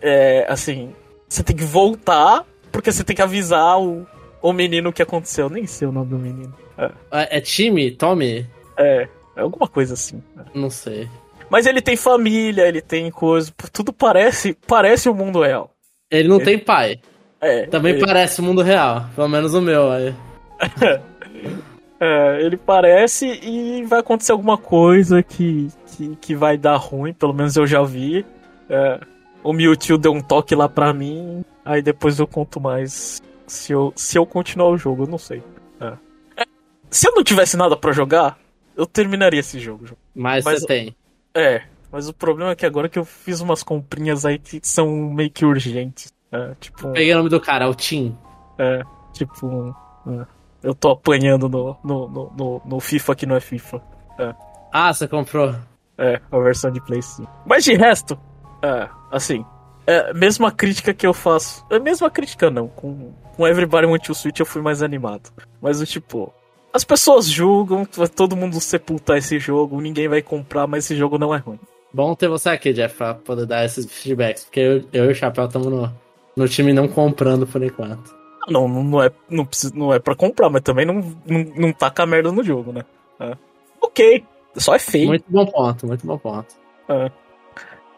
é, 0.00 0.46
assim. 0.48 0.94
Você 1.28 1.42
tem 1.42 1.56
que 1.56 1.64
voltar, 1.64 2.44
porque 2.70 2.92
você 2.92 3.02
tem 3.02 3.16
que 3.16 3.22
avisar 3.22 3.80
o, 3.80 4.06
o 4.42 4.52
menino 4.52 4.90
o 4.90 4.92
que 4.92 5.02
aconteceu. 5.02 5.48
Nem 5.48 5.66
sei 5.66 5.88
o 5.88 5.92
nome 5.92 6.10
do 6.10 6.18
menino. 6.18 6.54
É, 7.10 7.38
É, 7.38 7.40
time? 7.40 7.90
Tommy? 7.92 8.46
é, 8.76 9.08
é 9.36 9.40
alguma 9.40 9.66
coisa 9.66 9.94
assim. 9.94 10.22
Não 10.54 10.68
sei. 10.68 11.08
Mas 11.48 11.66
ele 11.66 11.80
tem 11.80 11.96
família, 11.96 12.68
ele 12.68 12.82
tem 12.82 13.10
coisa. 13.10 13.52
Tudo 13.72 13.92
parece 13.92 14.56
parece 14.66 15.08
o 15.08 15.14
mundo 15.14 15.42
real. 15.42 15.74
Ele 16.10 16.28
não 16.28 16.38
tem 16.38 16.58
pai. 16.58 17.00
É, 17.40 17.66
Também 17.66 17.94
ele, 17.94 18.04
parece 18.04 18.40
o 18.40 18.44
mundo 18.44 18.62
real. 18.62 19.06
Pelo 19.14 19.28
menos 19.28 19.54
o 19.54 19.60
meu. 19.60 19.90
Aí. 19.90 20.14
é, 22.04 22.42
ele 22.42 22.56
parece 22.56 23.26
e 23.44 23.84
vai 23.84 24.00
acontecer 24.00 24.32
alguma 24.32 24.58
coisa 24.58 25.22
que, 25.22 25.68
que, 25.86 26.16
que 26.16 26.34
vai 26.34 26.58
dar 26.58 26.74
ruim, 26.76 27.12
pelo 27.12 27.32
menos 27.32 27.56
eu 27.56 27.64
já 27.64 27.80
vi. 27.84 28.26
É, 28.68 28.98
o 29.44 29.52
Mewtwo 29.52 29.96
deu 29.96 30.12
um 30.12 30.20
toque 30.20 30.52
lá 30.52 30.68
pra 30.68 30.92
mim, 30.92 31.44
aí 31.64 31.80
depois 31.80 32.18
eu 32.18 32.26
conto 32.26 32.60
mais 32.60 33.22
se 33.46 33.70
eu, 33.72 33.92
se 33.94 34.18
eu 34.18 34.26
continuar 34.26 34.68
o 34.70 34.76
jogo, 34.76 35.04
eu 35.04 35.06
não 35.06 35.18
sei. 35.18 35.44
É. 35.80 35.92
Se 36.90 37.06
eu 37.08 37.14
não 37.14 37.22
tivesse 37.22 37.56
nada 37.56 37.76
pra 37.76 37.92
jogar, 37.92 38.36
eu 38.76 38.84
terminaria 38.84 39.38
esse 39.38 39.60
jogo. 39.60 39.84
Mas, 40.12 40.44
Mas- 40.44 40.60
você 40.60 40.66
tem. 40.66 40.96
É, 41.34 41.62
mas 41.92 42.08
o 42.08 42.12
problema 42.12 42.50
é 42.50 42.56
que 42.56 42.66
agora 42.66 42.88
que 42.88 42.98
eu 42.98 43.04
fiz 43.04 43.40
umas 43.40 43.62
comprinhas 43.62 44.26
aí 44.26 44.40
que 44.40 44.58
são 44.64 44.88
meio 45.12 45.30
que 45.30 45.44
urgentes. 45.44 46.12
É, 46.32 46.54
tipo, 46.58 46.90
Peguei 46.92 47.12
o 47.14 47.18
nome 47.18 47.28
do 47.30 47.40
cara, 47.40 47.68
o 47.68 47.74
Tim. 47.76 48.16
é, 48.58 48.82
tipo, 49.12 49.74
é, 50.08 50.26
eu 50.62 50.74
tô 50.74 50.90
apanhando 50.90 51.48
no, 51.48 51.76
no, 51.82 52.08
no, 52.08 52.32
no, 52.36 52.62
no 52.64 52.80
FIFA 52.80 53.14
que 53.14 53.26
não 53.26 53.36
é 53.36 53.40
FIFA. 53.40 53.82
Ah, 54.72 54.92
você 54.92 55.06
comprou. 55.06 55.54
É, 55.98 56.20
a 56.30 56.38
versão 56.38 56.70
de 56.70 56.80
Play 56.80 57.02
5. 57.02 57.30
Mas 57.44 57.64
de 57.64 57.74
resto, 57.74 58.18
é, 58.62 58.88
assim, 59.10 59.44
é, 59.86 60.14
mesma 60.14 60.50
crítica 60.50 60.94
que 60.94 61.06
eu 61.06 61.12
faço. 61.12 61.64
É, 61.70 61.78
mesma 61.78 62.10
crítica 62.10 62.50
não, 62.50 62.66
com, 62.68 63.12
com 63.36 63.46
Everybody 63.46 63.86
Want 63.86 64.04
to 64.04 64.14
Switch 64.14 64.40
eu 64.40 64.46
fui 64.46 64.62
mais 64.62 64.82
animado. 64.82 65.30
Mas 65.60 65.80
o 65.80 65.86
tipo, 65.86 66.32
as 66.72 66.84
pessoas 66.84 67.26
julgam, 67.26 67.86
vai 67.94 68.08
todo 68.08 68.34
mundo 68.34 68.58
sepultar 68.60 69.18
esse 69.18 69.38
jogo, 69.38 69.80
ninguém 69.80 70.08
vai 70.08 70.22
comprar, 70.22 70.66
mas 70.66 70.84
esse 70.84 70.96
jogo 70.96 71.18
não 71.18 71.34
é 71.34 71.38
ruim. 71.38 71.60
Bom 71.92 72.14
ter 72.14 72.28
você 72.28 72.48
aqui, 72.48 72.72
Jeff, 72.72 72.96
pra 72.96 73.14
poder 73.14 73.44
dar 73.44 73.64
esses 73.64 73.84
feedbacks. 73.84 74.44
Porque 74.44 74.60
eu, 74.60 74.84
eu 74.92 75.04
e 75.06 75.12
o 75.12 75.14
Chapéu 75.14 75.44
estamos 75.44 75.68
no, 75.68 75.92
no 76.34 76.48
time 76.48 76.72
não 76.72 76.88
comprando 76.88 77.46
por 77.46 77.62
enquanto. 77.62 78.21
Não, 78.48 78.66
não, 78.66 79.02
é, 79.02 79.10
não, 79.30 79.44
precisa, 79.44 79.72
não 79.74 79.94
é 79.94 79.98
pra 79.98 80.14
comprar, 80.14 80.50
mas 80.50 80.62
também 80.62 80.84
não, 80.84 80.94
não, 81.26 81.44
não 81.56 81.72
taca 81.72 82.04
merda 82.04 82.32
no 82.32 82.42
jogo, 82.42 82.72
né? 82.72 82.82
É. 83.20 83.36
Ok, 83.80 84.24
só 84.56 84.74
é 84.74 84.78
feio. 84.78 85.08
Muito 85.08 85.24
bom 85.28 85.46
ponto, 85.46 85.86
muito 85.86 86.06
bom 86.06 86.18
ponto. 86.18 86.54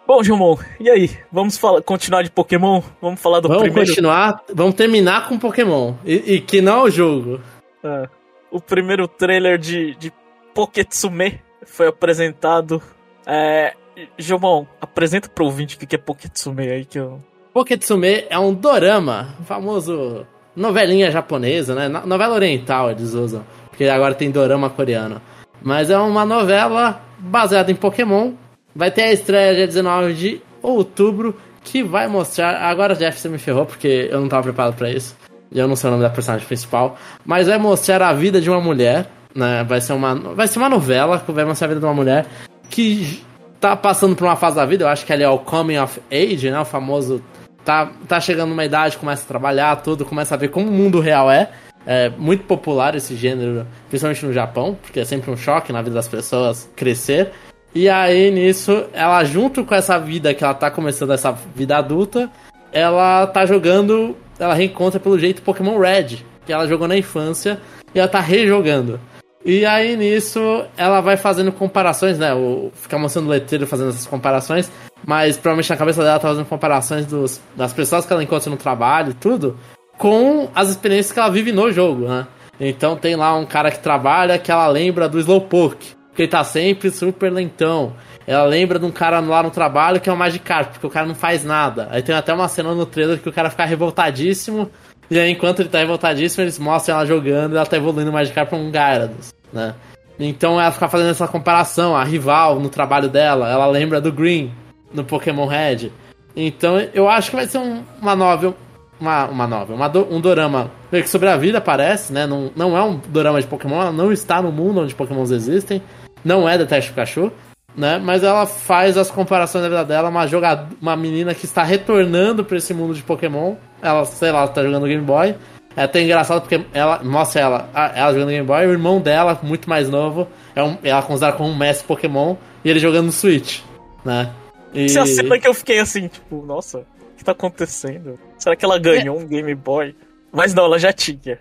Bom, 0.06 0.22
Gilmon, 0.22 0.58
e 0.78 0.90
aí? 0.90 1.10
Vamos 1.32 1.56
falar, 1.56 1.80
continuar 1.80 2.22
de 2.22 2.30
Pokémon? 2.30 2.82
Vamos 3.00 3.20
falar 3.20 3.40
do 3.40 3.48
Vamos 3.48 3.62
primeiro. 3.62 3.88
continuar, 3.88 4.42
vamos 4.52 4.74
terminar 4.74 5.26
com 5.28 5.38
Pokémon. 5.38 5.94
E, 6.04 6.34
e 6.34 6.40
que 6.40 6.60
não 6.60 6.80
é 6.80 6.82
o 6.82 6.90
jogo. 6.90 7.40
É, 7.82 8.08
o 8.50 8.60
primeiro 8.60 9.08
trailer 9.08 9.56
de, 9.56 9.94
de 9.94 10.12
Poketsume 10.54 11.40
foi 11.64 11.86
apresentado. 11.86 12.82
É, 13.26 13.74
Gilmon, 14.18 14.66
apresenta 14.78 15.28
pro 15.28 15.46
ouvinte 15.46 15.76
o 15.76 15.78
que 15.78 15.94
é 15.94 15.98
Poketsume 15.98 16.68
aí 16.68 16.84
que 16.84 16.98
eu. 16.98 17.18
Poketsume 17.54 18.26
é 18.28 18.38
um 18.38 18.52
dorama, 18.52 19.34
famoso 19.46 20.26
novelinha 20.56 21.10
japonesa, 21.10 21.74
né? 21.74 21.88
No- 21.88 22.06
Novela 22.06 22.34
oriental 22.34 22.90
eles 22.90 23.14
usam, 23.14 23.44
porque 23.70 23.84
agora 23.84 24.14
tem 24.14 24.30
dorama 24.30 24.70
coreano. 24.70 25.20
Mas 25.62 25.90
é 25.90 25.98
uma 25.98 26.24
novela 26.24 27.00
baseada 27.18 27.70
em 27.70 27.74
Pokémon. 27.74 28.32
Vai 28.74 28.90
ter 28.90 29.02
a 29.02 29.12
estreia 29.12 29.54
dia 29.54 29.66
19 29.66 30.12
de 30.14 30.40
outubro, 30.62 31.36
que 31.62 31.82
vai 31.82 32.06
mostrar. 32.08 32.56
Agora, 32.62 32.94
Jeff, 32.94 33.18
você 33.18 33.28
me 33.28 33.38
ferrou, 33.38 33.64
porque 33.64 34.08
eu 34.10 34.20
não 34.20 34.28
tava 34.28 34.42
preparado 34.42 34.74
pra 34.74 34.90
isso. 34.90 35.16
Eu 35.52 35.68
não 35.68 35.76
sei 35.76 35.88
o 35.88 35.92
nome 35.92 36.02
da 36.02 36.10
personagem 36.10 36.46
principal. 36.46 36.96
Mas 37.24 37.46
vai 37.46 37.56
mostrar 37.58 38.02
a 38.02 38.12
vida 38.12 38.40
de 38.40 38.50
uma 38.50 38.60
mulher, 38.60 39.06
né? 39.34 39.64
Vai 39.64 39.80
ser 39.80 39.92
uma, 39.92 40.14
vai 40.14 40.46
ser 40.48 40.58
uma 40.58 40.68
novela 40.68 41.18
que 41.20 41.30
vai 41.32 41.44
mostrar 41.44 41.66
a 41.66 41.68
vida 41.68 41.80
de 41.80 41.86
uma 41.86 41.94
mulher 41.94 42.26
que 42.68 43.22
tá 43.60 43.74
passando 43.76 44.14
por 44.16 44.24
uma 44.24 44.36
fase 44.36 44.56
da 44.56 44.66
vida. 44.66 44.84
Eu 44.84 44.88
acho 44.88 45.06
que 45.06 45.12
ali 45.12 45.22
é 45.22 45.28
o 45.28 45.38
coming 45.38 45.78
of 45.78 46.00
age, 46.10 46.50
né? 46.50 46.58
O 46.60 46.64
famoso 46.64 47.22
tá, 47.64 47.90
tá 48.06 48.20
chegando 48.20 48.50
numa 48.50 48.64
idade, 48.64 48.98
começa 48.98 49.24
a 49.24 49.26
trabalhar, 49.26 49.76
tudo, 49.76 50.04
começa 50.04 50.34
a 50.34 50.38
ver 50.38 50.48
como 50.48 50.68
o 50.68 50.72
mundo 50.72 51.00
real 51.00 51.30
é. 51.30 51.50
É 51.86 52.08
muito 52.08 52.44
popular 52.44 52.94
esse 52.94 53.14
gênero, 53.14 53.66
principalmente 53.88 54.24
no 54.24 54.32
Japão, 54.32 54.76
porque 54.80 55.00
é 55.00 55.04
sempre 55.04 55.30
um 55.30 55.36
choque 55.36 55.72
na 55.72 55.82
vida 55.82 55.94
das 55.94 56.08
pessoas 56.08 56.68
crescer. 56.74 57.30
E 57.74 57.88
aí, 57.88 58.30
nisso, 58.30 58.86
ela, 58.92 59.22
junto 59.24 59.64
com 59.64 59.74
essa 59.74 59.98
vida 59.98 60.32
que 60.32 60.42
ela 60.42 60.54
tá 60.54 60.70
começando, 60.70 61.12
essa 61.12 61.32
vida 61.32 61.76
adulta, 61.76 62.30
ela 62.72 63.26
tá 63.26 63.44
jogando. 63.44 64.16
Ela 64.38 64.54
reencontra 64.54 64.98
pelo 64.98 65.18
jeito 65.18 65.42
Pokémon 65.42 65.78
Red, 65.78 66.24
que 66.46 66.52
ela 66.52 66.66
jogou 66.66 66.88
na 66.88 66.96
infância, 66.96 67.60
e 67.94 67.98
ela 67.98 68.08
tá 68.08 68.20
rejogando. 68.20 68.98
E 69.44 69.66
aí 69.66 69.94
nisso 69.94 70.64
ela 70.76 71.00
vai 71.02 71.18
fazendo 71.18 71.52
comparações, 71.52 72.18
né? 72.18 72.32
O, 72.32 72.70
fica 72.74 72.96
mostrando 72.98 73.26
o 73.26 73.30
letreiro 73.30 73.66
fazendo 73.66 73.90
essas 73.90 74.06
comparações, 74.06 74.70
mas 75.06 75.36
provavelmente 75.36 75.68
na 75.68 75.76
cabeça 75.76 76.02
dela 76.02 76.18
tá 76.18 76.28
fazendo 76.28 76.46
comparações 76.46 77.04
dos, 77.04 77.40
das 77.54 77.72
pessoas 77.72 78.06
que 78.06 78.12
ela 78.12 78.22
encontra 78.22 78.50
no 78.50 78.56
trabalho 78.56 79.10
e 79.10 79.14
tudo, 79.14 79.58
com 79.98 80.48
as 80.54 80.70
experiências 80.70 81.12
que 81.12 81.18
ela 81.18 81.30
vive 81.30 81.52
no 81.52 81.70
jogo, 81.70 82.08
né? 82.08 82.26
Então 82.58 82.96
tem 82.96 83.16
lá 83.16 83.36
um 83.36 83.44
cara 83.44 83.70
que 83.70 83.80
trabalha 83.80 84.38
que 84.38 84.50
ela 84.50 84.66
lembra 84.68 85.08
do 85.08 85.18
Slowpoke, 85.18 85.94
porque 86.08 86.22
ele 86.22 86.30
tá 86.30 86.42
sempre 86.42 86.90
super 86.90 87.30
lentão. 87.30 87.92
Ela 88.26 88.44
lembra 88.44 88.78
de 88.78 88.86
um 88.86 88.90
cara 88.90 89.20
lá 89.20 89.42
no 89.42 89.50
trabalho 89.50 90.00
que 90.00 90.08
é 90.08 90.12
o 90.12 90.16
Magikarp, 90.16 90.72
porque 90.72 90.86
o 90.86 90.90
cara 90.90 91.06
não 91.06 91.14
faz 91.14 91.44
nada. 91.44 91.88
Aí 91.90 92.02
tem 92.02 92.14
até 92.14 92.32
uma 92.32 92.48
cena 92.48 92.74
no 92.74 92.86
trailer 92.86 93.18
que 93.18 93.28
o 93.28 93.32
cara 93.32 93.50
fica 93.50 93.66
revoltadíssimo, 93.66 94.70
e 95.10 95.18
aí 95.18 95.30
enquanto 95.30 95.60
ele 95.60 95.68
tá 95.68 95.78
revoltadíssimo, 95.78 96.42
eles 96.44 96.58
mostram 96.58 96.96
ela 96.96 97.06
jogando 97.06 97.52
e 97.52 97.56
ela 97.56 97.66
tá 97.66 97.76
evoluindo 97.76 98.10
o 98.10 98.12
Magikarp 98.12 98.48
pra 98.48 98.58
um 98.58 98.70
Gyarados, 98.70 99.32
né? 99.52 99.74
Então 100.18 100.60
ela 100.60 100.70
fica 100.70 100.88
fazendo 100.88 101.10
essa 101.10 101.26
comparação, 101.26 101.96
a 101.96 102.04
rival 102.04 102.60
no 102.60 102.68
trabalho 102.68 103.08
dela, 103.08 103.50
ela 103.50 103.66
lembra 103.66 104.00
do 104.00 104.12
Green 104.12 104.52
no 104.92 105.04
Pokémon 105.04 105.46
Red. 105.46 105.90
Então 106.36 106.78
eu 106.92 107.08
acho 107.08 107.30
que 107.30 107.36
vai 107.36 107.46
ser 107.46 107.58
um- 107.58 107.82
uma 108.00 108.14
novel, 108.14 108.54
uma, 109.00 109.24
uma 109.26 109.46
novel, 109.46 109.74
uma 109.76 109.88
do- 109.88 110.06
um 110.14 110.20
dorama 110.20 110.70
meio 110.90 111.02
que 111.02 111.10
sobre 111.10 111.28
a 111.28 111.36
vida, 111.36 111.60
parece, 111.60 112.12
né? 112.12 112.26
Não, 112.26 112.50
não 112.54 112.76
é 112.76 112.82
um 112.82 112.96
dorama 113.08 113.40
de 113.40 113.46
Pokémon, 113.46 113.80
ela 113.80 113.92
não 113.92 114.12
está 114.12 114.40
no 114.40 114.52
mundo 114.52 114.80
onde 114.80 114.94
Pokémons 114.94 115.30
existem, 115.32 115.82
não 116.24 116.48
é 116.48 116.56
Detective 116.56 116.92
Pikachu, 116.94 117.32
né? 117.76 117.98
Mas 118.02 118.22
ela 118.22 118.46
faz 118.46 118.96
as 118.96 119.10
comparações 119.10 119.62
da 119.62 119.68
vida 119.68 119.84
dela, 119.84 120.08
uma 120.08 120.26
jogada, 120.26 120.68
uma 120.80 120.96
menina 120.96 121.34
que 121.34 121.44
está 121.44 121.62
retornando 121.62 122.44
para 122.44 122.56
esse 122.56 122.72
mundo 122.74 122.94
de 122.94 123.02
Pokémon. 123.02 123.54
Ela, 123.82 124.04
sei 124.04 124.30
lá, 124.30 124.46
tá 124.48 124.62
jogando 124.62 124.86
Game 124.86 125.02
Boy. 125.04 125.34
É 125.76 125.82
até 125.82 126.00
engraçado 126.02 126.40
porque 126.42 126.64
ela 126.72 127.02
mostra 127.02 127.40
ela, 127.42 127.68
ela 127.94 128.12
jogando 128.12 128.28
Game 128.28 128.46
Boy, 128.46 128.66
o 128.66 128.70
irmão 128.72 129.00
dela, 129.00 129.38
muito 129.42 129.68
mais 129.68 129.88
novo, 129.88 130.28
é 130.54 130.62
um, 130.62 130.78
ela 130.84 131.02
considera 131.02 131.32
como 131.32 131.50
um 131.50 131.56
mestre 131.56 131.84
Pokémon, 131.84 132.36
e 132.64 132.70
ele 132.70 132.78
jogando 132.78 133.06
no 133.06 133.12
Switch, 133.12 133.60
né? 134.04 134.30
E... 134.72 134.84
Essa 134.84 135.00
é 135.00 135.02
a 135.02 135.06
cena 135.06 135.36
que 135.36 135.48
eu 135.48 135.52
fiquei 135.52 135.80
assim, 135.80 136.06
tipo, 136.06 136.46
nossa, 136.46 136.78
o 136.78 137.16
que 137.16 137.24
tá 137.24 137.32
acontecendo? 137.32 138.16
Será 138.38 138.54
que 138.54 138.64
ela 138.64 138.78
ganhou 138.78 139.18
um 139.18 139.26
Game 139.26 139.52
Boy? 139.56 139.96
Mas 140.32 140.54
não, 140.54 140.66
ela 140.66 140.78
já 140.78 140.92
tinha. 140.92 141.40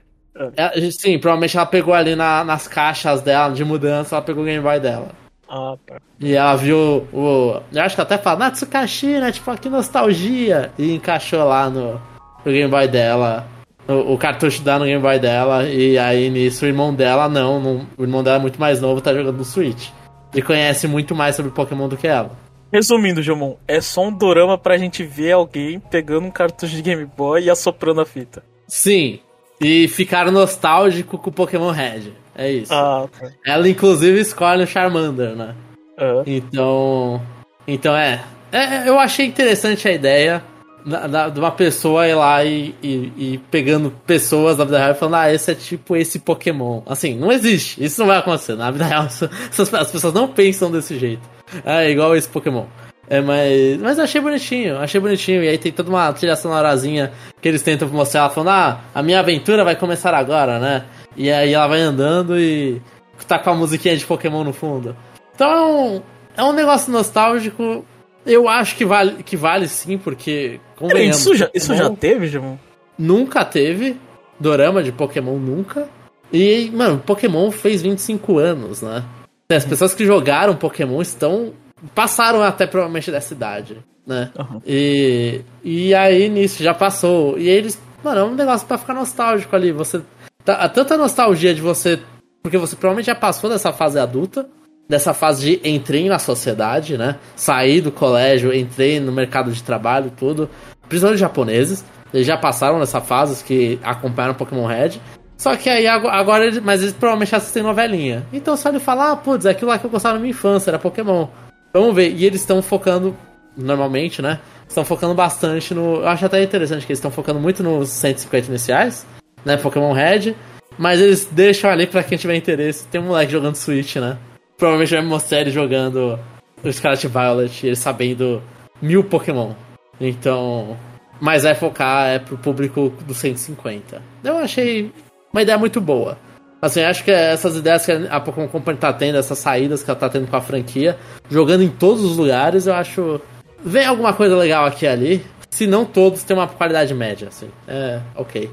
É, 0.58 0.90
sim, 0.90 1.20
provavelmente 1.20 1.56
ela 1.56 1.66
pegou 1.68 1.94
ali 1.94 2.16
na- 2.16 2.44
nas 2.44 2.68
caixas 2.68 3.22
dela 3.22 3.54
de 3.54 3.64
mudança, 3.64 4.16
ela 4.16 4.26
pegou 4.26 4.42
o 4.42 4.46
Game 4.48 4.64
Boy 4.64 4.80
dela. 4.80 5.10
Ah, 5.56 5.78
tá. 5.86 6.02
E 6.20 6.34
ela 6.34 6.56
viu 6.56 7.08
o. 7.14 7.62
Eu 7.72 7.82
acho 7.84 7.94
que 7.94 8.02
até 8.02 8.18
fala, 8.18 8.40
Natsukashi, 8.40 9.20
né? 9.20 9.32
Tipo, 9.32 9.56
que 9.56 9.70
nostalgia! 9.70 10.72
E 10.80 10.96
encaixou 10.96 11.46
lá 11.46 11.70
no, 11.70 12.02
no 12.44 12.52
Game 12.52 12.72
Boy 12.72 12.88
dela. 12.88 13.48
O, 13.88 14.14
o 14.14 14.18
cartucho 14.18 14.64
dá 14.64 14.80
no 14.80 14.86
Game 14.86 15.00
Boy 15.02 15.20
dela. 15.20 15.70
E 15.70 15.96
aí 16.00 16.32
nisso 16.32 16.66
o 16.66 16.68
irmão 16.68 16.92
dela 16.92 17.30
não, 17.30 17.60
não. 17.60 17.88
O 17.96 18.02
irmão 18.02 18.24
dela 18.24 18.38
é 18.38 18.40
muito 18.40 18.60
mais 18.60 18.82
novo, 18.82 19.00
tá 19.00 19.14
jogando 19.14 19.38
no 19.38 19.46
Switch. 19.46 19.90
E 20.34 20.42
conhece 20.42 20.88
muito 20.88 21.14
mais 21.14 21.36
sobre 21.36 21.52
Pokémon 21.52 21.88
do 21.88 21.98
que 21.98 22.08
ela. 22.08 22.32
Resumindo, 22.72 23.22
Jomon, 23.22 23.56
é 23.68 23.80
só 23.80 24.08
um 24.08 24.12
dorama 24.12 24.58
pra 24.58 24.80
gente 24.80 25.04
ver 25.04 25.34
alguém 25.34 25.80
pegando 25.80 26.26
um 26.26 26.32
cartucho 26.32 26.76
de 26.76 26.82
Game 26.82 27.06
Boy 27.06 27.44
e 27.44 27.50
assoprando 27.52 28.02
a 28.02 28.06
fita. 28.08 28.44
Sim. 28.68 29.20
E 29.62 29.88
ficar 29.88 30.32
nostálgico 30.32 31.20
com 31.20 31.30
o 31.30 31.34
Pokémon 31.34 31.70
Red. 31.70 32.23
É 32.36 32.52
isso. 32.52 32.74
Ah, 32.74 33.08
tá. 33.20 33.30
Ela, 33.46 33.68
inclusive, 33.70 34.20
escolhe 34.20 34.64
o 34.64 34.68
Charmander, 34.68 35.36
né? 35.36 35.54
Ah. 35.98 36.24
Então. 36.26 37.22
Então 37.68 37.96
é. 37.96 38.22
é 38.52 38.88
eu 38.90 39.00
achei 39.00 39.26
interessante 39.26 39.88
a 39.88 39.92
ideia 39.92 40.44
da- 40.86 41.08
da- 41.08 41.30
de 41.30 41.40
uma 41.40 41.52
pessoa 41.52 42.08
ir 42.08 42.16
lá 42.16 42.44
e, 42.44 42.76
e- 42.84 43.12
e 43.18 43.38
pegando 43.50 43.92
pessoas 44.06 44.58
da 44.58 44.66
vida 44.66 44.78
real 44.80 44.92
e 44.92 44.96
falando, 44.96 45.16
ah, 45.16 45.34
esse 45.34 45.52
é 45.52 45.56
tipo 45.56 45.96
esse 45.96 46.20
Pokémon. 46.20 46.82
Assim, 46.86 47.16
não 47.18 47.32
existe. 47.32 47.84
Isso 47.84 48.00
não 48.02 48.08
vai 48.08 48.18
acontecer. 48.18 48.56
Na 48.56 48.70
vida 48.72 48.86
real, 48.86 49.06
isso- 49.08 49.30
as 49.76 49.92
pessoas 49.92 50.14
não 50.14 50.28
pensam 50.28 50.72
desse 50.72 50.98
jeito. 51.00 51.22
É 51.64 51.90
igual 51.90 52.16
esse 52.16 52.28
Pokémon. 52.28 52.66
É, 53.10 53.20
mas, 53.22 53.78
mas 53.82 53.98
eu 53.98 54.06
achei 54.06 54.20
bonitinho, 54.22 54.78
achei 54.78 55.00
bonitinho. 55.00 55.44
E 55.44 55.48
aí 55.50 55.58
tem 55.58 55.72
toda 55.72 55.90
uma 55.90 56.12
trilha 56.14 56.36
sonorazinha 56.38 57.12
que 57.42 57.48
eles 57.48 57.62
tentam 57.62 57.88
mostrar, 57.90 58.22
ela 58.22 58.30
falando, 58.30 58.50
ah, 58.50 58.80
a 58.96 59.04
minha 59.04 59.20
aventura 59.20 59.64
vai 59.64 59.76
começar 59.76 60.14
agora, 60.14 60.58
né? 60.58 60.84
E 61.16 61.32
aí 61.32 61.54
ela 61.54 61.68
vai 61.68 61.82
andando 61.82 62.40
e 62.40 62.82
tá 63.28 63.40
com 63.40 63.50
a 63.52 63.56
musiquinha 63.56 63.96
de 63.96 64.06
Pokémon 64.06 64.44
no 64.44 64.54
fundo. 64.54 64.96
Então 65.34 65.52
é 65.52 65.62
um, 65.62 66.02
é 66.38 66.44
um 66.44 66.54
negócio 66.54 66.92
nostálgico. 66.92 67.86
Eu 68.26 68.48
acho 68.48 68.76
que 68.76 68.86
vale, 68.86 69.24
que 69.24 69.36
vale 69.36 69.68
sim, 69.68 69.98
porque. 69.98 70.60
Peraí, 70.78 70.92
convenhamos, 70.92 71.20
isso 71.20 71.36
já, 71.36 71.50
isso 71.54 71.76
já 71.76 71.84
Pokémon 71.84 71.96
teve, 71.96 72.28
Jomon? 72.28 72.58
Nunca 72.98 73.44
teve 73.44 73.98
dorama 74.40 74.84
de 74.84 74.92
Pokémon, 74.92 75.38
nunca. 75.38 75.88
E, 76.32 76.72
mano, 76.74 77.00
Pokémon 77.00 77.52
fez 77.52 77.82
25 77.82 78.38
anos, 78.38 78.82
né? 78.82 79.04
As 79.50 79.66
pessoas 79.66 79.94
que 79.94 80.06
jogaram 80.06 80.56
Pokémon 80.56 81.02
estão. 81.02 81.54
passaram 81.94 82.42
até 82.42 82.66
provavelmente 82.66 83.12
dessa 83.12 83.34
idade, 83.34 83.78
né? 84.06 84.32
Aham. 84.38 84.62
E, 84.66 85.42
e 85.64 85.94
aí 85.94 86.28
nisso 86.30 86.62
já 86.64 86.74
passou. 86.74 87.38
E 87.38 87.48
eles. 87.48 87.80
Mano, 88.04 88.20
é 88.20 88.24
um 88.24 88.36
negócio 88.36 88.68
pra 88.68 88.78
ficar 88.78 88.94
nostálgico 88.94 89.56
ali. 89.56 89.72
Você. 89.72 90.02
Tá, 90.46 90.68
tanta 90.70 90.98
nostalgia 90.98 91.54
de 91.54 91.62
você. 91.62 92.00
Porque 92.42 92.58
você 92.58 92.76
provavelmente 92.76 93.06
já 93.08 93.16
passou 93.16 93.50
dessa 93.50 93.72
fase 93.72 93.98
adulta. 94.00 94.48
Dessa 94.90 95.14
fase 95.14 95.58
de 95.62 95.70
entrei 95.70 96.10
na 96.10 96.20
sociedade, 96.20 96.98
né? 96.98 97.16
Saí 97.38 97.80
do 97.80 97.90
colégio, 97.92 98.54
entrei 98.54 99.00
no 99.00 99.14
mercado 99.14 99.52
de 99.52 99.64
trabalho, 99.64 100.12
tudo. 100.16 100.50
Principalmente 100.90 101.20
japoneses. 101.20 101.86
Eles 102.14 102.28
já 102.28 102.38
passaram 102.38 102.78
nessa 102.80 103.00
fase, 103.00 103.34
os 103.34 103.42
que 103.42 103.80
acompanharam 103.82 104.36
Pokémon 104.36 104.66
Red. 104.68 105.00
Só 105.38 105.56
que 105.56 105.70
aí 105.70 105.88
ago- 105.88 106.10
agora, 106.10 106.46
eles- 106.46 106.60
mas 106.62 106.82
eles 106.82 106.94
provavelmente 106.94 107.34
assistem 107.36 107.64
novelinha. 107.64 108.26
Então 108.32 108.56
só 108.58 108.70
ele 108.70 108.80
fala, 108.80 109.12
ah, 109.12 109.16
putz, 109.16 109.46
aquilo 109.46 109.72
lá 109.72 109.80
que 109.80 109.86
eu 109.86 109.90
gostava 109.90 110.16
na 110.16 110.20
minha 110.22 110.32
infância, 110.32 110.70
era 110.70 110.78
Pokémon. 110.78 111.28
Vamos 111.74 111.96
ver. 111.96 112.12
E 112.12 112.26
eles 112.26 112.42
estão 112.42 112.62
focando, 112.62 113.16
normalmente, 113.58 114.22
né? 114.22 114.40
Estão 114.68 114.84
focando 114.86 115.14
bastante 115.16 115.74
no. 115.74 116.02
Eu 116.02 116.08
acho 116.10 116.26
até 116.26 116.44
interessante 116.44 116.86
que 116.86 116.92
eles 116.92 117.00
estão 117.00 117.10
focando 117.10 117.40
muito 117.40 117.64
nos 117.64 117.90
150 117.90 118.48
iniciais, 118.50 119.06
né? 119.46 119.58
Pokémon 119.58 119.92
Red. 119.94 120.36
Mas 120.78 121.00
eles 121.00 121.28
deixam 121.32 121.70
ali 121.70 121.86
pra 121.86 122.04
quem 122.04 122.18
tiver 122.18 122.36
interesse. 122.36 122.88
Tem 122.88 123.00
um 123.00 123.06
moleque 123.06 123.32
jogando 123.32 123.56
Switch, 123.56 123.96
né? 123.98 124.18
Provavelmente 124.58 124.96
vai 124.96 125.04
mostrar 125.04 125.42
ele 125.42 125.52
jogando 125.52 126.20
o 126.64 126.72
Scarlet 126.72 127.08
Violet, 127.08 127.68
ele 127.68 127.76
sabendo 127.76 128.42
mil 128.82 129.04
Pokémon. 129.04 129.54
Então. 130.00 130.78
Mas 131.22 131.44
vai 131.44 131.56
focar 131.56 132.08
é 132.08 132.20
pro 132.20 132.38
público 132.38 132.92
dos 133.06 133.18
150. 133.18 134.02
Eu 134.24 134.38
achei 134.38 134.92
uma 135.32 135.42
ideia 135.42 135.58
muito 135.58 135.80
boa. 135.80 136.18
Assim, 136.62 136.82
acho 136.82 137.04
que 137.04 137.12
essas 137.12 137.58
ideias 137.58 137.86
que 137.86 137.92
a 137.92 138.20
Pokémon 138.20 138.48
Company 138.48 138.78
tá 138.78 138.92
tendo, 138.94 139.18
essas 139.18 139.38
saídas 139.38 139.84
que 139.84 139.90
ela 139.90 140.00
tá 140.00 140.10
tendo 140.10 140.28
com 140.28 140.36
a 140.36 140.42
franquia, 140.42 140.98
jogando 141.30 141.62
em 141.62 141.70
todos 141.70 142.04
os 142.04 142.18
lugares, 142.18 142.68
eu 142.68 142.74
acho. 142.74 143.22
Vem 143.64 143.86
alguma 143.86 144.14
coisa 144.14 144.36
legal 144.36 144.66
aqui 144.66 144.88
ali. 144.88 145.26
Se 145.50 145.68
não 145.68 145.86
todos, 145.86 146.24
tem 146.24 146.36
uma 146.36 146.48
qualidade 146.48 146.94
média, 146.94 147.28
assim. 147.28 147.50
É, 147.68 148.00
ok. 148.16 148.50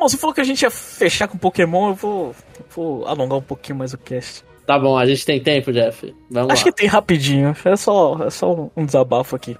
Você 0.00 0.16
falou 0.16 0.34
que 0.34 0.40
a 0.40 0.44
gente 0.44 0.62
ia 0.62 0.70
fechar 0.70 1.28
com 1.28 1.38
Pokémon, 1.38 1.88
eu 1.90 1.94
vou, 1.94 2.34
vou 2.74 3.06
alongar 3.06 3.38
um 3.38 3.42
pouquinho 3.42 3.78
mais 3.78 3.92
o 3.94 3.98
cast. 3.98 4.44
Tá 4.66 4.78
bom, 4.78 4.98
a 4.98 5.06
gente 5.06 5.24
tem 5.24 5.40
tempo, 5.42 5.72
Jeff. 5.72 6.14
Vamos 6.30 6.52
Acho 6.52 6.66
lá. 6.66 6.70
que 6.72 6.76
tem 6.76 6.86
rapidinho, 6.88 7.56
é 7.64 7.76
só, 7.76 8.22
é 8.24 8.30
só 8.30 8.52
um- 8.54 8.70
um 8.76 8.84
desabafo 8.84 9.34
aqui. 9.34 9.56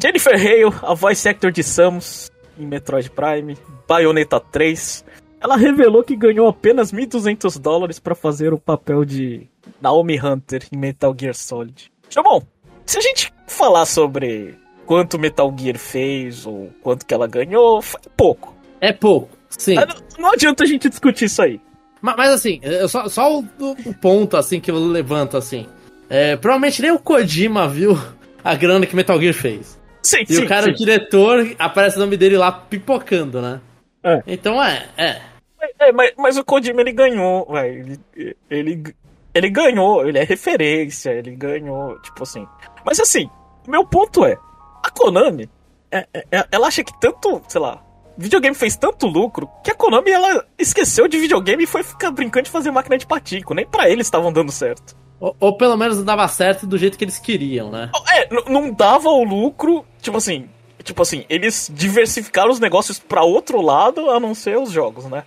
Jennifer 0.00 0.34
Hale, 0.34 0.74
a 0.82 0.94
voice 0.94 1.28
actor 1.28 1.50
de 1.50 1.62
Samus 1.62 2.30
em 2.58 2.66
Metroid 2.66 3.10
Prime, 3.10 3.56
Bayonetta 3.88 4.38
3, 4.40 5.04
ela 5.40 5.56
revelou 5.56 6.02
que 6.04 6.16
ganhou 6.16 6.48
apenas 6.48 6.92
1.200 6.92 7.58
dólares 7.58 7.98
pra 7.98 8.14
fazer 8.14 8.52
o 8.52 8.58
papel 8.58 9.04
de 9.04 9.48
Naomi 9.80 10.18
Hunter 10.20 10.64
em 10.72 10.76
Metal 10.76 11.14
Gear 11.18 11.34
Solid. 11.34 11.90
Jamon, 12.08 12.40
se 12.86 12.98
a 12.98 13.00
gente 13.00 13.32
falar 13.46 13.86
sobre 13.86 14.56
quanto 14.86 15.18
Metal 15.18 15.52
Gear 15.58 15.78
fez 15.78 16.46
ou 16.46 16.70
quanto 16.82 17.04
que 17.04 17.12
ela 17.14 17.26
ganhou, 17.26 17.82
foi 17.82 18.00
pouco. 18.16 18.53
É 18.80 18.92
pouco, 18.92 19.30
sim. 19.50 19.74
Mas 19.74 19.86
Não, 19.88 19.94
não 20.18 20.32
adianta 20.32 20.64
a 20.64 20.66
gente 20.66 20.88
discutir 20.88 21.26
isso 21.26 21.40
aí. 21.42 21.60
Ma- 22.02 22.14
Mas, 22.16 22.30
assim, 22.30 22.60
só, 22.88 23.08
só 23.08 23.38
o, 23.38 23.44
o 23.86 23.94
ponto 23.94 24.36
assim 24.36 24.60
que 24.60 24.70
eu 24.70 24.76
levanto 24.78 25.36
assim. 25.36 25.66
É, 26.10 26.36
provavelmente 26.36 26.82
nem 26.82 26.90
o 26.90 26.98
Kojima 26.98 27.66
viu 27.66 27.98
a 28.44 28.54
grana 28.54 28.84
que 28.86 28.94
Metal 28.94 29.18
Gear 29.20 29.32
fez. 29.34 29.80
Sim, 30.02 30.22
E 30.28 30.34
sim, 30.34 30.44
o 30.44 30.48
cara, 30.48 30.66
sim. 30.66 30.72
o 30.72 30.74
diretor, 30.74 31.54
aparece 31.58 31.96
o 31.96 32.00
nome 32.00 32.16
dele 32.18 32.36
lá 32.36 32.52
pipocando, 32.52 33.40
né? 33.40 33.60
É. 34.02 34.22
Então 34.26 34.62
é, 34.62 34.86
é. 34.98 35.20
É, 35.80 35.90
mas, 35.92 36.12
mas 36.18 36.36
o 36.36 36.44
Kojima 36.44 36.82
ele 36.82 36.92
ganhou, 36.92 37.46
velho. 37.50 37.98
Ele, 38.14 38.36
ele, 38.50 38.94
ele 39.32 39.48
ganhou, 39.50 40.06
ele 40.06 40.18
é 40.18 40.24
referência, 40.24 41.10
ele 41.10 41.34
ganhou, 41.34 41.98
tipo 42.02 42.22
assim. 42.22 42.46
Mas 42.84 43.00
assim, 43.00 43.30
meu 43.66 43.86
ponto 43.86 44.26
é: 44.26 44.36
a 44.84 44.90
Konami, 44.90 45.48
é- 45.90 46.06
é- 46.30 46.46
ela 46.52 46.66
acha 46.68 46.84
que 46.84 46.92
tanto, 47.00 47.40
sei 47.48 47.60
lá, 47.62 47.82
videogame 48.16 48.54
fez 48.54 48.76
tanto 48.76 49.06
lucro 49.06 49.48
que 49.62 49.70
a 49.70 49.74
Konami 49.74 50.10
ela 50.10 50.44
esqueceu 50.58 51.06
de 51.08 51.18
videogame 51.18 51.64
e 51.64 51.66
foi 51.66 51.82
ficar 51.82 52.10
brincando 52.10 52.44
de 52.44 52.50
fazer 52.50 52.70
máquina 52.70 52.96
de 52.98 53.06
patico. 53.06 53.54
Nem 53.54 53.66
pra 53.66 53.88
eles 53.88 54.06
estavam 54.06 54.32
dando 54.32 54.52
certo. 54.52 54.96
Ou, 55.20 55.34
ou 55.40 55.56
pelo 55.56 55.76
menos 55.76 55.96
não 55.98 56.04
dava 56.04 56.26
certo 56.28 56.66
do 56.66 56.76
jeito 56.78 56.98
que 56.98 57.04
eles 57.04 57.18
queriam, 57.18 57.70
né? 57.70 57.90
É, 58.12 58.32
n- 58.34 58.44
não 58.48 58.72
dava 58.72 59.08
o 59.08 59.24
lucro, 59.24 59.84
tipo 60.00 60.16
assim. 60.16 60.48
Tipo 60.82 61.00
assim, 61.02 61.24
eles 61.30 61.70
diversificaram 61.72 62.50
os 62.50 62.60
negócios 62.60 62.98
pra 62.98 63.22
outro 63.22 63.62
lado, 63.62 64.10
a 64.10 64.20
não 64.20 64.34
ser 64.34 64.58
os 64.58 64.70
jogos, 64.70 65.06
né? 65.06 65.24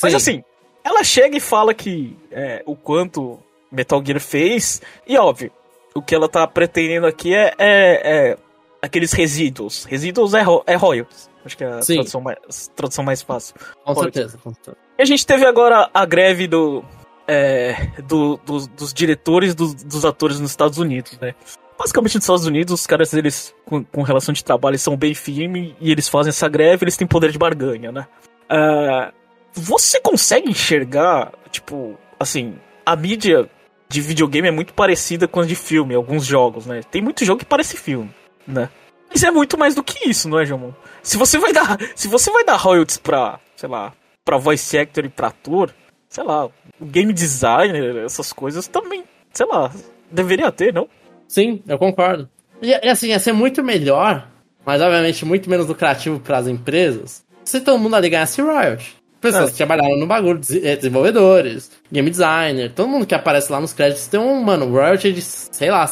Mas 0.00 0.12
Sim. 0.12 0.16
assim, 0.16 0.44
ela 0.84 1.02
chega 1.02 1.36
e 1.36 1.40
fala 1.40 1.74
que 1.74 2.16
é, 2.30 2.62
o 2.64 2.76
quanto 2.76 3.38
Metal 3.72 4.00
Gear 4.04 4.20
fez, 4.20 4.80
e 5.06 5.16
óbvio, 5.18 5.50
o 5.96 6.00
que 6.00 6.14
ela 6.14 6.28
tá 6.28 6.46
pretendendo 6.46 7.08
aqui 7.08 7.34
é, 7.34 7.52
é- 7.58 8.00
é 8.04 8.36
aqueles 8.82 9.12
resíduos. 9.12 9.84
Resíduos 9.84 10.34
é, 10.34 10.42
ro 10.42 10.62
é 10.66 10.74
royalties. 10.76 11.28
Acho 11.44 11.56
que 11.56 11.64
é 11.64 11.68
a 11.68 11.82
Sim. 11.82 11.94
tradução 11.94 12.20
mais, 12.20 12.68
tradução 12.76 13.04
mais 13.04 13.22
fácil. 13.22 13.54
Com 13.84 13.94
certeza, 13.94 14.38
com 14.38 14.52
certeza. 14.52 14.76
E 14.98 15.02
a 15.02 15.04
gente 15.06 15.24
teve 15.26 15.46
agora 15.46 15.88
a 15.94 16.04
greve 16.04 16.46
do, 16.46 16.84
é, 17.26 17.88
do- 18.06 18.36
dos, 18.44 18.66
dos 18.66 18.92
diretores 18.92 19.54
dos, 19.54 19.74
dos 19.74 20.04
atores 20.04 20.38
nos 20.38 20.50
Estados 20.50 20.76
Unidos, 20.78 21.18
né? 21.18 21.34
Basicamente 21.78 22.16
nos 22.16 22.24
Estados 22.24 22.44
Unidos, 22.46 22.74
os 22.80 22.86
caras, 22.86 23.14
eles, 23.14 23.54
com, 23.64 23.82
com 23.82 24.02
relação 24.02 24.34
de 24.34 24.44
trabalho, 24.44 24.72
eles 24.72 24.82
são 24.82 24.98
bem 24.98 25.14
firmes 25.14 25.72
e 25.80 25.90
eles 25.90 26.10
fazem 26.10 26.28
essa 26.28 26.46
greve, 26.46 26.84
eles 26.84 26.96
têm 26.96 27.06
poder 27.06 27.32
de 27.32 27.38
barganha, 27.38 27.90
né? 27.90 28.06
Ah, 28.46 29.10
você 29.54 29.98
consegue 29.98 30.50
enxergar, 30.50 31.32
tipo, 31.50 31.98
assim, 32.18 32.56
a 32.84 32.94
mídia 32.94 33.48
de 33.88 34.00
videogame 34.02 34.48
é 34.48 34.50
muito 34.50 34.74
parecida 34.74 35.26
com 35.26 35.40
a 35.40 35.46
de 35.46 35.54
filme, 35.54 35.94
alguns 35.94 36.26
jogos, 36.26 36.66
né? 36.66 36.82
Tem 36.90 37.00
muito 37.00 37.24
jogo 37.24 37.38
que 37.38 37.46
parece 37.46 37.78
filme, 37.78 38.10
né? 38.50 38.68
Mas 39.08 39.22
é 39.22 39.30
muito 39.30 39.58
mais 39.58 39.74
do 39.74 39.82
que 39.82 40.08
isso, 40.08 40.28
não 40.28 40.38
é, 40.38 40.44
Jamon? 40.46 40.70
Se 41.02 41.16
você 41.16 41.38
vai 41.38 41.52
dar, 41.52 41.76
se 41.96 42.06
você 42.08 42.30
vai 42.30 42.44
dar 42.44 42.56
royalties 42.56 42.96
pra, 42.98 43.40
sei 43.56 43.68
lá, 43.68 43.92
pra 44.24 44.36
voice 44.36 44.78
actor 44.78 45.04
e 45.04 45.08
pra 45.08 45.28
ator, 45.28 45.72
sei 46.08 46.22
lá, 46.24 46.46
o 46.46 46.52
game 46.84 47.12
designer, 47.12 47.96
essas 48.04 48.32
coisas 48.32 48.68
também, 48.68 49.02
sei 49.32 49.46
lá, 49.46 49.70
deveria 50.10 50.52
ter, 50.52 50.72
não? 50.72 50.88
Sim, 51.26 51.62
eu 51.66 51.78
concordo. 51.78 52.28
E, 52.62 52.72
assim, 52.88 53.08
ia 53.08 53.18
ser 53.18 53.32
muito 53.32 53.62
melhor, 53.64 54.28
mas 54.64 54.80
obviamente 54.82 55.24
muito 55.24 55.48
menos 55.50 55.66
lucrativo 55.66 56.20
para 56.20 56.38
as 56.38 56.46
empresas, 56.46 57.24
se 57.44 57.60
todo 57.60 57.78
mundo 57.78 57.96
ali 57.96 58.10
ganhasse 58.10 58.40
royalty. 58.42 58.94
Pessoas 59.20 59.48
É. 59.48 59.52
que 59.52 59.56
trabalharam 59.58 59.98
no 59.98 60.06
bagulho, 60.06 60.40
eh, 60.62 60.76
desenvolvedores, 60.76 61.70
game 61.92 62.08
designer, 62.10 62.72
todo 62.72 62.88
mundo 62.88 63.04
que 63.06 63.14
aparece 63.14 63.50
lá 63.52 63.60
nos 63.60 63.72
créditos 63.72 64.06
tem 64.06 64.18
um, 64.20 64.40
mano, 64.42 64.70
royalty 64.70 65.12
de, 65.12 65.20
sei 65.22 65.70
lá, 65.70 65.90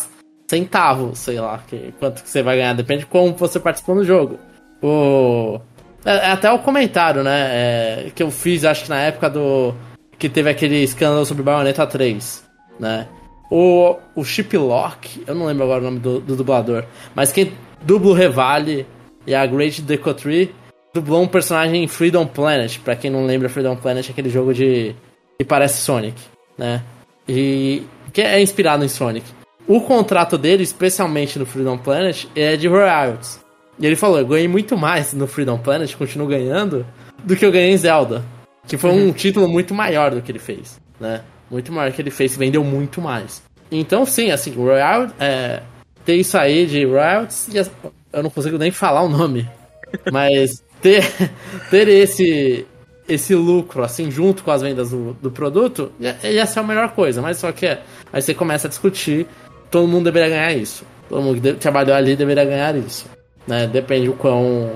centavos, 0.49 1.19
sei 1.19 1.39
lá, 1.41 1.59
que, 1.67 1.93
quanto 1.99 2.23
que 2.23 2.29
você 2.29 2.43
vai 2.43 2.57
ganhar, 2.57 2.75
depende 2.75 3.01
de 3.01 3.07
como 3.07 3.35
você 3.37 3.61
participou 3.61 3.95
no 3.95 4.05
jogo. 4.05 4.39
O... 4.83 5.61
é- 6.05 6.29
é 6.29 6.31
até 6.31 6.51
o 6.51 6.59
comentário, 6.61 7.23
né, 7.23 7.49
é, 7.51 8.11
que 8.15 8.23
eu 8.23 8.31
fiz, 8.31 8.65
acho 8.65 8.85
que 8.85 8.91
na 8.91 9.01
época 9.01 9.29
do... 9.29 9.75
que 10.19 10.29
teve 10.29 10.49
aquele 10.49 10.83
escândalo 10.83 11.27
sobre 11.27 11.43
Bayonetta 11.43 11.87
3, 11.87 12.45
né, 12.81 13.07
o, 13.51 13.97
o 14.15 14.25
Chip 14.25 14.57
Lock, 14.57 15.23
eu 15.27 15.35
não 15.35 15.47
lembro 15.47 15.65
agora 15.65 15.81
o 15.81 15.85
nome 15.85 15.99
do, 15.99 16.21
do 16.21 16.37
dublador, 16.37 16.85
mas 17.15 17.33
quem 17.33 17.53
dubla 17.83 18.11
o 18.11 18.15
Revali 18.15 18.87
e 19.27 19.35
a 19.35 19.45
Great 19.47 19.83
Decotree 19.83 20.55
dublou 20.93 21.23
um 21.23 21.29
personagem 21.29 21.85
em 21.85 21.89
Freedom 21.89 22.27
Planet. 22.27 22.79
Pra 22.79 22.97
quem 22.97 23.11
não 23.11 23.25
lembra, 23.27 23.49
Freedom 23.49 23.77
Planet 23.77 24.09
é 24.09 24.13
aquele 24.13 24.31
jogo 24.31 24.53
de. 24.53 24.95
que 25.39 25.45
parece 25.45 25.81
Sonic, 25.81 26.21
né? 26.57 26.83
E. 27.29 27.83
que 28.13 28.21
é 28.21 28.41
inspirado 28.41 28.85
em 28.85 28.89
Sonic. 28.89 29.27
O 29.69 29.81
contrato 29.83 30.39
dele, 30.39 30.62
especialmente 30.62 31.39
no 31.39 31.45
Freedom 31.47 31.77
Planet, 31.77 32.25
é 32.35 32.57
de 32.57 32.66
royalties. 32.66 33.39
E 33.79 33.87
ele 33.87 33.95
falou: 33.95 34.19
eu 34.19 34.27
ganhei 34.27 34.49
muito 34.49 34.77
mais 34.77 35.12
no 35.12 35.27
Freedom 35.27 35.59
Planet, 35.59 35.95
continuo 35.95 36.27
ganhando, 36.27 36.87
do 37.23 37.37
que 37.37 37.45
eu 37.45 37.53
ganhei 37.53 37.71
em 37.71 37.77
Zelda. 37.77 38.25
Que 38.66 38.77
foi 38.77 38.91
um 38.91 39.07
uhum. 39.07 39.12
título 39.12 39.47
muito 39.47 39.75
maior 39.75 40.11
do 40.11 40.23
que 40.23 40.33
ele 40.33 40.39
fez, 40.39 40.81
né? 40.99 41.23
Muito 41.51 41.73
maior 41.73 41.93
que 41.93 42.03
ele 42.03 42.11
fez, 42.11 42.37
vendeu 42.37 42.64
muito 42.64 43.01
mais. 43.01 43.43
Então, 43.71 44.05
sim, 44.05 44.31
assim, 44.31 44.51
Royal, 44.53 45.09
é, 45.21 45.62
ter 46.05 46.16
isso 46.16 46.39
aí 46.39 46.66
de 46.66 46.87
royalties, 46.87 47.71
eu 48.12 48.23
não 48.23 48.31
consigo 48.31 48.57
nem 48.57 48.71
falar 48.71 49.03
o 49.03 49.11
nome, 49.11 49.47
mas 50.11 50.62
ter, 50.81 51.05
ter 51.71 51.87
esse, 51.89 52.66
esse 53.07 53.35
lucro, 53.35 53.83
assim, 53.83 54.11
junto 54.11 54.43
com 54.43 54.51
as 54.51 54.62
vendas 54.62 54.91
do, 54.91 55.12
do 55.14 55.31
produto, 55.31 55.93
ia, 56.01 56.16
ia 56.25 56.47
ser 56.47 56.61
a 56.61 56.62
melhor 56.62 56.93
coisa, 56.93 57.21
mas 57.21 57.37
só 57.37 57.53
que 57.53 57.66
é, 57.66 57.83
aí 58.11 58.23
você 58.23 58.33
começa 58.33 58.69
a 58.69 58.71
discutir, 58.71 59.27
todo 59.71 59.89
mundo 59.89 60.05
deveria 60.05 60.29
ganhar 60.29 60.53
isso. 60.53 60.85
Todo 61.09 61.23
mundo 61.23 61.41
que 61.41 61.53
trabalhou 61.55 61.95
ali 61.95 62.16
deveria 62.16 62.45
ganhar 62.45 62.77
isso. 62.77 63.07
Né? 63.47 63.66
Depende 63.66 64.09
o 64.09 64.14
quão 64.14 64.73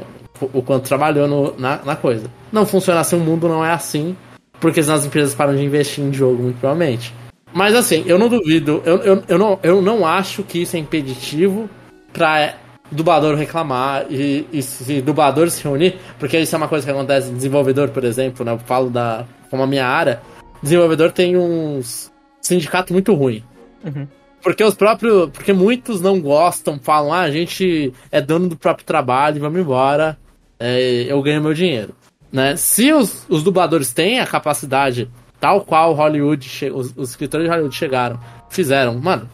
o 0.52 0.62
quanto 0.62 0.88
trabalhou 0.88 1.28
no, 1.28 1.54
na, 1.58 1.80
na 1.84 1.96
coisa. 1.96 2.28
Não 2.50 2.66
funciona 2.66 3.00
assim, 3.00 3.16
o 3.16 3.20
mundo 3.20 3.48
não 3.48 3.64
é 3.64 3.70
assim, 3.70 4.16
porque 4.60 4.82
senão 4.82 4.96
as 4.96 5.06
empresas 5.06 5.34
param 5.34 5.54
de 5.54 5.62
investir 5.62 6.02
em 6.02 6.12
jogo, 6.12 6.42
muito 6.42 6.58
provavelmente. 6.58 7.14
Mas 7.52 7.74
assim, 7.74 8.02
eu 8.06 8.18
não 8.18 8.28
duvido, 8.28 8.82
eu, 8.84 8.96
eu, 8.98 9.22
eu, 9.28 9.38
não, 9.38 9.58
eu 9.62 9.82
não 9.82 10.06
acho 10.06 10.42
que 10.42 10.62
isso 10.62 10.74
é 10.74 10.78
impeditivo 10.78 11.68
pra 12.12 12.54
dublador 12.90 13.36
reclamar 13.36 14.06
e, 14.10 14.46
e 14.52 14.62
se 14.62 15.00
dublador 15.00 15.50
se 15.50 15.62
reunir, 15.62 15.98
porque 16.18 16.38
isso 16.38 16.54
é 16.54 16.58
uma 16.58 16.68
coisa 16.68 16.84
que 16.84 16.90
acontece 16.90 17.30
desenvolvedor, 17.30 17.90
por 17.90 18.04
exemplo, 18.04 18.44
né? 18.44 18.52
Eu 18.52 18.58
falo 18.58 18.90
da. 18.90 19.24
como 19.50 19.62
a 19.62 19.66
minha 19.66 19.86
área, 19.86 20.20
desenvolvedor 20.62 21.12
tem 21.12 21.36
uns 21.36 22.10
sindicato 22.40 22.92
muito 22.92 23.14
ruim. 23.14 23.42
Uhum. 23.84 24.06
Porque 24.42 24.64
os 24.64 24.74
próprios. 24.74 25.30
Porque 25.30 25.52
muitos 25.52 26.00
não 26.00 26.20
gostam, 26.20 26.78
falam, 26.78 27.12
ah, 27.12 27.20
a 27.20 27.30
gente 27.30 27.92
é 28.10 28.20
dono 28.20 28.48
do 28.48 28.56
próprio 28.56 28.84
trabalho, 28.84 29.40
vamos 29.40 29.60
embora 29.60 30.18
é, 30.62 31.06
eu 31.08 31.20
ganho 31.20 31.42
meu 31.42 31.52
dinheiro. 31.52 31.92
Né? 32.30 32.54
Se 32.54 32.92
os, 32.92 33.26
os 33.28 33.42
dubladores 33.42 33.92
têm 33.92 34.20
a 34.20 34.26
capacidade, 34.26 35.10
tal 35.40 35.62
qual 35.62 35.92
Hollywood, 35.92 36.70
os, 36.72 36.94
os 36.96 37.10
escritores 37.10 37.46
de 37.46 37.50
Hollywood 37.50 37.74
chegaram, 37.74 38.20
fizeram, 38.48 38.96
mano, 38.98 39.28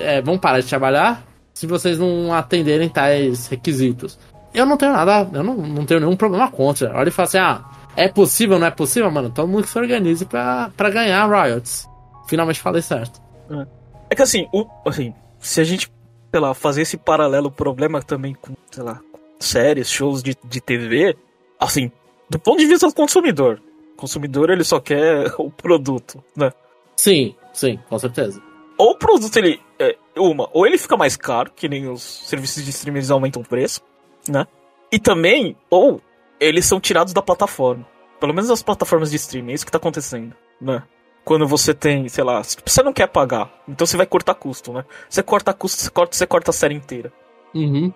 é, 0.00 0.20
vamos 0.20 0.40
parar 0.40 0.58
de 0.60 0.66
trabalhar 0.66 1.24
se 1.54 1.66
vocês 1.66 1.96
não 1.96 2.34
atenderem 2.34 2.88
tais 2.88 3.46
requisitos. 3.46 4.18
Eu 4.52 4.66
não 4.66 4.76
tenho 4.76 4.92
nada, 4.92 5.28
eu 5.32 5.44
não, 5.44 5.54
não 5.56 5.86
tenho 5.86 6.00
nenhum 6.00 6.16
problema 6.16 6.50
contra. 6.50 6.92
Olha 6.96 7.08
e 7.08 7.12
fala 7.12 7.28
assim, 7.28 7.38
ah, 7.38 7.64
é 7.96 8.08
possível, 8.08 8.58
não 8.58 8.66
é 8.66 8.70
possível, 8.70 9.10
mano? 9.10 9.30
Todo 9.30 9.46
mundo 9.46 9.66
se 9.66 9.78
organize 9.78 10.24
pra 10.24 10.90
ganhar 10.92 11.24
royalties. 11.26 11.88
Finalmente 12.26 12.60
falei 12.60 12.82
certo. 12.82 13.20
É, 13.48 13.66
é 14.14 14.16
que 14.16 14.22
assim, 14.22 14.48
o, 14.52 14.66
assim, 14.86 15.12
se 15.38 15.60
a 15.60 15.64
gente, 15.64 15.90
sei 16.30 16.40
lá, 16.40 16.54
fazer 16.54 16.82
esse 16.82 16.96
paralelo, 16.96 17.50
problema 17.50 18.02
também 18.02 18.34
com, 18.34 18.54
sei 18.70 18.82
lá, 18.82 19.00
séries, 19.38 19.90
shows 19.90 20.22
de, 20.22 20.36
de 20.44 20.60
TV, 20.60 21.16
assim, 21.58 21.90
do 22.30 22.38
ponto 22.38 22.58
de 22.58 22.66
vista 22.66 22.86
do 22.86 22.94
consumidor. 22.94 23.60
O 23.94 23.96
consumidor 23.96 24.50
ele 24.50 24.64
só 24.64 24.80
quer 24.80 25.34
o 25.38 25.50
produto, 25.50 26.22
né? 26.36 26.52
Sim, 26.96 27.34
sim, 27.52 27.78
com 27.88 27.98
certeza. 27.98 28.40
Ou 28.78 28.92
o 28.92 28.98
produto 28.98 29.36
ele. 29.36 29.60
É, 29.78 29.96
uma, 30.16 30.48
ou 30.52 30.66
ele 30.66 30.78
fica 30.78 30.96
mais 30.96 31.16
caro, 31.16 31.50
que 31.54 31.68
nem 31.68 31.88
os 31.88 32.02
serviços 32.02 32.64
de 32.64 32.70
streaming 32.70 33.10
aumentam 33.10 33.42
o 33.42 33.46
preço, 33.46 33.80
né? 34.28 34.46
E 34.92 34.98
também, 34.98 35.56
ou 35.68 36.00
eles 36.38 36.66
são 36.66 36.80
tirados 36.80 37.12
da 37.12 37.22
plataforma. 37.22 37.86
Pelo 38.20 38.32
menos 38.32 38.50
as 38.50 38.62
plataformas 38.62 39.10
de 39.10 39.16
streaming, 39.16 39.52
é 39.52 39.54
isso 39.54 39.66
que 39.66 39.72
tá 39.72 39.78
acontecendo, 39.78 40.34
né? 40.60 40.82
Quando 41.24 41.46
você 41.46 41.72
tem, 41.72 42.08
sei 42.08 42.22
lá, 42.22 42.42
você 42.42 42.82
não 42.82 42.92
quer 42.92 43.06
pagar, 43.08 43.50
então 43.66 43.86
você 43.86 43.96
vai 43.96 44.06
cortar 44.06 44.34
custo, 44.34 44.72
né? 44.72 44.84
Você 45.08 45.22
corta 45.22 45.54
custo, 45.54 45.80
você 45.80 45.90
corta, 45.90 46.16
você 46.16 46.26
corta 46.26 46.50
a 46.50 46.54
série 46.54 46.74
inteira. 46.74 47.12
Uhum 47.54 47.92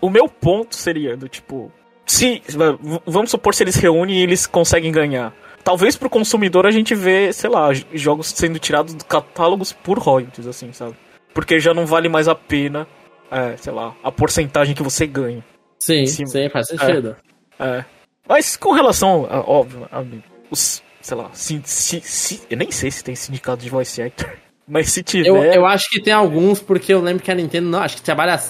o 0.00 0.10
meu 0.10 0.28
ponto 0.28 0.74
seria 0.74 1.16
do 1.16 1.28
tipo. 1.28 1.72
Se. 2.04 2.42
Vamos 3.04 3.30
supor 3.30 3.54
se 3.54 3.64
eles 3.64 3.76
reúnem 3.76 4.18
e 4.18 4.22
eles 4.22 4.46
conseguem 4.46 4.92
ganhar. 4.92 5.34
Talvez 5.64 5.96
pro 5.96 6.08
consumidor 6.08 6.64
a 6.66 6.70
gente 6.70 6.94
vê, 6.94 7.32
sei 7.32 7.50
lá, 7.50 7.70
jogos 7.92 8.28
sendo 8.28 8.58
tirados 8.58 8.94
do 8.94 9.04
catálogos 9.04 9.72
por 9.72 9.98
royalties, 9.98 10.46
assim, 10.46 10.72
sabe? 10.72 10.94
Porque 11.34 11.58
já 11.58 11.74
não 11.74 11.84
vale 11.84 12.08
mais 12.08 12.28
a 12.28 12.34
pena, 12.36 12.86
é, 13.30 13.56
sei 13.56 13.72
lá, 13.72 13.92
a 14.02 14.12
porcentagem 14.12 14.76
que 14.76 14.82
você 14.82 15.06
ganha. 15.06 15.44
Sim, 15.80 16.06
sim, 16.06 16.48
faz 16.50 16.68
sentido. 16.68 17.16
É, 17.58 17.78
é. 17.78 17.84
Mas 18.28 18.56
com 18.56 18.72
relação, 18.72 19.26
a, 19.28 19.40
óbvio, 19.40 19.88
a, 19.90 20.04
os, 20.50 20.82
sei 21.06 21.16
lá, 21.16 21.30
se, 21.32 21.62
se, 21.64 22.00
se, 22.00 22.42
eu 22.50 22.56
nem 22.56 22.72
sei 22.72 22.90
se 22.90 23.04
tem 23.04 23.14
sindicato 23.14 23.62
de 23.62 23.70
voice 23.70 24.02
actor, 24.02 24.28
mas 24.66 24.90
se 24.90 25.04
tiver... 25.04 25.28
Eu, 25.28 25.36
eu 25.36 25.64
acho 25.64 25.88
que 25.88 26.02
tem 26.02 26.12
alguns, 26.12 26.60
porque 26.60 26.92
eu 26.92 27.00
lembro 27.00 27.22
que 27.22 27.30
a 27.30 27.34
Nintendo, 27.34 27.68
não, 27.68 27.78
acho 27.78 27.94
que 27.94 28.02
trabalha 28.02 28.42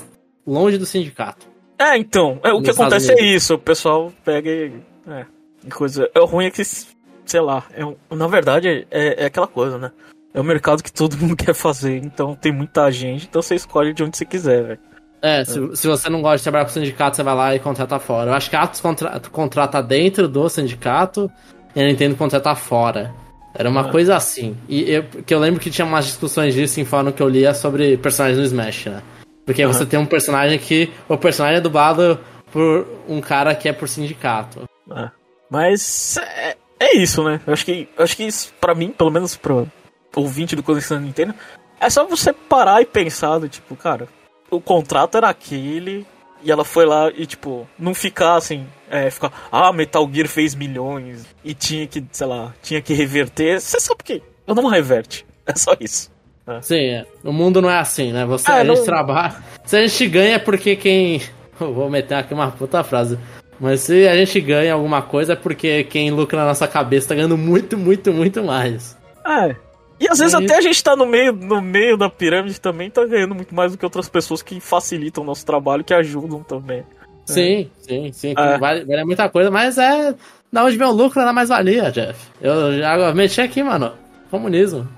longe 0.47 0.79
do 0.79 0.87
sindicato. 0.87 1.47
É, 1.79 1.99
então, 1.99 2.41
é, 2.43 2.55
o 2.55 2.63
que 2.63 2.71
acontece 2.71 3.13
é 3.13 3.23
isso, 3.23 3.53
o 3.53 3.59
pessoal 3.59 4.11
pega 4.25 4.49
e. 4.49 4.73
É, 5.07 5.27
coisa. 5.71 6.11
É 6.15 6.21
o 6.21 6.25
ruim 6.25 6.47
é 6.47 6.51
que, 6.51 6.65
sei 6.65 7.41
lá, 7.43 7.63
é, 7.75 8.15
na 8.15 8.27
verdade 8.27 8.87
é, 8.91 9.25
é 9.25 9.27
aquela 9.27 9.47
coisa, 9.47 9.77
né? 9.77 9.93
É 10.33 10.41
o 10.41 10.45
mercado 10.45 10.83
que 10.83 10.91
todo 10.91 11.15
mundo 11.21 11.37
quer 11.37 11.53
fazer, 11.53 11.99
então 11.99 12.35
tem 12.35 12.53
muita 12.53 12.91
gente, 12.91 13.27
então 13.27 13.43
você 13.43 13.55
escolhe 13.55 13.93
de 13.93 14.03
onde 14.03 14.17
você 14.17 14.25
quiser, 14.25 14.65
velho. 14.65 14.81
É, 15.21 15.45
se, 15.45 15.63
é. 15.63 15.77
se 15.77 15.87
você 15.87 16.09
não 16.09 16.23
gosta 16.23 16.39
de 16.39 16.43
trabalhar 16.45 16.65
com 16.65 16.71
sindicato, 16.71 17.17
você 17.17 17.23
vai 17.23 17.35
lá 17.35 17.55
e 17.55 17.59
contrata 17.59 17.99
fora. 17.99 18.31
Eu 18.31 18.35
acho 18.35 18.49
que 18.49 18.57
a 18.57 18.63
Atos 18.63 18.81
contra, 18.81 19.21
contrata 19.31 19.83
dentro 19.83 20.27
do 20.27 20.49
sindicato 20.49 21.31
e 21.77 21.81
a 21.83 21.87
Nintendo 21.87 22.17
contrata 22.17 22.55
fora. 22.55 23.15
Era 23.55 23.69
uma 23.69 23.89
é. 23.89 23.91
coisa 23.91 24.17
assim. 24.17 24.57
E 24.69 24.91
eu, 24.91 25.05
que 25.05 25.33
eu 25.33 25.39
lembro 25.39 25.61
que 25.61 25.71
tinha 25.71 25.87
umas 25.87 26.07
discussões 26.07 26.55
disso 26.55 26.81
em 26.81 26.85
fórum 26.85 27.13
que 27.13 27.23
eu 27.23 27.29
lia 27.29 27.53
sobre 27.55 27.97
personagens 27.99 28.39
no 28.39 28.45
Smash, 28.45 28.87
né? 28.87 29.03
Porque 29.45 29.65
uhum. 29.65 29.73
você 29.73 29.85
tem 29.85 29.99
um 29.99 30.07
personagem 30.07 30.59
que. 30.59 30.91
O 31.09 31.17
personagem 31.17 31.59
é 31.59 31.61
dublado 31.61 32.19
por 32.51 32.87
um 33.09 33.21
cara 33.21 33.55
que 33.55 33.69
é 33.69 33.73
por 33.73 33.89
sindicato. 33.89 34.69
É. 34.91 35.11
Mas 35.51 36.17
é, 36.17 36.57
é, 36.81 36.97
isso, 36.97 37.23
né? 37.23 37.41
Eu 37.47 37.53
acho 37.53 37.65
que, 37.65 37.89
eu 37.97 38.05
acho 38.05 38.17
que 38.17 38.25
isso, 38.25 38.53
pra 38.61 38.75
mim, 38.75 38.89
pelo 38.91 39.11
menos 39.11 39.37
pro 39.37 39.69
ouvinte 40.15 40.57
do 40.57 40.63
Conexão 40.63 40.99
Nintendo, 40.99 41.35
é 41.81 41.89
só 41.91 42.07
você 42.07 42.33
parar 42.33 42.81
e 42.83 42.87
pensar 42.87 43.39
do 43.39 43.49
tipo, 43.49 43.77
cara, 43.77 44.09
o 44.51 44.61
contrato 44.61 45.17
era 45.17 45.29
aquele. 45.29 46.07
E 46.47 46.53
ela 46.53 46.65
foi 46.65 46.87
lá 46.87 47.11
e, 47.11 47.27
tipo, 47.27 47.69
não 47.77 47.93
ficar 47.93 48.37
assim, 48.37 48.65
é, 48.89 49.11
ficar, 49.11 49.33
ah, 49.51 49.73
Metal 49.73 50.09
Gear 50.13 50.29
fez 50.29 50.55
milhões 50.55 51.27
e 51.45 51.53
tinha 51.53 51.89
que, 51.89 52.05
sei 52.13 52.25
lá, 52.25 52.55
tinha 52.63 52.81
que 52.81 52.95
reverter. 52.95 53.61
Você 53.61 53.81
sabe 53.81 53.97
por 53.99 54.05
quê? 54.05 54.23
Eu 54.47 54.55
não 54.55 54.69
reverte. 54.69 55.27
É 55.49 55.55
só 55.55 55.77
isso. 55.79 56.11
É. 56.45 56.61
Sim, 56.61 56.75
é. 56.75 57.07
o 57.23 57.33
mundo 57.33 57.63
não 57.63 57.71
é 57.71 57.79
assim, 57.79 58.13
né? 58.13 58.27
Você, 58.27 58.51
ah, 58.51 58.57
a 58.57 58.65
gente 58.65 58.79
não... 58.79 58.85
trabalha. 58.85 59.37
Se 59.65 59.77
a 59.77 59.87
gente 59.87 60.09
ganha 60.09 60.35
é 60.35 60.39
porque 60.41 60.75
quem. 60.75 61.23
Vou 61.57 61.89
meter 61.89 62.17
aqui 62.17 62.35
uma 62.35 62.51
puta 62.51 62.83
frase. 62.83 63.17
Mas 63.61 63.83
se 63.83 64.09
a 64.09 64.17
gente 64.17 64.41
ganha 64.41 64.75
alguma 64.75 65.03
coisa 65.03 65.35
é 65.35 65.37
porque 65.37 65.85
quem 65.85 66.11
lucra 66.11 66.41
na 66.41 66.47
nossa 66.47 66.67
cabeça 66.67 67.11
tá 67.11 67.15
ganhando 67.15 67.39
muito, 67.39 67.79
muito, 67.79 68.13
muito 68.13 68.43
mais. 68.43 68.97
É. 69.25 69.55
E 69.99 70.09
às 70.09 70.19
vezes 70.19 70.35
e... 70.35 70.45
até 70.45 70.57
a 70.57 70.61
gente 70.61 70.83
tá 70.83 70.95
no 70.95 71.07
meio, 71.07 71.33
no 71.33 71.61
meio 71.61 71.97
da 71.97 72.11
pirâmide 72.11 72.61
também 72.61 72.91
tá 72.91 73.05
ganhando 73.05 73.35
muito 73.35 73.55
mais 73.55 73.73
do 73.73 73.79
que 73.79 73.85
outras 73.85 74.09
pessoas 74.09 74.43
que 74.43 74.61
facilitam 74.61 75.23
o 75.23 75.27
nosso 75.27 75.45
trabalho, 75.45 75.85
que 75.85 75.95
ajudam 75.95 76.43
também. 76.43 76.85
Sim, 77.25 77.71
é. 77.83 77.83
sim, 77.83 78.13
sim. 78.13 78.35
É. 78.37 78.59
Vale, 78.59 78.85
vale 78.85 79.05
muita 79.05 79.29
coisa, 79.29 79.51
mas 79.51 79.79
é. 79.79 80.15
Da 80.53 80.65
onde 80.65 80.77
vem 80.77 80.87
o 80.87 80.93
lucro, 80.93 81.23
na 81.25 81.33
mais 81.33 81.49
valia, 81.49 81.91
Jeff. 81.91 82.19
Eu 82.41 82.79
já 82.79 83.15
meti 83.15 83.41
aqui, 83.41 83.63
mano. 83.63 83.93
Comunismo. 84.31 84.89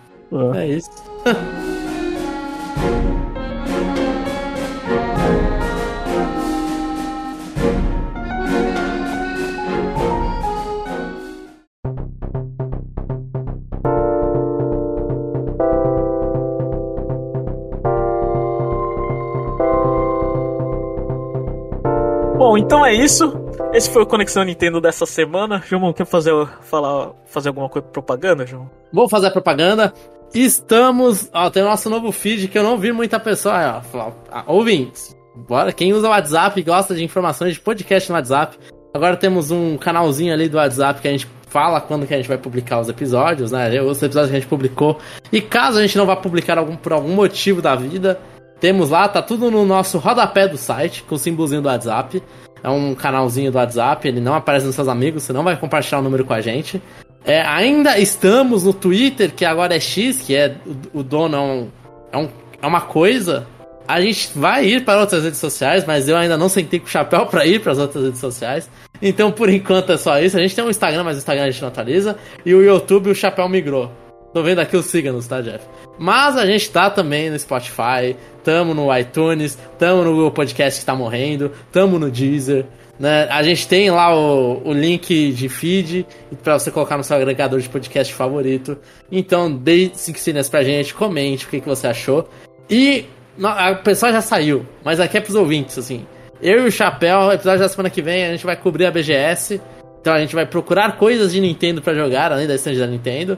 É, 0.54 0.58
é 0.58 0.68
isso. 0.68 0.90
Então 22.58 22.84
é 22.84 22.92
isso. 22.92 23.32
Esse 23.72 23.88
foi 23.88 24.02
o 24.02 24.06
Conexão 24.06 24.42
Nintendo 24.42 24.80
dessa 24.80 25.06
semana. 25.06 25.62
João, 25.64 25.92
quer 25.92 26.04
fazer, 26.04 26.32
falar, 26.62 27.12
fazer 27.24 27.50
alguma 27.50 27.68
coisa 27.68 27.86
propaganda, 27.86 28.44
João? 28.44 28.68
Vou 28.92 29.08
fazer 29.08 29.28
a 29.28 29.30
propaganda. 29.30 29.94
Estamos. 30.34 31.30
Ó, 31.32 31.48
tem 31.50 31.62
o 31.62 31.66
nosso 31.66 31.88
novo 31.88 32.10
feed 32.10 32.48
que 32.48 32.58
eu 32.58 32.64
não 32.64 32.76
vi 32.76 32.90
muita 32.90 33.20
pessoa. 33.20 33.80
Ó, 33.94 34.10
ó, 34.28 34.42
ouvintes, 34.48 35.16
bora. 35.48 35.72
Quem 35.72 35.92
usa 35.92 36.08
o 36.08 36.10
WhatsApp 36.10 36.60
gosta 36.64 36.96
de 36.96 37.04
informações 37.04 37.54
de 37.54 37.60
podcast 37.60 38.10
no 38.10 38.16
WhatsApp. 38.16 38.58
Agora 38.92 39.16
temos 39.16 39.52
um 39.52 39.76
canalzinho 39.76 40.34
ali 40.34 40.48
do 40.48 40.56
WhatsApp 40.56 41.00
que 41.00 41.06
a 41.06 41.12
gente 41.12 41.28
fala 41.46 41.80
quando 41.80 42.08
que 42.08 42.14
a 42.14 42.16
gente 42.16 42.28
vai 42.28 42.38
publicar 42.38 42.80
os 42.80 42.88
episódios, 42.88 43.52
né? 43.52 43.80
Os 43.80 44.02
episódios 44.02 44.30
que 44.32 44.36
a 44.36 44.40
gente 44.40 44.50
publicou. 44.50 44.98
E 45.30 45.40
caso 45.40 45.78
a 45.78 45.82
gente 45.82 45.96
não 45.96 46.04
vá 46.04 46.16
publicar 46.16 46.58
algum, 46.58 46.74
por 46.74 46.92
algum 46.92 47.14
motivo 47.14 47.62
da 47.62 47.76
vida, 47.76 48.18
temos 48.60 48.90
lá, 48.90 49.08
tá 49.08 49.22
tudo 49.22 49.50
no 49.50 49.64
nosso 49.64 49.98
rodapé 49.98 50.48
do 50.48 50.56
site, 50.56 51.04
com 51.04 51.14
o 51.14 51.18
símbolozinho 51.18 51.62
do 51.62 51.68
WhatsApp. 51.68 52.22
É 52.62 52.68
um 52.68 52.94
canalzinho 52.94 53.50
do 53.50 53.58
WhatsApp, 53.58 54.06
ele 54.06 54.20
não 54.20 54.34
aparece 54.34 54.66
nos 54.66 54.74
seus 54.74 54.88
amigos, 54.88 55.22
você 55.22 55.32
não 55.32 55.44
vai 55.44 55.56
compartilhar 55.56 56.00
o 56.00 56.02
número 56.02 56.24
com 56.24 56.34
a 56.34 56.40
gente. 56.40 56.82
É, 57.24 57.42
ainda 57.42 57.98
estamos 57.98 58.64
no 58.64 58.72
Twitter, 58.72 59.32
que 59.32 59.44
agora 59.44 59.76
é 59.76 59.80
X, 59.80 60.22
que 60.22 60.34
é 60.34 60.56
o, 60.94 61.00
o 61.00 61.02
dono 61.02 61.36
é 61.36 61.40
um, 61.40 61.68
é 62.12 62.18
um, 62.18 62.28
é 62.62 62.66
uma 62.66 62.80
coisa. 62.80 63.46
A 63.86 64.00
gente 64.00 64.30
vai 64.34 64.66
ir 64.66 64.84
para 64.84 65.00
outras 65.00 65.24
redes 65.24 65.38
sociais, 65.38 65.84
mas 65.86 66.08
eu 66.08 66.16
ainda 66.16 66.36
não 66.36 66.48
sentei 66.48 66.78
com 66.78 66.86
o 66.86 66.90
chapéu 66.90 67.26
para 67.26 67.46
ir 67.46 67.60
para 67.60 67.72
as 67.72 67.78
outras 67.78 68.04
redes 68.04 68.20
sociais. 68.20 68.68
Então, 69.00 69.30
por 69.30 69.48
enquanto, 69.48 69.92
é 69.92 69.96
só 69.96 70.18
isso. 70.20 70.36
A 70.36 70.40
gente 70.40 70.54
tem 70.54 70.64
um 70.64 70.70
Instagram, 70.70 71.04
mas 71.04 71.16
o 71.16 71.18
Instagram 71.20 71.44
a 71.44 71.50
gente 71.50 71.62
não 71.62 71.68
atualiza. 71.68 72.16
E 72.44 72.54
o 72.54 72.62
YouTube, 72.62 73.10
o 73.10 73.14
chapéu 73.14 73.48
migrou. 73.48 73.90
Tô 74.38 74.44
vendo 74.44 74.60
aqui 74.60 74.76
os 74.76 74.86
siga-nos, 74.86 75.26
tá, 75.26 75.40
Jeff? 75.40 75.66
Mas 75.98 76.36
a 76.36 76.46
gente 76.46 76.70
tá 76.70 76.88
também 76.88 77.28
no 77.28 77.36
Spotify, 77.36 78.14
tamo 78.44 78.72
no 78.72 78.96
iTunes, 78.96 79.58
tamo 79.76 80.04
no 80.04 80.12
Google 80.12 80.30
Podcast 80.30 80.78
que 80.78 80.86
tá 80.86 80.94
morrendo, 80.94 81.50
tamo 81.72 81.98
no 81.98 82.08
Deezer. 82.08 82.64
Né? 83.00 83.26
A 83.32 83.42
gente 83.42 83.66
tem 83.66 83.90
lá 83.90 84.16
o, 84.16 84.62
o 84.64 84.72
link 84.72 85.32
de 85.32 85.48
feed 85.48 86.06
para 86.40 86.56
você 86.56 86.70
colocar 86.70 86.96
no 86.96 87.02
seu 87.02 87.16
agregador 87.16 87.58
de 87.58 87.68
podcast 87.68 88.14
favorito. 88.14 88.78
Então, 89.10 89.52
dê 89.52 89.90
5 89.92 90.16
estrelas 90.16 90.48
pra 90.48 90.62
gente, 90.62 90.94
comente 90.94 91.44
o 91.44 91.48
que, 91.48 91.60
que 91.60 91.68
você 91.68 91.88
achou. 91.88 92.28
E 92.70 93.06
a 93.42 93.74
pessoa 93.74 94.12
já 94.12 94.20
saiu, 94.20 94.64
mas 94.84 95.00
aqui 95.00 95.18
é 95.18 95.20
pros 95.20 95.34
ouvintes, 95.34 95.76
assim. 95.76 96.06
Eu 96.40 96.64
e 96.64 96.68
o 96.68 96.70
Chapéu, 96.70 97.32
episódio 97.32 97.58
da 97.58 97.68
semana 97.68 97.90
que 97.90 98.00
vem, 98.00 98.24
a 98.24 98.30
gente 98.30 98.46
vai 98.46 98.54
cobrir 98.54 98.86
a 98.86 98.92
BGS. 98.92 99.60
Então 100.00 100.14
a 100.14 100.20
gente 100.20 100.32
vai 100.32 100.46
procurar 100.46 100.96
coisas 100.96 101.32
de 101.32 101.40
Nintendo 101.40 101.82
para 101.82 101.92
jogar, 101.92 102.30
além 102.30 102.46
da 102.46 102.54
stand 102.54 102.74
da 102.74 102.86
Nintendo 102.86 103.36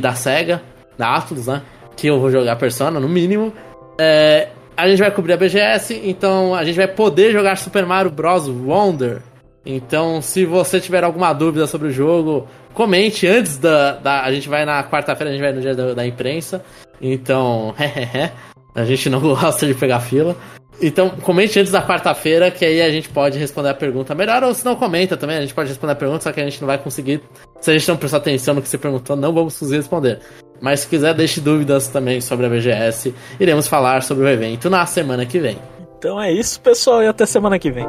da 0.00 0.14
SEGA, 0.14 0.62
da 0.96 1.14
Atlus, 1.14 1.46
né? 1.46 1.62
Que 1.96 2.08
eu 2.08 2.20
vou 2.20 2.30
jogar 2.30 2.56
Persona, 2.56 3.00
no 3.00 3.08
mínimo. 3.08 3.52
É, 3.98 4.48
a 4.76 4.88
gente 4.88 4.98
vai 4.98 5.10
cobrir 5.10 5.32
a 5.32 5.36
BGS, 5.36 6.02
então 6.04 6.54
a 6.54 6.64
gente 6.64 6.76
vai 6.76 6.88
poder 6.88 7.32
jogar 7.32 7.56
Super 7.56 7.86
Mario 7.86 8.10
Bros. 8.10 8.48
Wonder. 8.48 9.22
Então, 9.64 10.20
se 10.22 10.44
você 10.44 10.78
tiver 10.78 11.02
alguma 11.02 11.32
dúvida 11.32 11.66
sobre 11.66 11.88
o 11.88 11.90
jogo, 11.90 12.46
comente 12.72 13.26
antes 13.26 13.58
da. 13.58 13.92
da 13.92 14.22
a 14.22 14.32
gente 14.32 14.48
vai 14.48 14.64
na 14.64 14.84
quarta-feira, 14.84 15.30
a 15.30 15.32
gente 15.32 15.42
vai 15.42 15.52
no 15.52 15.60
dia 15.60 15.74
da, 15.74 15.94
da 15.94 16.06
imprensa. 16.06 16.62
Então, 17.00 17.74
a 18.74 18.84
gente 18.84 19.10
não 19.10 19.18
gosta 19.34 19.66
de 19.66 19.74
pegar 19.74 20.00
fila. 20.00 20.36
Então, 20.80 21.08
comente 21.08 21.58
antes 21.58 21.72
da 21.72 21.82
quarta-feira, 21.82 22.50
que 22.50 22.64
aí 22.64 22.82
a 22.82 22.90
gente 22.90 23.08
pode 23.08 23.38
responder 23.38 23.70
a 23.70 23.74
pergunta 23.74 24.14
melhor, 24.14 24.44
ou 24.44 24.52
se 24.52 24.64
não 24.64 24.76
comenta 24.76 25.16
também, 25.16 25.38
a 25.38 25.40
gente 25.40 25.54
pode 25.54 25.68
responder 25.68 25.92
a 25.92 25.96
pergunta, 25.96 26.24
só 26.24 26.32
que 26.32 26.40
a 26.40 26.44
gente 26.44 26.60
não 26.60 26.66
vai 26.66 26.78
conseguir. 26.78 27.22
Se 27.60 27.70
a 27.70 27.78
gente 27.78 27.88
não 27.88 27.96
prestar 27.96 28.18
atenção 28.18 28.54
no 28.54 28.62
que 28.62 28.68
você 28.68 28.76
perguntou, 28.76 29.16
não 29.16 29.32
vamos 29.32 29.58
conseguir 29.58 29.78
responder. 29.78 30.20
Mas 30.60 30.80
se 30.80 30.88
quiser, 30.88 31.14
deixe 31.14 31.40
dúvidas 31.40 31.88
também 31.88 32.20
sobre 32.20 32.46
a 32.46 32.48
BGS. 32.48 33.14
Iremos 33.40 33.66
falar 33.66 34.02
sobre 34.02 34.24
o 34.24 34.28
evento 34.28 34.68
na 34.68 34.84
semana 34.86 35.24
que 35.24 35.38
vem. 35.38 35.58
Então 35.98 36.20
é 36.20 36.32
isso, 36.32 36.60
pessoal, 36.60 37.02
e 37.02 37.06
até 37.06 37.24
semana 37.24 37.58
que 37.58 37.70
vem. 37.70 37.86